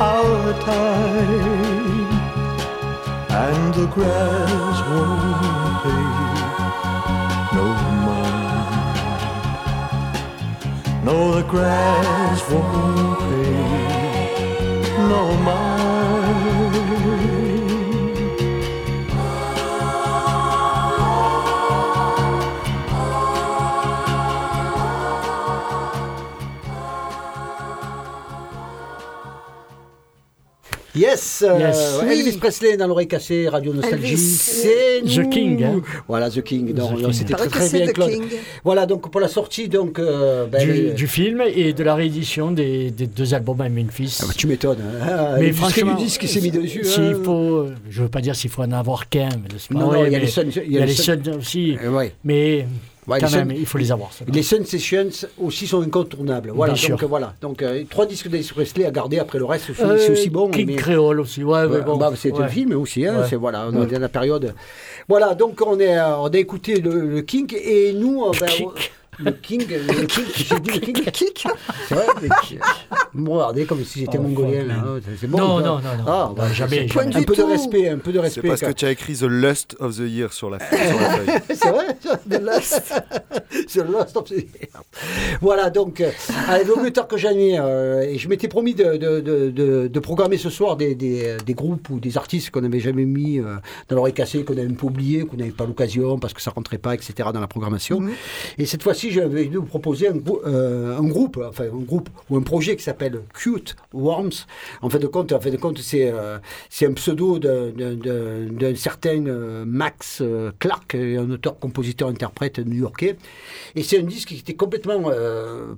our 0.00 0.52
time, 0.70 2.23
and 3.46 3.74
the 3.74 3.86
grass 3.86 4.76
won't 4.88 5.82
pay 5.82 6.04
no 7.56 7.66
mind. 8.06 9.04
No, 11.04 11.16
the 11.34 11.42
grass 11.42 12.40
won't 12.50 13.18
pay 13.20 13.52
no 15.10 15.22
mind. 15.48 15.74
Yes, 30.96 31.44
euh, 31.46 31.58
Yes. 31.58 31.98
Elvis 32.02 32.30
Oui. 32.32 32.36
Presley 32.38 32.76
dans 32.76 32.86
l'oreille 32.86 33.08
cassée, 33.08 33.48
Radio 33.48 33.72
Nostalgie, 33.72 34.12
Elvis. 34.12 34.16
c'est 34.18 35.02
The. 35.04 35.28
King, 35.28 35.64
hein. 35.64 35.82
Voilà, 36.06 36.30
The 36.30 36.42
King. 36.42 36.72
Donc. 36.72 36.98
C'était 37.12 37.34
très 37.34 37.48
très 37.48 37.68
bien, 37.68 37.86
Claude. 37.88 38.10
King. 38.10 38.22
Voilà, 38.62 38.86
donc 38.86 39.10
pour 39.10 39.20
la 39.20 39.28
sortie, 39.28 39.68
donc, 39.68 39.98
euh, 39.98 40.46
ben, 40.46 40.62
du, 40.64 40.72
les- 40.72 40.90
du 40.92 41.06
film 41.08 41.42
et 41.52 41.72
de 41.72 41.82
la 41.82 41.94
réédition 41.96 42.52
des, 42.52 42.90
des 42.90 43.06
deux 43.08 43.34
albums 43.34 43.60
à 43.60 43.68
Memphis. 43.68 44.18
Ah 44.22 44.26
bah, 44.28 44.34
tu 44.36 44.46
m'étonnes. 44.46 44.78
Hein. 45.02 45.34
mais 45.38 45.46
L'industrie 45.46 45.52
franchement, 45.82 45.94
disque 45.96 46.28
s'est 46.28 46.40
mis 46.40 46.50
dessus. 46.50 46.84
s'il 46.84 47.02
hein. 47.02 47.20
faut, 47.24 47.66
je 47.90 48.02
veux 48.02 48.08
pas 48.08 48.20
dire 48.20 48.36
s'il 48.36 48.50
faut 48.50 48.62
en 48.62 48.72
avoir 48.72 49.08
qu'un, 49.08 49.28
Non, 49.70 49.92
non, 49.92 50.04
il 50.06 50.12
y 50.12 50.16
a 50.16 50.18
les 50.86 50.92
Suns 50.94 51.20
aussi, 51.36 51.76
Euh, 51.82 51.90
ouais. 51.90 52.12
mais 52.24 52.66
Ouais, 53.06 53.20
quand 53.20 53.30
même, 53.32 53.50
Sun- 53.50 53.56
il 53.58 53.66
faut 53.66 53.76
les 53.78 53.92
avoir. 53.92 54.10
Les 54.32 54.42
Sun 54.42 54.64
Sessions 54.64 55.08
aussi 55.38 55.66
sont 55.66 55.82
incontournables. 55.82 56.50
Voilà, 56.54 56.72
Bien 56.72 56.88
donc 56.88 56.98
sûr. 57.00 57.08
voilà. 57.08 57.34
Donc 57.42 57.60
euh, 57.62 57.84
trois 57.90 58.06
disques 58.06 58.28
d'Elvis 58.28 58.50
Presley 58.54 58.86
à 58.86 58.90
garder 58.90 59.18
après 59.18 59.38
le 59.38 59.44
reste, 59.44 59.66
c'est 59.76 59.82
Euh, 59.84 60.12
aussi 60.12 60.30
bon. 60.30 60.48
King 60.50 60.66
mais- 60.68 60.76
Creole 60.76 61.20
aussi, 61.20 61.44
ouais, 61.44 61.68
mais 61.68 61.80
bon. 61.82 61.96
bah, 61.98 62.10
c'est 62.16 62.32
ouais. 62.32 62.42
un 62.44 62.48
film 62.48 62.72
aussi, 62.72 63.06
hein, 63.06 63.20
Ouais. 63.20 63.26
c'est 63.28 63.36
voilà, 63.36 63.66
on 63.72 63.82
est 63.82 63.86
dans 63.86 63.98
la 64.00 64.08
période. 64.08 64.54
Voilà, 65.08 65.34
donc 65.34 65.60
on, 65.66 65.78
est, 65.80 65.98
euh, 65.98 66.16
on 66.18 66.28
a 66.28 66.38
écouté 66.38 66.80
le, 66.80 67.06
le 67.08 67.20
King 67.22 67.54
et 67.62 67.92
nous, 67.92 68.24
King. 68.46 68.68
Le 69.18 69.32
King, 69.32 69.64
le 69.70 70.04
King, 70.06 70.24
j'ai 70.34 70.60
dit 70.60 70.70
le 70.70 70.78
King, 70.80 70.94
Kick. 71.12 71.46
c'est 71.88 71.94
vrai, 71.94 72.06
mais 72.22 72.28
me 73.14 73.28
regardez 73.30 73.64
comme 73.64 73.84
si 73.84 74.00
j'étais 74.00 74.18
Oh, 74.18 74.22
mongolien, 74.22 74.64
là, 74.64 74.74
hein, 74.84 75.00
c'est 75.20 75.26
bon. 75.28 75.38
Non, 75.38 75.58
non, 75.58 75.64
non, 75.64 75.96
non. 75.98 76.04
Ah, 76.06 76.32
bah, 76.36 76.48
Non, 76.48 76.54
jamais, 76.54 76.76
c'est- 76.88 76.88
jamais. 76.88 77.16
Un 77.16 77.22
peu 77.22 77.34
de 77.36 77.42
respect, 77.42 77.88
un 77.88 77.98
peu 77.98 78.10
de 78.12 78.18
C'est 78.18 78.22
respect. 78.22 78.48
parce 78.48 78.60
que 78.60 78.72
tu 78.72 78.84
as 78.84 78.90
écrit 78.90 79.14
The 79.16 79.22
Lust 79.22 79.76
of 79.80 79.96
the 79.96 80.00
Year 80.08 80.32
sur 80.32 80.50
la, 80.50 80.58
sur 80.58 81.00
la 81.00 81.10
feuille. 81.10 81.40
C'est 81.54 81.70
vrai 81.70 81.86
The 82.28 82.40
Lust. 82.40 82.92
C'est 83.68 83.84
le 83.84 83.92
Lost 83.92 84.16
of 84.16 84.24
the- 84.24 84.46
Voilà, 85.40 85.70
donc, 85.70 86.00
euh, 86.00 86.10
allez, 86.48 86.64
vaut 86.64 86.80
mieux 86.80 86.90
tard 86.92 87.06
que 87.06 87.16
jamais. 87.16 87.58
euh, 87.58 88.02
et 88.02 88.18
je 88.18 88.28
m'étais 88.28 88.48
promis 88.48 88.74
de, 88.74 88.96
de, 88.96 89.20
de, 89.20 89.50
de- 89.50 89.88
de 89.88 90.00
programmer 90.00 90.36
ce 90.38 90.50
soir 90.50 90.76
des, 90.76 90.94
des, 90.94 91.36
des 91.44 91.54
groupes 91.54 91.88
ou 91.90 92.00
des 92.00 92.16
artistes 92.16 92.50
qu'on 92.50 92.62
n'avait 92.62 92.80
jamais 92.80 93.04
mis 93.04 93.38
euh, 93.38 93.56
dans 93.88 93.96
l'oreille 93.96 94.12
cassée, 94.14 94.44
qu'on 94.44 94.54
avait 94.54 94.66
un 94.66 94.74
peu 94.74 94.86
oublié, 94.86 95.24
qu'on 95.24 95.36
n'avait 95.36 95.50
pas 95.50 95.66
l'occasion 95.66 96.18
parce 96.18 96.32
que 96.34 96.42
ça 96.42 96.50
rentrait 96.50 96.78
pas, 96.78 96.94
etc. 96.94 97.14
dans 97.32 97.40
la 97.40 97.46
programmation. 97.46 98.02
Et 98.58 98.66
cette 98.66 98.82
fois-ci, 98.82 99.03
je 99.10 99.20
vais 99.20 99.44
vous 99.44 99.62
proposer 99.64 100.08
euh, 100.08 100.96
un 100.98 101.04
groupe, 101.04 101.40
enfin 101.48 101.64
un 101.64 101.82
groupe 101.84 102.08
ou 102.30 102.36
un 102.36 102.42
projet 102.42 102.76
qui 102.76 102.82
s'appelle 102.82 103.20
Cute 103.34 103.76
Worms. 103.92 104.30
En 104.82 104.88
fin 104.90 104.98
de 104.98 105.06
compte, 105.06 105.32
en 105.32 105.40
fin 105.40 105.50
de 105.50 105.56
compte, 105.56 105.78
c'est 105.78 106.10
euh, 106.12 106.38
c'est 106.70 106.86
un 106.86 106.92
pseudo 106.92 107.38
d'un- 107.38 108.74
certain 108.76 109.26
euh, 109.26 109.64
Max 109.66 110.22
Clark, 110.58 110.94
un 110.94 111.30
auteur, 111.30 111.58
compositeur, 111.58 112.08
interprète 112.08 112.58
new-yorkais. 112.58 113.16
Et 113.74 113.82
c'est 113.82 113.98
un 113.98 114.02
disque 114.04 114.28
qui 114.28 114.38
était 114.38 114.54
complètement 114.54 115.10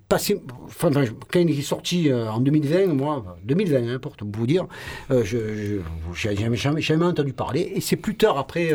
passé. 0.08 0.40
Enfin, 0.66 0.90
quand 1.32 1.40
il 1.40 1.58
est 1.58 1.62
sorti 1.62 2.12
en 2.12 2.40
2020, 2.40 2.86
moi, 2.94 3.36
2020, 3.44 3.88
hein, 3.94 3.98
pour 3.98 4.14
vous 4.20 4.46
dire, 4.46 4.66
je 5.10 5.80
je- 6.12 6.34
jamais, 6.34 6.56
jamais 6.80 7.04
entendu 7.04 7.32
parler. 7.32 7.72
Et 7.74 7.80
c'est 7.80 7.96
plus 7.96 8.16
tard, 8.16 8.38
après, 8.38 8.72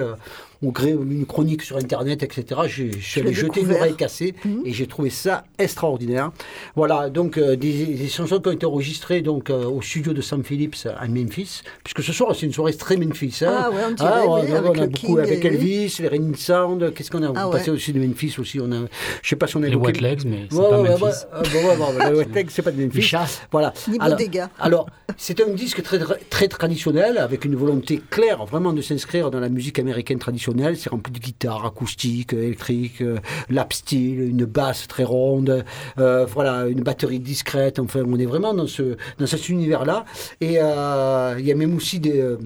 euh, 0.63 0.67
ont 0.67 0.71
créé 0.71 0.91
une 0.91 1.25
chronique 1.25 1.61
sur 1.63 1.77
Internet, 1.77 2.23
etc. 2.23 2.61
J'ai- 2.67 2.91
Je 2.99 3.19
l'ai 3.21 3.33
jeter 3.33 3.61
une 3.61 3.71
oreille 3.73 3.95
cassée 3.95 4.35
et 4.65 4.71
j'ai 4.73 4.87
trouvé 4.87 5.09
ça 5.09 5.43
extraordinaire. 5.57 6.31
Voilà, 6.75 7.09
donc 7.09 7.37
euh, 7.37 7.55
des, 7.55 7.85
des 7.85 8.07
chansons 8.07 8.39
qui 8.39 8.49
ont 8.49 8.51
été 8.51 8.65
enregistrées 8.65 9.21
donc, 9.21 9.49
euh, 9.49 9.65
au 9.65 9.81
studio 9.81 10.13
de 10.13 10.21
Sam 10.21 10.43
Phillips 10.43 10.87
à 10.97 11.07
Memphis, 11.07 11.61
puisque 11.83 12.03
ce 12.03 12.13
soir 12.13 12.35
c'est 12.35 12.45
une 12.45 12.53
soirée 12.53 12.73
très 12.73 12.97
Memphis. 12.97 13.39
hein. 13.41 13.55
Ah 13.65 13.69
ouais, 13.71 13.81
on 13.87 13.91
dirait, 13.91 14.09
on, 14.25 14.33
oui, 14.35 14.41
on 14.51 14.55
avec 14.55 14.77
a 14.77 14.81
le 14.81 14.87
beaucoup 14.87 15.05
King 15.07 15.19
avec 15.19 15.43
et- 15.45 15.47
Elvis, 15.47 15.95
les 15.99 16.07
Raining 16.07 16.35
Sound, 16.35 16.93
qu'est-ce 16.93 17.11
qu'on 17.11 17.23
a? 17.23 17.31
Ah 17.35 17.47
On 17.47 17.51
passé 17.51 17.69
ouais. 17.71 17.75
aussi 17.77 17.93
de 17.93 17.99
Memphis 17.99 18.35
aussi. 18.39 18.59
On 18.59 18.71
a, 18.71 18.85
je 19.21 19.29
sais 19.29 19.35
pas 19.35 19.47
si 19.47 19.57
on 19.57 19.63
a 19.63 19.67
Les 19.67 19.75
Wet 19.75 19.93
Legs, 19.93 20.21
mais 20.25 20.47
c'est 20.49 20.57
Ouais, 20.57 20.69
pas 20.69 20.81
ouais, 20.81 20.89
Memphis. 20.89 21.03
ouais, 21.03 21.11
euh, 21.33 21.43
bon, 21.53 21.67
ouais, 21.69 21.77
bon, 21.77 22.09
les 22.11 22.17
Wet 22.19 22.27
Legs, 22.35 22.47
c'est 22.51 22.61
pas 22.61 22.71
de 22.71 22.81
Memphis. 22.83 22.97
Micha. 22.97 23.25
Voilà. 23.51 23.73
Alors, 23.99 24.17
dégâts. 24.17 24.45
alors, 24.59 24.85
c'est 25.17 25.39
un 25.41 25.49
disque 25.53 25.81
très, 25.83 25.99
très 26.29 26.47
traditionnel, 26.47 27.17
avec 27.17 27.45
une 27.45 27.55
volonté 27.55 28.01
claire, 28.09 28.45
vraiment, 28.45 28.73
de 28.73 28.81
s'inscrire 28.81 29.31
dans 29.31 29.39
la 29.39 29.49
musique 29.49 29.79
américaine 29.79 30.19
traditionnelle. 30.19 30.50
C'est 30.75 30.89
rempli 30.89 31.11
de 31.11 31.19
guitares 31.19 31.65
acoustiques, 31.65 32.33
euh, 32.33 32.43
électriques, 32.43 33.01
euh, 33.01 33.17
lap 33.49 33.73
steel, 33.73 34.21
une 34.21 34.45
basse 34.45 34.87
très 34.87 35.03
ronde, 35.03 35.65
euh, 35.97 36.25
voilà, 36.25 36.67
une 36.67 36.81
batterie 36.81 37.19
discrète. 37.19 37.79
Enfin, 37.79 38.03
on 38.05 38.17
est 38.19 38.25
vraiment 38.25 38.53
dans, 38.53 38.67
ce, 38.67 38.97
dans 39.17 39.27
cet 39.27 39.49
univers-là. 39.49 40.05
Et 40.39 40.57
euh, 40.59 41.35
il 41.39 41.45
y 41.45 41.51
a 41.51 41.55
même 41.55 41.75
aussi 41.75 41.99
des. 41.99 42.37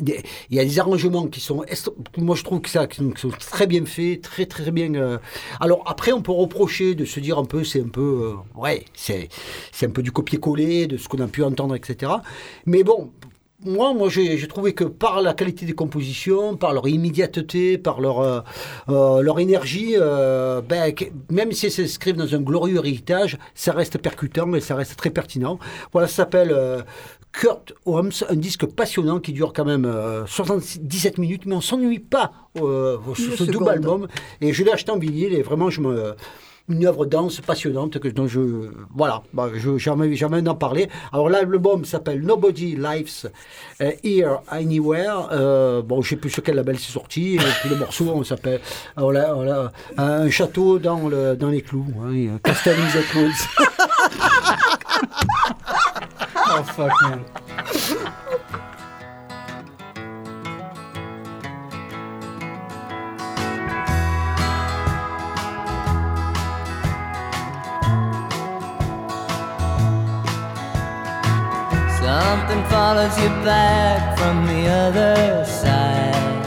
il 0.00 0.56
y 0.56 0.60
a 0.60 0.64
des 0.64 0.78
arrangements 0.78 1.26
qui 1.26 1.40
sont, 1.40 1.64
moi 2.18 2.36
je 2.36 2.44
trouve 2.44 2.60
que 2.60 2.68
ça, 2.68 2.86
qui 2.86 3.02
sont, 3.16 3.30
très 3.30 3.66
bien 3.66 3.84
faits, 3.86 4.22
très 4.22 4.46
très 4.46 4.70
bien. 4.70 5.18
Alors 5.60 5.82
après, 5.86 6.12
on 6.12 6.22
peut 6.22 6.32
reprocher 6.32 6.94
de 6.94 7.04
se 7.04 7.20
dire 7.20 7.38
un 7.38 7.44
peu, 7.44 7.64
c'est 7.64 7.80
un 7.80 7.88
peu, 7.88 8.34
ouais, 8.54 8.84
c'est 8.94 9.28
c'est 9.72 9.86
un 9.86 9.90
peu 9.90 10.02
du 10.02 10.12
copier-coller 10.12 10.86
de 10.86 10.96
ce 10.96 11.08
qu'on 11.08 11.20
a 11.20 11.28
pu 11.28 11.42
entendre, 11.42 11.74
etc. 11.74 12.12
Mais 12.66 12.84
bon. 12.84 13.10
Moi, 13.64 13.94
moi 13.94 14.10
j'ai 14.10 14.46
trouvé 14.48 14.74
que 14.74 14.84
par 14.84 15.22
la 15.22 15.32
qualité 15.32 15.64
des 15.64 15.72
compositions, 15.72 16.56
par 16.56 16.74
leur 16.74 16.86
immédiateté, 16.88 17.78
par 17.78 18.02
leur, 18.02 18.20
euh, 18.20 18.40
euh, 18.90 19.22
leur 19.22 19.40
énergie, 19.40 19.94
euh, 19.96 20.60
ben, 20.60 20.92
même 21.30 21.52
si 21.52 21.66
elles 21.66 21.72
s'inscrivent 21.72 22.16
dans 22.16 22.34
un 22.34 22.40
glorieux 22.40 22.76
héritage, 22.76 23.38
ça 23.54 23.72
reste 23.72 23.96
percutant 23.96 24.54
et 24.54 24.60
ça 24.60 24.74
reste 24.74 24.96
très 24.96 25.08
pertinent. 25.08 25.58
Voilà, 25.92 26.06
ça 26.06 26.16
s'appelle 26.16 26.52
euh, 26.52 26.82
Kurt 27.32 27.72
Holmes, 27.86 28.12
un 28.28 28.36
disque 28.36 28.66
passionnant 28.66 29.20
qui 29.20 29.32
dure 29.32 29.54
quand 29.54 29.64
même 29.64 29.86
euh, 29.86 30.26
77 30.26 31.16
minutes, 31.16 31.46
mais 31.46 31.54
on 31.54 31.62
s'ennuie 31.62 31.98
pas 31.98 32.32
sur 32.54 33.36
ce 33.38 33.44
double 33.44 33.70
album. 33.70 34.06
Et 34.42 34.52
je 34.52 34.64
l'ai 34.64 34.72
acheté 34.72 34.90
en 34.90 34.98
vinyle 34.98 35.32
et 35.32 35.40
vraiment, 35.42 35.70
je 35.70 35.80
me, 35.80 36.14
une 36.68 36.86
œuvre 36.86 37.06
dense, 37.06 37.40
passionnante, 37.40 37.98
que, 37.98 38.08
dont 38.08 38.26
je, 38.26 38.40
voilà, 38.94 39.22
bah, 39.32 39.48
je 39.54 39.78
jamais, 39.78 40.14
jamais 40.14 40.42
d'en 40.42 40.54
parler. 40.54 40.88
Alors 41.12 41.28
là, 41.28 41.42
l'album 41.42 41.84
s'appelle 41.84 42.22
Nobody 42.22 42.76
Lives 42.76 43.30
euh, 43.80 43.92
Here 44.02 44.38
Anywhere. 44.48 45.28
Euh, 45.32 45.82
bon, 45.82 46.02
je 46.02 46.10
sais 46.10 46.16
plus 46.16 46.30
sur 46.30 46.42
quel 46.42 46.56
label 46.56 46.78
c'est 46.78 46.92
sorti. 46.92 47.34
Et 47.34 47.38
puis 47.60 47.68
le 47.68 47.76
morceau, 47.76 48.10
on 48.14 48.24
s'appelle, 48.24 48.60
voilà, 48.96 49.34
voilà, 49.34 49.72
un 49.96 50.28
château 50.30 50.78
dans, 50.78 51.08
le, 51.08 51.36
dans 51.36 51.48
les 51.48 51.62
clous. 51.62 51.86
Hein, 52.00 52.12
et, 52.12 52.28
euh, 52.28 52.38
Castle 52.42 52.76
Something 72.48 72.70
follows 72.70 73.18
you 73.18 73.28
back 73.44 74.16
from 74.16 74.46
the 74.46 74.68
other 74.68 75.44
side. 75.44 76.44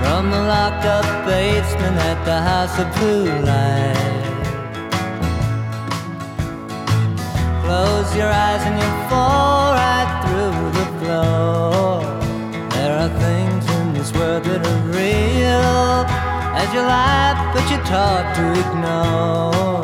From 0.00 0.30
the 0.30 0.42
locked 0.42 0.84
up 0.84 1.26
basement 1.26 1.96
at 1.98 2.24
the 2.24 2.38
House 2.50 2.78
of 2.78 2.86
Blue 2.98 3.26
Light. 3.50 4.22
Close 7.64 8.14
your 8.14 8.30
eyes 8.30 8.62
and 8.68 8.78
you'll 8.80 9.08
fall 9.10 9.74
right 9.74 10.10
through 10.22 10.70
the 10.78 10.86
floor. 11.00 12.00
There 12.76 12.96
are 12.96 13.12
things 13.26 13.68
in 13.78 13.94
this 13.94 14.12
world 14.12 14.44
that 14.44 14.64
are 14.64 14.82
real 14.94 16.06
as 16.62 16.72
you 16.72 16.82
life, 16.82 17.40
but 17.52 17.68
you're 17.68 17.84
taught 17.86 18.36
to 18.36 18.44
ignore. 18.70 19.75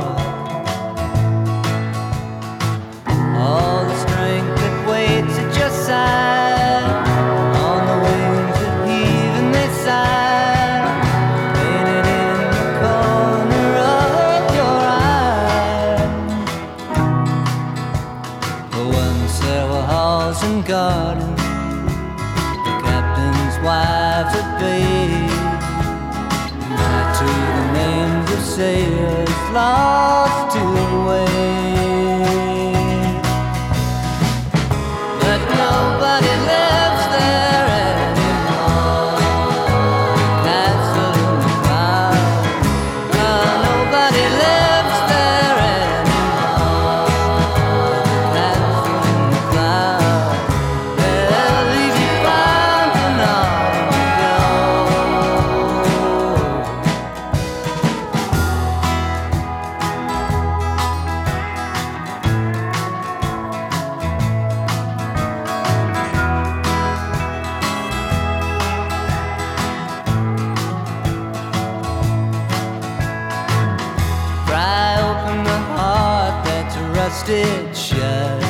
Rusted 77.22 77.76
shut. 77.76 78.40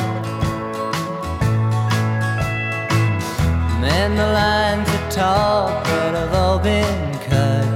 Mend 3.79 4.17
the 4.17 4.25
lines 4.25 4.89
of 4.89 5.09
talk 5.11 5.83
that 5.85 6.13
have 6.15 6.33
all 6.33 6.59
been 6.59 7.13
cut. 7.29 7.67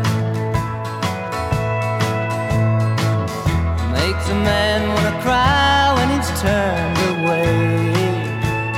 Makes 3.92 4.30
a 4.30 4.36
man 4.36 4.88
wanna 4.94 5.22
cry 5.22 5.94
when 5.98 6.10
he's 6.16 6.30
turned 6.42 7.00
away. 7.14 7.94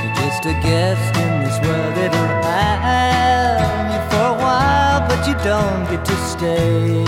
You're 0.02 0.14
just 0.16 0.44
a 0.44 0.54
guest 0.62 1.16
in 1.16 1.44
this 1.44 1.58
world 1.64 1.94
that'll 1.94 2.42
have 2.42 3.92
you 3.92 4.00
for 4.10 4.26
a 4.34 4.38
while, 4.44 5.00
but 5.08 5.26
you 5.26 5.34
don't 5.44 5.88
get 5.90 6.04
to 6.04 6.16
stay. 6.16 6.99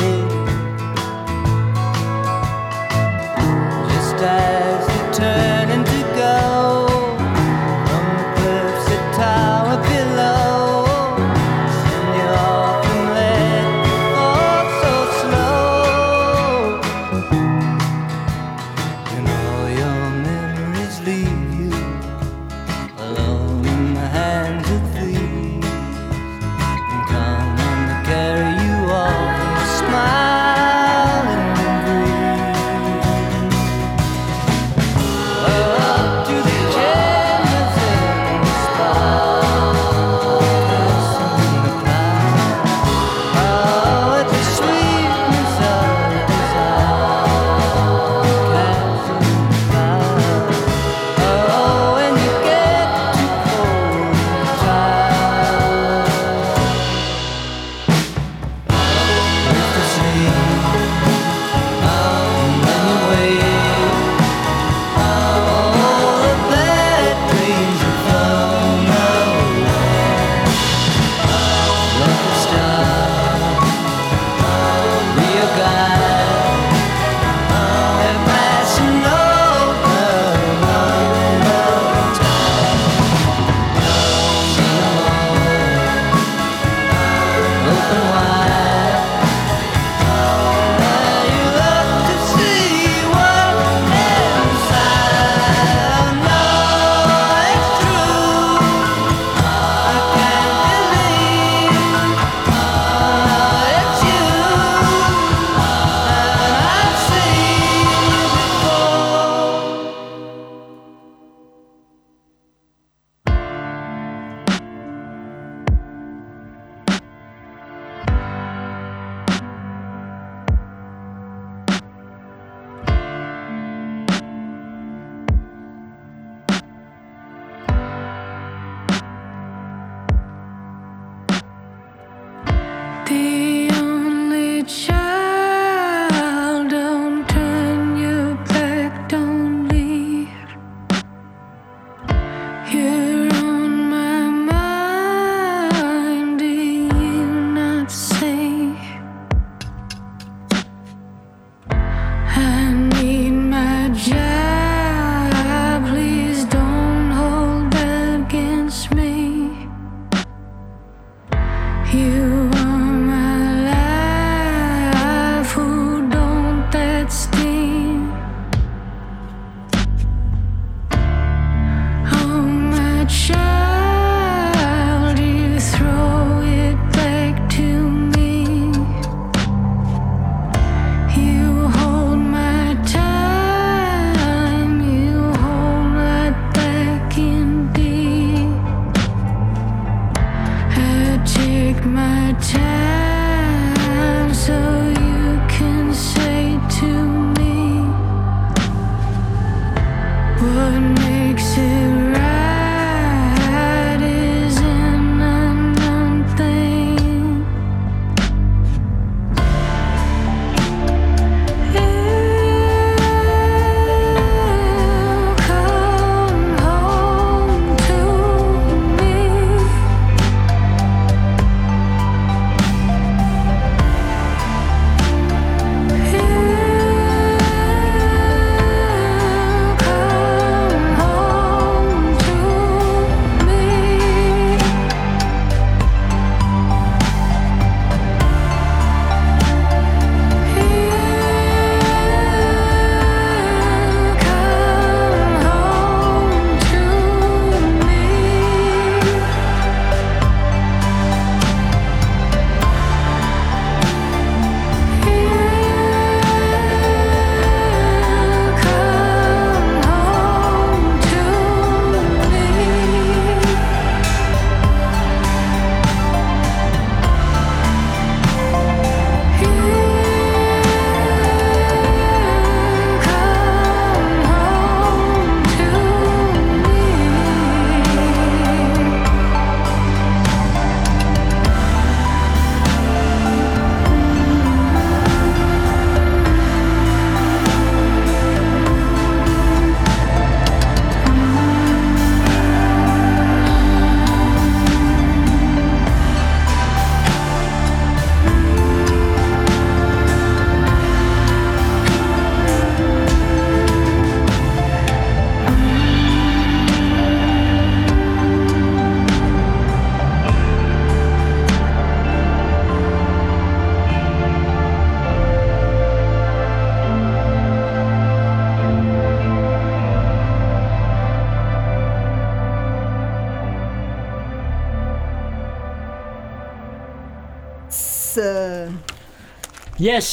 take 191.72 191.86
my 191.86 192.32
time. 192.40 193.01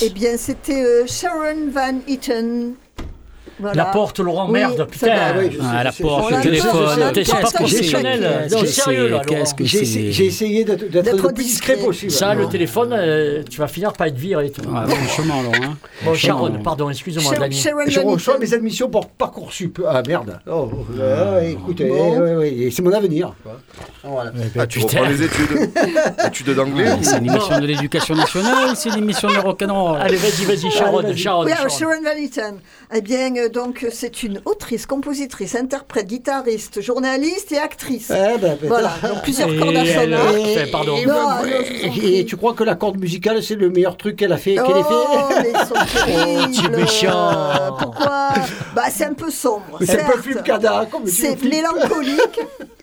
Eh 0.02 0.10
bien, 0.10 0.36
c'était 0.36 0.84
euh, 0.84 1.06
Sharon 1.06 1.70
Van 1.72 2.00
Eaton. 2.08 2.74
Voilà. 3.60 3.76
La 3.76 3.86
porte, 3.92 4.20
Laurent, 4.20 4.46
Oui, 4.48 4.60
merde, 4.60 4.88
putain. 4.90 5.08
va. 5.08 5.40
oui, 5.40 5.50
je 5.52 5.58
sais, 5.58 5.64
Ah, 5.70 5.84
la 5.84 5.92
porte, 5.92 6.32
le 6.32 6.42
téléphone. 6.42 7.12
T'es 7.14 7.24
pas 7.24 7.42
professionnel. 7.52 8.46
c'est 8.48 8.56
Non, 8.56 8.62
Qu'est-ce 8.62 8.76
que 8.78 8.82
sérieux, 8.84 9.08
là, 9.10 9.22
c'est 9.28 9.36
Qu'est-ce 9.36 9.54
que 9.56 9.66
J'ai 9.66 9.82
essayé, 9.82 10.12
j'ai 10.12 10.24
c'est 10.32 10.46
essayé 10.46 10.64
d'être 10.66 10.82
le 11.28 11.34
plus 11.34 11.44
discret 11.44 11.76
possible. 11.78 12.12
Ça, 12.12 12.34
le 12.34 12.48
téléphone, 12.48 12.94
euh, 12.94 13.44
tu 13.50 13.60
vas 13.60 13.68
finir 13.68 13.94
par 13.94 14.08
être 14.08 14.18
viré. 14.18 14.50
toi. 14.52 14.64
Ah, 14.76 14.86
Franchement, 14.88 15.42
Laurent. 15.42 15.56
hein. 15.56 15.60
Bon, 16.04 16.14
Franchement, 16.14 16.16
Sharon, 16.16 16.64
pardon, 16.64 16.90
excuse-moi, 16.90 17.36
Dani. 17.36 17.56
Sharon 17.56 17.80
Je 17.88 18.00
reçois 18.00 18.38
mes 18.38 18.54
admissions 18.54 18.90
pour 18.90 19.08
Parcoursup. 19.08 19.82
Ah 19.88 20.02
merde. 20.08 20.40
Oh, 20.50 20.70
écoutez, 21.44 21.90
Bon. 21.90 22.20
ouais, 22.20 22.36
ouais, 22.36 22.50
et 22.54 22.72
c'est 22.72 22.82
mon 22.82 22.94
avenir. 22.94 23.34
Voilà. 24.04 24.32
Ah, 24.58 24.66
tu 24.68 24.80
Putain. 24.80 25.00
reprends 25.00 25.10
les 25.12 25.24
études 25.24 25.70
Études 26.28 26.56
d'anglais 26.56 26.86
C'est 27.02 27.18
une 27.18 27.26
émission 27.30 27.60
de 27.60 27.66
l'éducation 27.66 28.16
nationale, 28.16 28.76
c'est 28.76 28.90
une 28.90 29.00
émission 29.04 29.28
de 29.30 29.38
rock'n'roll. 29.38 30.00
Allez, 30.02 30.18
vas-y, 30.18 30.46
vas-y, 30.46 30.72
Sharon. 30.72 31.02
Sharon. 31.16 31.44
Oui, 31.46 31.52
Sharon. 31.78 31.94
Eaton. 32.18 32.58
Eh 32.96 33.02
bien, 33.02 33.36
euh, 33.38 33.49
donc, 33.50 33.84
euh, 33.84 33.90
c'est 33.92 34.24
une 34.24 34.42
autrice, 34.46 34.86
compositrice, 34.86 35.56
interprète, 35.56 36.08
guitariste, 36.08 36.82
journaliste 36.82 37.52
et 37.52 37.58
actrice. 37.58 38.12
Eh 38.12 38.38
ben, 38.40 38.58
ben, 38.62 38.68
Voilà, 38.68 38.94
donc 39.04 39.22
plusieurs 39.24 39.50
cordes 39.58 39.76
à 39.76 39.86
son 39.86 40.12
arc. 40.14 40.36
Enfin, 40.40 40.66
pardon. 40.72 40.98
Et, 40.98 41.06
Non, 41.06 41.14
non, 41.14 42.24
tu 42.28 42.38
crois 42.38 42.54
que 42.54 42.64
la 42.64 42.76
corde 42.76 43.00
musicale, 43.00 43.42
c'est 43.44 43.56
le 43.56 43.70
meilleur 43.70 43.98
truc 43.98 44.16
qu'elle 44.18 44.34
a 44.34 44.38
fait, 44.38 44.56
qu'elle 44.56 44.78
ait 44.78 44.84
Oh, 44.90 45.30
fait 45.30 45.42
mais 45.44 45.52
ils 45.54 45.68
sont 45.68 46.04
terribles. 46.06 46.52
tu 46.54 46.66
es 46.66 46.70
méchant. 46.70 47.30
Euh, 47.30 47.70
Pourquoi? 47.78 48.30
Bah, 48.76 48.84
c'est 48.92 49.06
un 49.06 49.14
peu 49.14 49.30
sombre. 49.32 49.80
C'est 49.82 50.02
un 50.02 50.10
peu 50.10 50.34
Cada, 50.44 50.88
comme 50.92 51.06
C'est 51.08 51.42
mélancolique, 51.44 52.40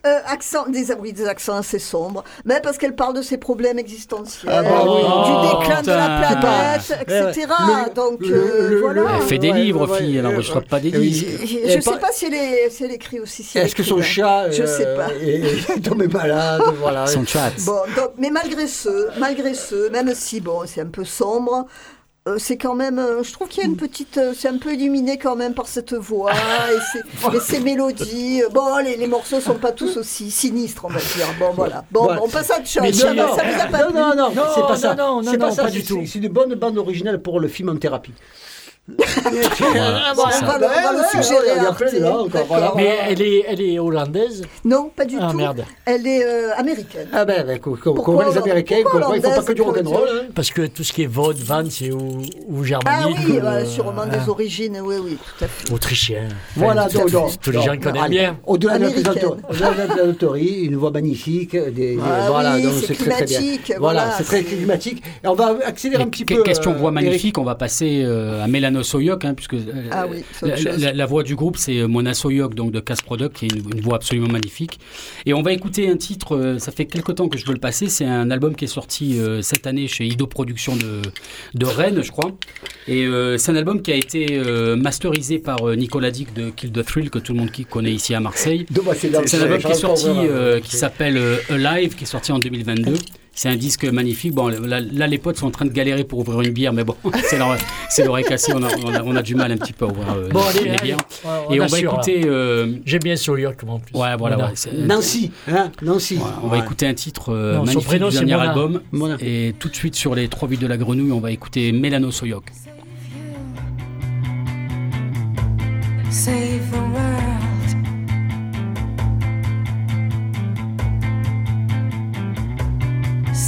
euh, 0.07 0.19
accent, 0.29 0.67
des, 0.69 0.93
oui, 1.01 1.13
des 1.13 1.27
accents 1.27 1.57
assez 1.57 1.79
sombres, 1.79 2.23
mais 2.45 2.61
parce 2.63 2.79
qu'elle 2.79 2.95
parle 2.95 3.15
de 3.15 3.23
ses 3.23 3.37
problèmes 3.39 3.79
existentiels, 3.79 4.53
Ah 4.55 4.63
bah 4.63 4.83
oui. 4.85 5.01
du 5.01 5.33
Oh, 5.33 5.59
déclin 5.61 5.83
de 5.83 5.91
la 5.91 6.37
planète, 6.39 7.01
etc. 7.03 7.47
Le- 7.89 7.95
Donc 7.95 8.21
le- 8.21 8.35
euh, 8.35 8.69
le- 8.71 8.81
voilà. 8.81 9.03
Elle 9.17 9.23
fait 9.23 9.39
des 9.39 9.51
Ouais, 9.51 9.61
livres, 9.61 9.89
ouais, 9.91 9.99
fille, 9.99 10.17
elle 10.17 10.23
n'enregistre 10.25 10.59
ouais. 10.59 10.65
pas 10.69 10.81
des 10.81 10.93
Eh 10.95 10.99
disques. 10.99 11.27
Je 11.45 11.77
ne 11.77 11.81
sais 11.81 11.99
pas 11.99 12.13
si 12.13 12.27
elle, 12.27 12.35
est, 12.35 12.71
si 12.71 12.85
elle 12.85 12.93
écrit 12.93 13.21
aussi. 13.21 13.43
Si 13.43 13.59
Est-ce 13.59 13.75
que 13.75 13.83
son 13.83 13.99
hein. 13.99 14.03
chat 14.03 14.51
Je 14.51 14.63
euh, 14.63 14.67
sais 14.67 14.87
pas. 14.95 15.09
est, 15.21 15.77
est 15.77 15.81
tombé 15.83 16.07
malade 16.09 16.63
voilà. 16.81 17.07
Son 17.07 17.25
chat. 17.27 17.51
Bon, 17.65 17.81
donc, 17.97 18.13
mais 18.19 18.31
malgré 18.31 18.67
ce, 18.67 19.19
malgré 19.19 19.55
ce, 19.55 19.89
même 19.91 20.15
si 20.15 20.41
bon, 20.41 20.61
c'est 20.67 20.81
un 20.83 20.87
peu 20.87 21.05
sombre, 21.05 21.67
euh, 21.67 21.96
c'est 22.39 22.57
quand 22.57 22.75
même, 22.75 22.99
euh, 22.99 23.23
je 23.23 23.33
trouve 23.33 23.49
qu'il 23.49 23.63
y 23.63 23.67
a 23.67 23.69
une 23.69 23.77
petite, 23.77 24.19
euh, 24.19 24.33
c'est 24.37 24.49
un 24.49 24.59
peu 24.59 24.73
illuminé 24.73 25.17
quand 25.19 25.37
même 25.37 25.55
par 25.55 25.67
cette 25.69 25.95
voix 25.95 26.33
et 26.33 27.41
ces, 27.41 27.61
mélodies. 27.61 28.43
Bon, 28.53 28.77
les, 28.79 28.97
les 28.97 29.07
morceaux 29.07 29.41
sont 29.41 29.55
pas 29.55 29.73
tous 29.73 29.97
aussi 29.97 30.31
sinistres, 30.31 30.85
on 30.85 30.89
va 30.89 30.99
dire. 30.99 31.27
Bon, 31.39 31.53
voilà. 31.55 31.85
Bon, 31.91 32.09
on 32.23 32.29
passe 32.29 32.51
à 32.51 32.59
autre 32.59 32.67
chose. 32.67 32.83
Mais 32.83 32.93
ça, 32.93 33.11
si, 33.11 33.17
va- 33.17 33.27
non. 33.27 33.37
ça 33.37 33.43
vous 33.45 33.61
a 33.61 33.67
pas 33.67 33.79
non, 33.85 33.91
plu 33.91 33.99
non, 34.01 34.15
non, 34.17 34.31
Non, 34.35 34.43
c'est 34.55 34.61
pas 34.63 34.69
non, 34.71 34.77
ça. 34.77 34.95
non, 34.95 35.23
non, 35.23 35.31
c'est 35.31 35.39
pas 35.39 35.49
non, 35.51 35.55
ça. 35.55 35.63
pas 35.65 35.71
du 35.71 35.81
c'est- 35.83 35.87
tout. 35.87 36.03
C'est 36.07 36.19
une 36.19 36.29
bonne 36.29 36.55
bande 36.55 36.79
originale 36.79 37.23
pour 37.23 37.39
le 37.39 37.47
film 37.49 37.69
en 37.69 37.77
thérapie. 37.77 38.13
Ah, 38.89 40.13
on 40.17 40.23
va, 40.23 40.93
le- 40.93 41.23
suggérer 41.23 41.51
à 41.59 41.69
Arte. 41.69 41.83
voilà. 42.49 42.73
Mais 42.77 42.97
elle 43.09 43.21
est, 43.23 43.45
elle 43.49 43.61
est 43.61 43.79
hollandaise. 43.81 44.43
Non, 44.65 44.91
pas 44.95 45.05
du 45.05 45.17
Ah, 45.21 45.29
tout. 45.31 45.37
merde. 45.37 45.65
Elle 45.85 46.07
est 46.07 46.25
euh, 46.25 46.51
américaine. 46.57 47.09
Ah 47.13 47.25
ben, 47.25 47.45
ben, 47.45 47.59
comme 47.59 47.77
les 48.29 48.39
Américains, 48.39 48.77
pourquoi 48.83 49.01
comme 49.01 49.09
quoi, 49.09 49.17
il 49.17 49.23
faut 49.23 49.31
pas 49.31 49.43
que 49.43 49.53
du 49.53 49.63
rock'n'roll. 49.63 50.09
hein. 50.09 50.27
Parce 50.35 50.51
que 50.51 50.67
tout 50.67 50.85
ce 50.85 50.93
qui 50.93 51.03
est 51.03 51.07
Vaud, 51.07 51.33
Vance 51.37 51.81
ou, 51.81 52.23
ou 52.49 52.61
Ah 52.63 52.65
germanique. 52.65 53.17
oui, 53.27 53.39
ou, 53.43 53.45
euh, 53.47 53.65
sûrement 53.65 54.03
hein, 54.03 54.07
des 54.07 54.29
origines, 54.29 54.79
oui, 54.83 54.97
oui, 55.03 55.17
tout 55.39 55.45
à 55.45 55.49
fait. 55.49 55.73
Autrichien. 55.73 56.29
Voilà, 56.57 56.89
tous- 56.89 57.11
donc, 57.11 57.41
tous 57.41 57.51
les 57.51 57.63
gens 57.63 57.77
connaissent 57.79 58.03
allez, 58.03 58.19
bien. 58.19 58.39
Au-delà 58.47 58.79
de 58.79 58.85
la 58.85 59.87
plaisanterie, 59.87 60.65
une 60.65 60.77
voix 60.77 60.91
magnifique. 60.91 61.57
Ah 61.57 62.29
voilà, 62.31 62.57
c'est 62.73 62.95
très 62.95 63.25
bien. 63.25 63.27
climatique, 63.27 63.73
Voilà, 63.79 64.11
c'est 64.17 64.25
très 64.25 64.43
climatique. 64.45 65.03
On 65.25 65.35
va 65.35 65.57
accélérer 65.65 66.03
un 66.03 66.07
Et 66.07 66.11
petit 66.11 66.25
peu. 66.25 66.43
question 66.43 66.73
euh, 66.73 66.77
voix 66.77 66.91
magnifique, 66.93 67.39
on 67.39 67.45
va 67.45 67.55
passer 67.57 68.05
à 68.05 68.47
Soyok, 68.83 69.25
hein, 69.25 69.35
puisque 69.35 69.55
euh, 69.55 69.89
Ah 69.91 70.07
oui, 70.09 70.23
la, 70.95 71.07
voix 71.07 71.23
du 71.23 71.35
groupe 71.35 71.57
c'est 71.57 71.79
euh, 71.79 71.89
Mona 71.89 72.15
Soyok, 72.15 72.55
donc 72.55 72.73
de 72.73 72.81
Cast 72.81 73.03
Product, 73.03 73.35
qui 73.35 73.47
est 73.47 73.49
une, 73.49 73.63
une 73.75 73.81
voix 73.81 73.97
absolument 73.97 74.29
magnifique. 74.29 74.79
Et 75.25 75.35
on 75.35 75.43
va 75.43 75.53
écouter 75.53 75.89
un 75.89 75.97
titre, 75.97 76.37
euh, 76.37 76.59
ça 76.59 76.73
fait 76.73 76.87
quelque 76.87 77.13
temps 77.13 77.29
que 77.29 77.39
je 77.39 77.47
veux 77.47 77.55
le 77.55 77.61
passer, 77.61 77.89
c'est 77.89 78.05
un 78.05 78.31
album 78.31 78.55
qui 78.55 78.65
est 78.65 78.69
sorti 78.69 79.19
euh, 79.19 79.43
cette 79.43 79.67
année 79.67 79.89
chez 79.89 80.05
Ido 80.05 80.27
Productions 80.27 80.77
de, 80.77 81.03
de 81.55 81.67
Rennes, 81.67 82.03
je 82.03 82.11
crois. 82.11 82.33
Et 82.89 83.05
euh, 83.05 83.37
c'est 83.37 83.51
un 83.51 83.57
album 83.57 83.83
qui 83.83 83.93
a 83.93 83.97
été 83.97 84.27
euh, 84.31 84.77
masterisé 84.77 85.39
par 85.39 85.67
euh, 85.69 85.75
Nicolas 85.75 86.11
Dick 86.11 86.33
de 86.35 86.51
Kill 86.51 86.71
the 86.71 86.85
Thrill, 86.85 87.11
que 87.11 87.19
tout 87.19 87.33
le 87.33 87.41
monde 87.41 87.51
qui 87.51 87.65
connaît 87.65 87.93
ici 87.93 88.15
à 88.15 88.21
Marseille. 88.21 88.67
C'est 88.97 89.39
un 89.39 89.43
album 89.43 89.59
qui 89.59 89.67
est 89.67 89.75
sorti, 89.75 90.09
qui 90.63 90.77
s'appelle 90.77 91.17
euh, 91.17 91.39
Alive, 91.51 91.95
qui 91.97 92.05
est 92.05 92.07
sorti 92.07 92.33
en 92.33 92.39
2022. 92.39 92.95
C'est 93.39 93.51
un 93.51 93.57
disque 93.57 93.85
magnifique. 93.85 94.33
Bon, 94.33 94.49
là, 94.49 94.81
là, 94.81 95.07
les 95.07 95.19
potes 95.19 95.37
sont 95.37 95.47
en 95.47 95.51
train 95.51 95.67
de 95.67 95.71
galérer 95.71 96.05
pour 96.05 96.21
ouvrir 96.21 96.41
une 96.41 96.53
bière, 96.55 96.73
mais 96.73 96.85
bon, 96.85 96.97
c'est 97.91 98.03
l'oreille 98.07 98.25
cassée. 98.25 98.53
On 98.55 98.63
a, 98.63 98.69
on, 98.83 98.95
a, 98.95 99.03
on 99.03 99.15
a 99.15 99.21
du 99.21 99.35
mal 99.35 99.53
un 99.53 99.59
petit 99.59 99.75
peu 99.75 99.85
à 99.85 99.89
ouvrir 99.89 100.07
euh, 100.17 100.29
Bon, 100.31 100.41
les 100.55 100.61
allez, 100.61 100.71
allez, 100.71 100.83
bières. 100.83 100.97
on 101.23 101.53
Et 101.53 101.57
on 101.57 101.59
va 101.59 101.65
assure, 101.67 101.93
écouter. 101.93 102.23
euh, 102.25 102.77
J'aime 102.87 103.03
bien 103.03 103.15
Soyok 103.15 103.63
en 103.69 103.79
plus. 103.79 103.95
ouais, 103.95 104.17
voilà. 104.17 104.37
Mona. 104.37 104.49
ouais, 104.49 104.55
c'est- 104.57 104.73
Nancy, 104.73 105.31
hein, 105.49 105.71
Nancy. 105.83 106.15
voilà, 106.17 106.39
on 106.43 106.49
va 106.49 106.59
écouter 106.59 106.87
un 106.87 106.95
titre 106.95 107.31
euh, 107.31 107.53
Non, 107.57 107.59
son 107.61 107.65
magnifique 107.67 107.87
prénom, 107.89 108.09
du 108.09 108.15
dernier 108.17 108.33
Mona. 108.37 108.49
album. 108.49 108.81
Mona. 108.93 109.17
Et 109.21 109.55
tout 109.59 109.69
de 109.69 109.77
suite 109.77 109.97
sur 109.97 110.15
les 110.15 110.29
trois 110.29 110.49
vies 110.49 110.57
de 110.57 110.67
la 110.67 110.79
grenouille, 110.79 111.13
on 111.13 111.21
va 111.21 111.31
écouter 111.31 111.73
Mélano 111.73 112.11
Soyok. 112.11 112.45
Save 116.11 116.71
the 116.73 116.77
world. 116.95 117.36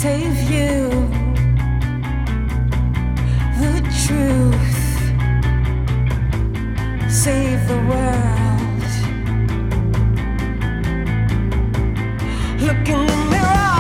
Save 0.01 0.49
you. 0.49 0.91
The 3.59 3.81
truth. 4.07 4.79
Save 7.11 7.67
the 7.67 7.79
world. 7.91 8.85
Look 12.61 12.89
in 12.89 13.07
the 13.09 13.17
mirror. 13.29 13.78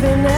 nothing 0.00 0.26
else. 0.26 0.37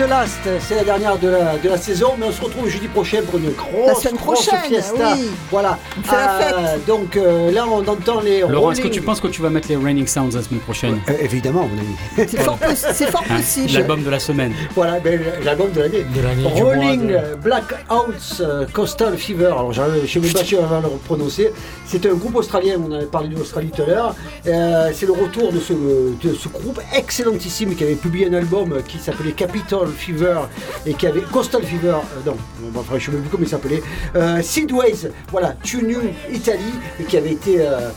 The 0.00 0.08
last, 0.08 0.38
c'est 0.60 0.76
la 0.76 0.84
dernière 0.84 1.18
de 1.18 1.28
la, 1.28 1.58
de 1.58 1.68
la 1.68 1.76
saison, 1.76 2.12
mais 2.18 2.24
on 2.24 2.32
se 2.32 2.40
retrouve 2.40 2.70
jeudi 2.70 2.88
prochain 2.88 3.18
pour 3.28 3.38
une 3.38 3.50
grosse, 3.50 3.86
La 3.86 3.94
semaine 3.96 4.14
grosse 4.16 4.46
prochaine, 4.46 4.70
fiesta. 4.70 4.94
oui. 5.14 5.28
Voilà. 5.50 5.78
On 5.98 6.02
fait 6.02 6.16
la 6.16 6.28
fête. 6.38 6.86
donc 6.86 7.16
euh, 7.18 7.50
là, 7.52 7.66
on 7.70 7.86
entend 7.86 8.20
les. 8.20 8.40
Laurent, 8.40 8.70
est-ce 8.72 8.80
que 8.80 8.86
Rolling- 8.86 8.90
tu 8.94 9.02
penses 9.02 9.20
que 9.20 9.28
tu 9.28 9.42
vas 9.42 9.50
mettre 9.50 9.68
les 9.68 9.76
Raining 9.76 10.06
Sounds 10.06 10.30
la 10.34 10.42
semaine 10.42 10.60
prochaine 10.60 11.00
Euh, 11.10 11.12
Évidemment, 11.20 11.68
mon 11.68 11.78
ami. 11.78 12.26
C'est 12.28 12.38
fort, 12.38 12.58
fort 12.58 13.24
Hein 13.28 13.36
possible. 13.36 13.72
L'album 13.74 14.02
de 14.02 14.08
la 14.08 14.18
semaine. 14.20 14.54
Voilà, 14.74 15.00
ben, 15.00 15.20
l'album 15.44 15.70
de 15.70 15.80
l'année. 15.82 16.04
De 16.14 16.22
l'année, 16.22 16.54
du 16.54 16.62
Rolling 16.62 17.10
mois 17.10 17.20
de- 17.20 17.34
Black 17.36 17.64
Oats 17.90 18.40
euh, 18.40 18.66
Coastal 18.72 19.18
Fever. 19.18 19.46
Alors, 19.48 19.72
je 19.74 19.82
ne 19.82 20.06
sais 20.06 20.18
même 20.18 20.32
pas 20.32 20.44
si 20.44 20.54
on 20.56 20.64
va 20.64 20.80
le 20.80 20.88
prononcer. 21.04 21.52
C'est 21.84 22.06
un 22.06 22.14
groupe 22.14 22.36
australien, 22.36 22.76
on 22.88 22.90
avait 22.92 23.04
parlé 23.04 23.28
de 23.28 23.36
l'Australie 23.36 23.70
tout 23.74 23.82
à 23.82 23.86
l'heure. 23.86 24.14
Euh, 24.46 24.90
c'est 24.94 25.04
le 25.06 25.12
retour 25.12 25.52
de 25.52 25.60
ce, 25.60 25.74
de 25.74 26.34
ce 26.34 26.48
groupe 26.48 26.80
excellentissime 26.96 27.74
qui 27.74 27.84
avait 27.84 27.96
publié 27.96 28.28
un 28.28 28.34
album 28.34 28.80
qui 28.88 28.98
s'appelait 28.98 29.32
Capital 29.32 29.88
Fever 29.92 30.40
et 30.86 30.94
qui 30.94 31.06
avait 31.06 31.20
Coastal 31.22 31.62
Fever. 31.62 31.88
euh, 31.94 32.20
non, 32.26 32.36
bon, 32.60 32.80
enfin, 32.80 32.92
je 32.92 32.94
ne 32.96 33.00
sais 33.00 33.10
même 33.12 33.20
plus 33.22 33.30
comment 33.30 33.44
il 33.44 33.48
s'appelait. 33.48 33.82
Euh, 34.16 34.42
Seedways, 34.42 35.10
voilà, 35.30 35.54
Tunu 35.62 35.96
Italie, 36.32 36.74
et 37.00 37.04
qui 37.04 37.16
avait 37.16 37.32
été 37.32 37.60
euh, 37.60 37.90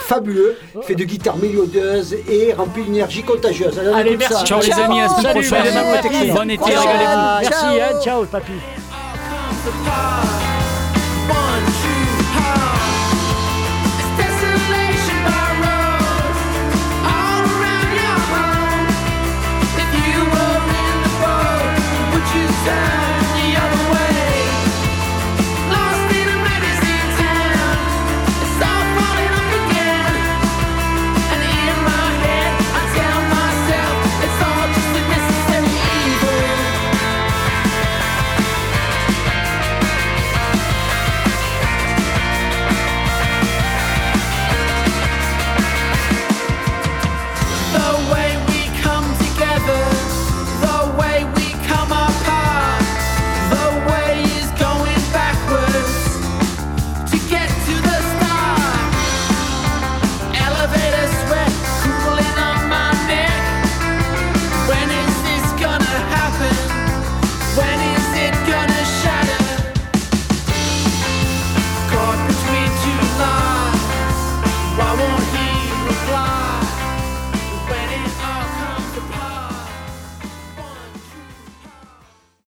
fabuleux, 0.00 0.56
fait 0.82 0.94
de 0.94 1.04
guitare 1.04 1.36
mélodieuse 1.36 2.14
et 2.28 2.52
rempli 2.52 2.84
d'énergie 2.84 3.22
contagieuse. 3.22 3.78
Alors, 3.78 3.96
Allez, 3.96 4.16
merci. 4.16 4.44
Ciao 4.44 4.60
les 4.60 4.72
amis, 4.72 5.00
à 5.00 5.08
Salut, 5.08 5.40
prochaine. 5.46 6.34
Bon 6.34 6.50
été, 6.50 6.64
régalez-vous. 6.64 7.40
Merci, 7.40 7.50
Ciao. 7.50 7.80
hein, 7.80 8.00
ciao, 8.02 8.24
papy. 8.24 8.52